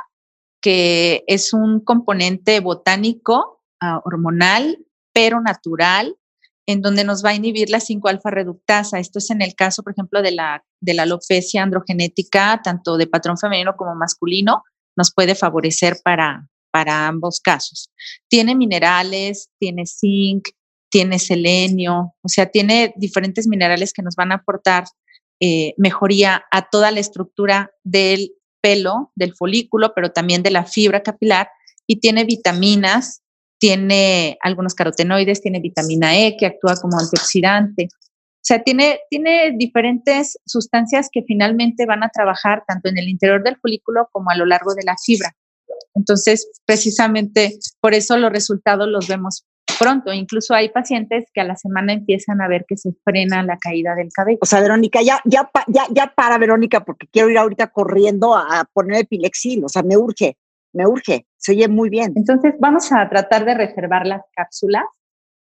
que 0.61 1.23
es 1.27 1.53
un 1.53 1.79
componente 1.79 2.59
botánico, 2.59 3.63
uh, 3.81 3.99
hormonal, 4.03 4.84
pero 5.15 5.39
natural, 5.39 6.17
en 6.67 6.81
donde 6.81 7.05
nos 7.05 7.23
va 7.23 7.29
a 7.29 7.35
inhibir 7.35 7.69
la 7.69 7.79
5-alfa 7.79 8.31
reductasa. 8.31 8.99
Esto 8.99 9.19
es 9.19 9.29
en 9.29 9.41
el 9.41 9.55
caso, 9.55 9.81
por 9.81 9.93
ejemplo, 9.93 10.21
de 10.21 10.31
la, 10.31 10.61
alopecia 10.99 11.63
androgenética, 11.63 12.59
tanto 12.61 12.97
de 12.97 13.07
patrón 13.07 13.37
femenino 13.37 13.77
como 13.77 13.95
masculino, 13.95 14.63
nos 14.97 15.13
puede 15.13 15.35
favorecer 15.35 15.99
para, 16.03 16.49
para 16.69 17.07
ambos 17.07 17.39
casos. 17.39 17.91
Tiene 18.27 18.55
minerales, 18.55 19.49
tiene 19.57 19.85
zinc, 19.85 20.49
tiene 20.89 21.17
selenio, 21.17 22.13
o 22.21 22.27
sea, 22.27 22.47
tiene 22.47 22.93
diferentes 22.97 23.47
minerales 23.47 23.93
que 23.93 24.01
nos 24.01 24.15
van 24.15 24.33
a 24.33 24.35
aportar 24.35 24.85
eh, 25.39 25.75
mejoría 25.77 26.45
a 26.51 26.69
toda 26.69 26.91
la 26.91 26.99
estructura 26.99 27.71
del 27.83 28.31
pelo, 28.61 29.11
del 29.15 29.33
folículo, 29.33 29.93
pero 29.93 30.11
también 30.11 30.43
de 30.43 30.51
la 30.51 30.65
fibra 30.65 31.03
capilar, 31.03 31.49
y 31.87 31.97
tiene 31.97 32.23
vitaminas, 32.23 33.21
tiene 33.65 34.37
algunos 34.43 34.75
carotenoides, 34.75 35.41
tiene 35.41 35.59
vitamina 35.59 36.15
E 36.15 36.37
que 36.37 36.45
actúa 36.45 36.75
como 36.75 36.99
antioxidante. 36.99 37.87
O 37.91 38.43
sea, 38.43 38.61
tiene, 38.61 38.99
tiene 39.09 39.55
diferentes 39.57 40.37
sustancias 40.45 41.09
que 41.11 41.23
finalmente 41.23 41.87
van 41.87 42.03
a 42.03 42.09
trabajar 42.09 42.63
tanto 42.67 42.89
en 42.89 42.99
el 42.99 43.09
interior 43.09 43.41
del 43.41 43.57
folículo 43.57 44.07
como 44.11 44.29
a 44.29 44.35
lo 44.35 44.45
largo 44.45 44.75
de 44.75 44.83
la 44.83 44.95
fibra. 45.03 45.35
Entonces, 45.95 46.47
precisamente 46.63 47.57
por 47.81 47.95
eso 47.95 48.15
los 48.17 48.31
resultados 48.31 48.87
los 48.87 49.07
vemos 49.07 49.47
pronto. 49.79 50.13
Incluso 50.13 50.53
hay 50.53 50.69
pacientes 50.69 51.25
que 51.33 51.41
a 51.41 51.45
la 51.45 51.55
semana 51.55 51.91
empiezan 51.93 52.41
a 52.41 52.47
ver 52.47 52.65
que 52.67 52.77
se 52.77 52.91
frena 53.03 53.41
la 53.41 53.57
caída 53.57 53.95
del 53.95 54.09
cabello. 54.13 54.37
O 54.41 54.45
sea, 54.45 54.61
Verónica, 54.61 55.01
ya, 55.01 55.21
ya, 55.25 55.49
ya, 55.65 55.87
ya 55.89 56.13
para, 56.15 56.37
Verónica, 56.37 56.85
porque 56.85 57.07
quiero 57.11 57.31
ir 57.31 57.39
ahorita 57.39 57.71
corriendo 57.71 58.35
a, 58.35 58.59
a 58.59 58.65
poner 58.65 58.99
el 58.99 59.07
pilexil. 59.07 59.65
O 59.65 59.69
sea, 59.69 59.81
me 59.81 59.97
urge, 59.97 60.37
me 60.75 60.85
urge. 60.85 61.25
Se 61.37 61.53
oye 61.53 61.67
muy 61.67 61.89
bien. 61.89 62.13
Entonces, 62.15 62.53
vamos 62.59 62.91
a 62.91 63.09
tratar 63.09 63.45
de 63.45 63.55
reservar 63.55 64.05
las 64.05 64.21
cápsulas 64.35 64.83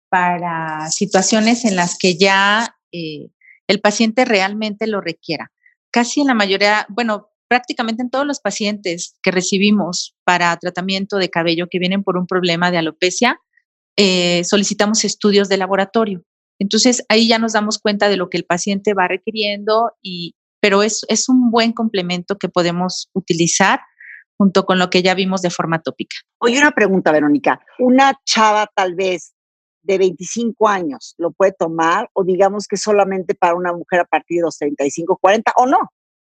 para 0.10 0.90
situaciones 0.90 1.66
en 1.66 1.76
las 1.76 1.98
que 1.98 2.18
ya 2.18 2.76
eh, 2.92 3.30
el 3.68 3.80
paciente 3.80 4.26
realmente 4.26 4.88
lo 4.88 5.02
requiera. 5.02 5.52
Casi 5.92 6.22
en 6.22 6.28
la 6.28 6.34
mayoría, 6.34 6.86
bueno, 6.90 7.30
prácticamente 7.48 8.02
en 8.02 8.10
todos 8.10 8.26
los 8.26 8.40
pacientes 8.40 9.18
que 9.22 9.32
recibimos 9.32 10.16
para 10.24 10.56
tratamiento 10.58 11.18
de 11.18 11.30
cabello 11.30 11.68
que 11.70 11.80
vienen 11.80 12.04
por 12.04 12.18
un 12.18 12.28
problema 12.28 12.72
de 12.72 12.80
alopecia, 12.80 13.40
eh, 13.98 14.44
solicitamos 14.46 15.06
estudios 15.06 15.50
de 15.50 15.58
laboratorio. 15.58 16.24
Entonces 16.60 17.04
ahí 17.10 17.28
ya 17.28 17.40
nos 17.40 17.54
damos 17.54 17.78
cuenta 17.78 18.10
de 18.10 18.18
lo 18.18 18.30
que 18.30 18.38
el 18.38 18.46
paciente 18.46 18.94
va 18.94 19.08
requiriendo, 19.08 19.92
y, 20.02 20.36
pero 20.60 20.84
es, 20.84 21.06
es 21.08 21.30
un 21.30 21.52
buen 21.52 21.72
complemento 21.72 22.38
que 22.38 22.50
podemos 22.50 23.10
utilizar 23.14 23.80
junto 24.40 24.66
con 24.66 24.80
lo 24.80 24.90
que 24.90 25.04
ya 25.04 25.14
vimos 25.16 25.42
de 25.42 25.50
forma 25.50 25.82
tópica. 25.82 26.16
Oye, 26.40 26.58
una 26.58 26.72
pregunta, 26.72 27.12
Verónica. 27.12 27.60
Una 27.78 28.18
chava 28.24 28.72
tal 28.74 28.96
vez 28.96 29.34
de 29.82 29.98
25 29.98 30.68
años 30.70 31.14
lo 31.18 31.32
puede 31.32 31.52
tomar 31.52 32.10
o 32.14 32.24
digamos 32.24 32.66
que 32.66 32.78
solamente 32.78 33.36
para 33.36 33.56
una 33.56 33.74
mujer 33.74 34.00
a 34.00 34.06
partir 34.06 34.38
de 34.38 34.44
los 34.44 34.58
35, 34.58 35.18
40 35.20 35.54
o 35.58 35.66
no? 35.66 35.80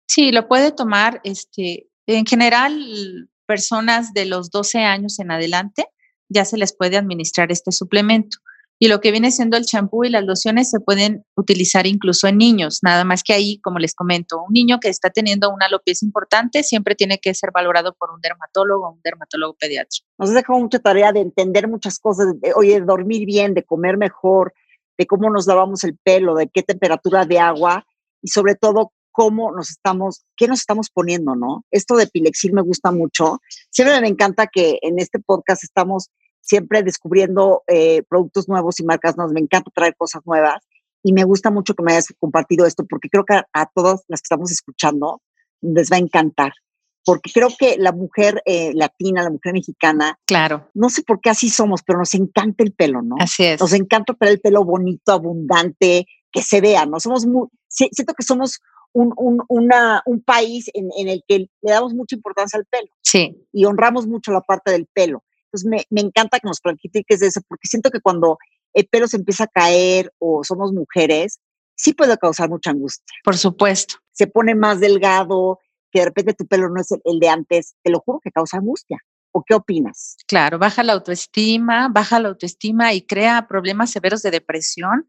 Sí, 0.08 0.32
lo 0.32 0.48
puede 0.48 0.72
tomar, 0.72 1.20
este, 1.22 1.88
en 2.06 2.26
general, 2.26 3.30
personas 3.46 4.12
de 4.12 4.26
los 4.26 4.50
12 4.50 4.78
años 4.80 5.20
en 5.20 5.30
adelante 5.30 5.86
ya 6.28 6.44
se 6.44 6.58
les 6.58 6.76
puede 6.76 6.96
administrar 6.96 7.52
este 7.52 7.70
suplemento. 7.70 8.38
Y 8.80 8.88
lo 8.88 9.00
que 9.00 9.10
viene 9.10 9.32
siendo 9.32 9.56
el 9.56 9.64
champú 9.64 10.04
y 10.04 10.08
las 10.08 10.24
lociones 10.24 10.70
se 10.70 10.78
pueden 10.78 11.24
utilizar 11.36 11.86
incluso 11.86 12.28
en 12.28 12.38
niños, 12.38 12.78
nada 12.82 13.04
más 13.04 13.24
que 13.24 13.32
ahí, 13.32 13.58
como 13.60 13.78
les 13.78 13.94
comento, 13.94 14.40
un 14.40 14.52
niño 14.52 14.78
que 14.78 14.88
está 14.88 15.10
teniendo 15.10 15.50
una 15.50 15.66
alopecia 15.66 16.06
importante 16.06 16.62
siempre 16.62 16.94
tiene 16.94 17.18
que 17.18 17.34
ser 17.34 17.50
valorado 17.52 17.94
por 17.94 18.10
un 18.10 18.20
dermatólogo 18.20 18.86
o 18.86 18.92
un 18.92 19.00
dermatólogo 19.02 19.54
pediatra. 19.54 20.04
Nos 20.18 20.30
dejado 20.30 20.60
mucha 20.60 20.78
tarea 20.78 21.12
de 21.12 21.20
entender 21.20 21.66
muchas 21.66 21.98
cosas, 21.98 22.40
de, 22.40 22.52
oye, 22.54 22.80
dormir 22.80 23.26
bien, 23.26 23.54
de 23.54 23.64
comer 23.64 23.96
mejor, 23.96 24.54
de 24.96 25.06
cómo 25.06 25.30
nos 25.30 25.46
lavamos 25.46 25.82
el 25.84 25.96
pelo, 25.96 26.34
de 26.34 26.48
qué 26.48 26.62
temperatura 26.62 27.24
de 27.24 27.38
agua 27.38 27.84
y 28.22 28.28
sobre 28.28 28.54
todo 28.54 28.92
cómo 29.10 29.50
nos 29.50 29.70
estamos, 29.70 30.24
qué 30.36 30.46
nos 30.46 30.60
estamos 30.60 30.90
poniendo, 30.90 31.34
¿no? 31.34 31.64
Esto 31.72 31.96
de 31.96 32.06
Pilexil 32.06 32.52
me 32.52 32.62
gusta 32.62 32.92
mucho. 32.92 33.40
Siempre 33.70 34.00
me 34.00 34.06
encanta 34.06 34.46
que 34.46 34.78
en 34.82 35.00
este 35.00 35.18
podcast 35.18 35.64
estamos 35.64 36.10
siempre 36.48 36.82
descubriendo 36.82 37.62
eh, 37.66 38.02
productos 38.08 38.48
nuevos 38.48 38.80
y 38.80 38.84
marcas 38.84 39.16
nuevas. 39.16 39.32
Me 39.32 39.40
encanta 39.40 39.70
traer 39.74 39.94
cosas 39.96 40.22
nuevas 40.24 40.66
y 41.02 41.12
me 41.12 41.24
gusta 41.24 41.50
mucho 41.50 41.74
que 41.74 41.82
me 41.82 41.92
hayas 41.92 42.12
compartido 42.18 42.66
esto 42.66 42.84
porque 42.88 43.08
creo 43.08 43.24
que 43.24 43.34
a, 43.34 43.66
todas 43.74 44.02
las 44.08 44.20
que 44.20 44.24
estamos 44.24 44.50
escuchando 44.50 45.20
les 45.60 45.90
va 45.92 45.96
a 45.96 46.00
encantar. 46.00 46.52
Porque 47.04 47.30
creo 47.32 47.48
que 47.58 47.76
la 47.78 47.92
mujer 47.92 48.42
eh, 48.44 48.72
latina, 48.74 49.22
la 49.22 49.30
mujer 49.30 49.54
mexicana, 49.54 50.18
claro, 50.26 50.68
no 50.74 50.90
sé 50.90 51.02
por 51.02 51.20
qué 51.20 51.30
así 51.30 51.48
somos, 51.48 51.82
pero 51.82 51.98
nos 51.98 52.12
encanta 52.14 52.64
el 52.64 52.72
pelo, 52.72 53.00
¿no? 53.02 53.16
Así 53.18 53.44
es. 53.44 53.60
Nos 53.60 53.72
encanta 53.72 54.12
tener 54.14 54.34
el 54.34 54.40
pelo 54.40 54.64
bonito, 54.64 55.12
abundante, 55.12 56.06
que 56.30 56.42
se 56.42 56.60
vea, 56.60 56.84
¿no? 56.84 57.00
Somos 57.00 57.24
muy, 57.24 57.46
siento 57.68 58.12
que 58.12 58.24
somos 58.24 58.58
un, 58.92 59.14
un, 59.16 59.42
una, 59.48 60.02
un 60.04 60.22
país 60.22 60.70
en, 60.74 60.90
en, 60.98 61.08
el 61.08 61.22
que 61.26 61.38
le 61.62 61.72
damos 61.72 61.94
mucha 61.94 62.16
importancia 62.16 62.58
al 62.58 62.66
pelo. 62.66 62.90
Sí. 63.02 63.46
Y 63.52 63.64
honramos 63.64 64.06
mucho 64.06 64.32
la 64.32 64.42
parte 64.42 64.70
del 64.70 64.86
pelo. 64.92 65.22
Entonces 65.48 65.68
me, 65.68 65.84
me 65.90 66.00
encanta 66.06 66.40
que 66.40 66.46
nos 66.46 66.60
platiques 66.60 67.20
de 67.20 67.26
eso, 67.26 67.40
porque 67.48 67.68
siento 67.68 67.90
que 67.90 68.00
cuando 68.00 68.38
el 68.74 68.86
pelo 68.86 69.08
se 69.08 69.16
empieza 69.16 69.44
a 69.44 69.48
caer 69.48 70.12
o 70.18 70.44
somos 70.44 70.72
mujeres, 70.72 71.40
sí 71.74 71.94
puede 71.94 72.16
causar 72.18 72.48
mucha 72.48 72.70
angustia. 72.70 73.16
Por 73.24 73.36
supuesto. 73.36 73.96
Se 74.12 74.26
pone 74.26 74.54
más 74.54 74.80
delgado, 74.80 75.60
que 75.90 76.00
de 76.00 76.04
repente 76.06 76.34
tu 76.34 76.46
pelo 76.46 76.68
no 76.68 76.80
es 76.80 76.90
el, 76.92 77.00
el 77.04 77.18
de 77.18 77.28
antes, 77.28 77.74
te 77.82 77.90
lo 77.90 78.00
juro 78.00 78.20
que 78.22 78.30
causa 78.30 78.58
angustia. 78.58 78.98
¿O 79.30 79.44
qué 79.46 79.54
opinas? 79.54 80.16
Claro, 80.26 80.58
baja 80.58 80.82
la 80.82 80.94
autoestima, 80.94 81.88
baja 81.88 82.18
la 82.18 82.28
autoestima 82.28 82.94
y 82.94 83.02
crea 83.02 83.46
problemas 83.46 83.90
severos 83.90 84.22
de 84.22 84.30
depresión 84.30 85.08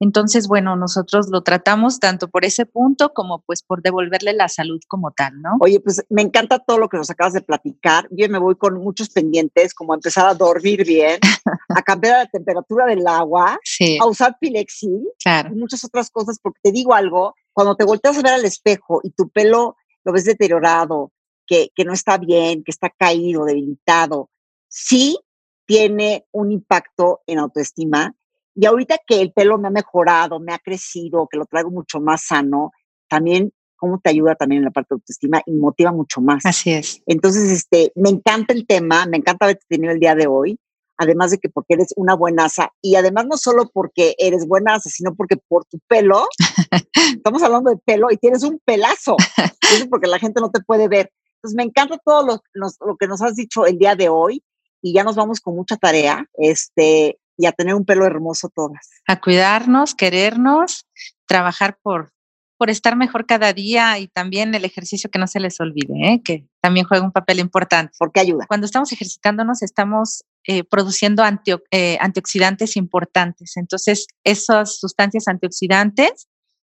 entonces, 0.00 0.46
bueno, 0.46 0.76
nosotros 0.76 1.28
lo 1.30 1.42
tratamos 1.42 1.98
tanto 1.98 2.28
por 2.28 2.44
ese 2.44 2.66
punto 2.66 3.12
como 3.12 3.40
pues 3.40 3.62
por 3.62 3.82
devolverle 3.82 4.32
la 4.32 4.48
salud 4.48 4.80
como 4.86 5.10
tal, 5.10 5.40
¿no? 5.42 5.56
Oye, 5.60 5.80
pues 5.80 6.04
me 6.08 6.22
encanta 6.22 6.60
todo 6.60 6.78
lo 6.78 6.88
que 6.88 6.96
nos 6.96 7.10
acabas 7.10 7.32
de 7.32 7.40
platicar. 7.40 8.08
Yo 8.12 8.28
me 8.28 8.38
voy 8.38 8.54
con 8.54 8.74
muchos 8.74 9.10
pendientes, 9.10 9.74
como 9.74 9.92
a 9.92 9.96
empezar 9.96 10.28
a 10.28 10.34
dormir 10.34 10.86
bien, 10.86 11.18
a 11.68 11.82
cambiar 11.82 12.18
la 12.18 12.26
temperatura 12.26 12.86
del 12.86 13.06
agua, 13.06 13.58
a 14.00 14.06
usar 14.06 14.36
Pilexil 14.40 15.08
claro. 15.22 15.50
y 15.52 15.56
muchas 15.56 15.84
otras 15.84 16.10
cosas, 16.10 16.38
porque 16.40 16.60
te 16.62 16.72
digo 16.72 16.94
algo, 16.94 17.34
cuando 17.52 17.74
te 17.74 17.84
volteas 17.84 18.18
a 18.18 18.22
ver 18.22 18.34
al 18.34 18.44
espejo 18.44 19.00
y 19.02 19.10
tu 19.10 19.28
pelo 19.28 19.76
lo 20.04 20.12
ves 20.12 20.24
deteriorado, 20.24 21.12
que, 21.44 21.70
que 21.74 21.84
no 21.84 21.92
está 21.92 22.18
bien, 22.18 22.62
que 22.62 22.70
está 22.70 22.90
caído, 22.90 23.44
debilitado, 23.44 24.30
sí 24.68 25.18
tiene 25.66 26.26
un 26.30 26.52
impacto 26.52 27.20
en 27.26 27.38
autoestima 27.40 28.14
y 28.60 28.66
ahorita 28.66 28.98
que 29.06 29.20
el 29.20 29.32
pelo 29.32 29.56
me 29.56 29.68
ha 29.68 29.70
mejorado, 29.70 30.40
me 30.40 30.52
ha 30.52 30.58
crecido, 30.58 31.28
que 31.30 31.38
lo 31.38 31.46
traigo 31.46 31.70
mucho 31.70 32.00
más 32.00 32.24
sano, 32.26 32.72
también 33.08 33.52
cómo 33.76 34.00
te 34.00 34.10
ayuda 34.10 34.34
también 34.34 34.62
en 34.62 34.64
la 34.64 34.72
parte 34.72 34.88
de 34.90 34.94
autoestima 34.96 35.40
y 35.46 35.52
motiva 35.52 35.92
mucho 35.92 36.20
más. 36.20 36.44
Así 36.44 36.72
es. 36.72 37.00
Entonces, 37.06 37.52
este, 37.52 37.92
me 37.94 38.10
encanta 38.10 38.52
el 38.52 38.66
tema, 38.66 39.06
me 39.06 39.18
encanta 39.18 39.44
haberte 39.44 39.64
tenido 39.68 39.92
el 39.92 40.00
día 40.00 40.16
de 40.16 40.26
hoy, 40.26 40.58
además 40.96 41.30
de 41.30 41.38
que 41.38 41.48
porque 41.48 41.74
eres 41.74 41.94
una 41.94 42.16
buenaza 42.16 42.72
y 42.82 42.96
además 42.96 43.26
no 43.26 43.36
solo 43.36 43.70
porque 43.72 44.16
eres 44.18 44.44
buenaza, 44.44 44.90
sino 44.90 45.14
porque 45.14 45.36
por 45.36 45.64
tu 45.66 45.78
pelo, 45.86 46.26
estamos 47.14 47.40
hablando 47.44 47.70
de 47.70 47.76
pelo 47.76 48.08
y 48.10 48.16
tienes 48.16 48.42
un 48.42 48.60
pelazo, 48.64 49.16
eso 49.72 49.88
porque 49.88 50.08
la 50.08 50.18
gente 50.18 50.40
no 50.40 50.50
te 50.50 50.64
puede 50.64 50.88
ver. 50.88 51.12
Entonces, 51.36 51.56
me 51.56 51.62
encanta 51.62 51.96
todo 52.04 52.26
lo, 52.26 52.70
lo 52.84 52.96
que 52.96 53.06
nos 53.06 53.22
has 53.22 53.36
dicho 53.36 53.66
el 53.66 53.78
día 53.78 53.94
de 53.94 54.08
hoy 54.08 54.42
y 54.82 54.94
ya 54.94 55.04
nos 55.04 55.14
vamos 55.14 55.38
con 55.38 55.54
mucha 55.54 55.76
tarea. 55.76 56.26
Este, 56.34 57.20
y 57.38 57.46
a 57.46 57.52
tener 57.52 57.74
un 57.74 57.86
pelo 57.86 58.04
hermoso 58.04 58.50
todas. 58.54 58.90
A 59.06 59.20
cuidarnos, 59.20 59.94
querernos, 59.94 60.86
trabajar 61.26 61.78
por, 61.80 62.12
por 62.58 62.68
estar 62.68 62.96
mejor 62.96 63.24
cada 63.24 63.52
día 63.52 63.98
y 63.98 64.08
también 64.08 64.54
el 64.54 64.64
ejercicio 64.64 65.08
que 65.08 65.20
no 65.20 65.28
se 65.28 65.40
les 65.40 65.60
olvide, 65.60 66.12
¿eh? 66.12 66.20
que 66.22 66.44
también 66.60 66.84
juega 66.84 67.04
un 67.04 67.12
papel 67.12 67.38
importante. 67.38 67.92
Porque 67.98 68.20
ayuda. 68.20 68.44
Cuando 68.48 68.66
estamos 68.66 68.92
ejercitándonos 68.92 69.62
estamos 69.62 70.24
eh, 70.44 70.64
produciendo 70.64 71.22
eh, 71.70 71.98
antioxidantes 72.00 72.76
importantes. 72.76 73.56
Entonces, 73.56 74.08
esas 74.24 74.78
sustancias 74.78 75.28
antioxidantes 75.28 76.28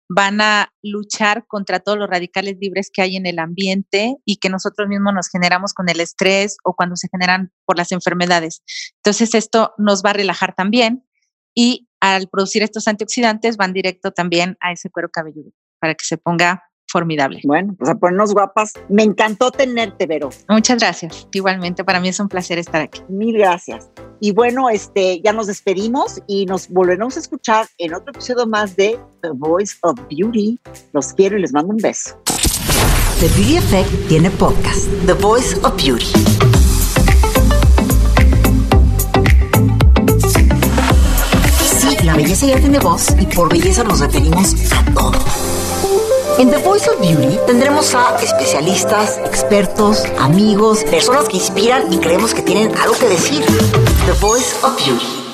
van 0.08 0.40
a 0.40 0.72
luchar 0.82 1.46
contra 1.46 1.80
todos 1.80 1.98
los 1.98 2.08
radicales 2.08 2.56
libres 2.60 2.90
que 2.92 3.02
hay 3.02 3.16
en 3.16 3.26
el 3.26 3.38
ambiente 3.38 4.16
y 4.24 4.36
que 4.36 4.48
nosotros 4.48 4.88
mismos 4.88 5.12
nos 5.12 5.28
generamos 5.28 5.74
con 5.74 5.88
el 5.88 6.00
estrés 6.00 6.56
o 6.64 6.74
cuando 6.74 6.96
se 6.96 7.08
generan 7.08 7.52
por 7.66 7.76
las 7.76 7.92
enfermedades. 7.92 8.62
Entonces 8.96 9.34
esto 9.34 9.74
nos 9.76 10.02
va 10.02 10.10
a 10.10 10.14
relajar 10.14 10.54
también 10.54 11.06
y 11.54 11.88
al 12.00 12.28
producir 12.28 12.62
estos 12.62 12.88
antioxidantes 12.88 13.56
van 13.56 13.72
directo 13.72 14.12
también 14.12 14.56
a 14.60 14.72
ese 14.72 14.88
cuero 14.90 15.10
cabelludo 15.10 15.50
para 15.80 15.94
que 15.94 16.04
se 16.04 16.16
ponga 16.16 16.67
formidable. 16.88 17.40
Bueno, 17.44 17.74
pues 17.78 17.90
a 17.90 17.94
ponernos 17.94 18.32
guapas. 18.32 18.72
Me 18.88 19.02
encantó 19.02 19.50
tenerte, 19.50 20.06
Vero. 20.06 20.30
Muchas 20.48 20.78
gracias. 20.78 21.28
Igualmente, 21.32 21.84
para 21.84 22.00
mí 22.00 22.08
es 22.08 22.18
un 22.20 22.28
placer 22.28 22.58
estar 22.58 22.80
aquí. 22.80 23.02
Mil 23.08 23.36
gracias. 23.38 23.90
Y 24.20 24.32
bueno, 24.32 24.68
este, 24.68 25.20
ya 25.20 25.32
nos 25.32 25.46
despedimos 25.46 26.20
y 26.26 26.46
nos 26.46 26.68
volveremos 26.68 27.16
a 27.16 27.20
escuchar 27.20 27.66
en 27.78 27.94
otro 27.94 28.12
episodio 28.12 28.46
más 28.46 28.74
de 28.76 28.98
The 29.22 29.30
Voice 29.34 29.76
of 29.82 29.98
Beauty. 30.10 30.58
Los 30.92 31.12
quiero 31.12 31.38
y 31.38 31.42
les 31.42 31.52
mando 31.52 31.72
un 31.72 31.78
beso. 31.78 32.20
The 33.20 33.28
Beauty 33.28 33.56
Effect 33.56 34.08
tiene 34.08 34.30
podcast, 34.30 34.88
The 35.06 35.12
Voice 35.12 35.56
of 35.62 35.76
Beauty. 35.76 36.06
Sí, 41.62 42.04
la 42.04 42.14
belleza 42.14 42.46
ya 42.46 42.58
tiene 42.60 42.78
voz 42.78 43.08
y 43.20 43.26
por 43.26 43.50
belleza 43.50 43.84
nos 43.84 44.00
referimos 44.00 44.54
a 44.72 44.84
todo. 44.94 45.47
En 46.38 46.50
The 46.50 46.58
Voice 46.58 46.88
of 46.88 47.00
Beauty 47.00 47.36
tendremos 47.48 47.92
a 47.96 48.16
especialistas, 48.22 49.18
expertos, 49.24 50.04
amigos, 50.20 50.84
personas 50.84 51.28
que 51.28 51.36
inspiran 51.36 51.92
y 51.92 51.98
creemos 51.98 52.32
que 52.32 52.42
tienen 52.42 52.76
algo 52.76 52.96
que 52.96 53.08
decir. 53.08 53.44
The 54.06 54.12
Voice 54.20 54.54
of 54.62 54.76
Beauty. 54.76 55.27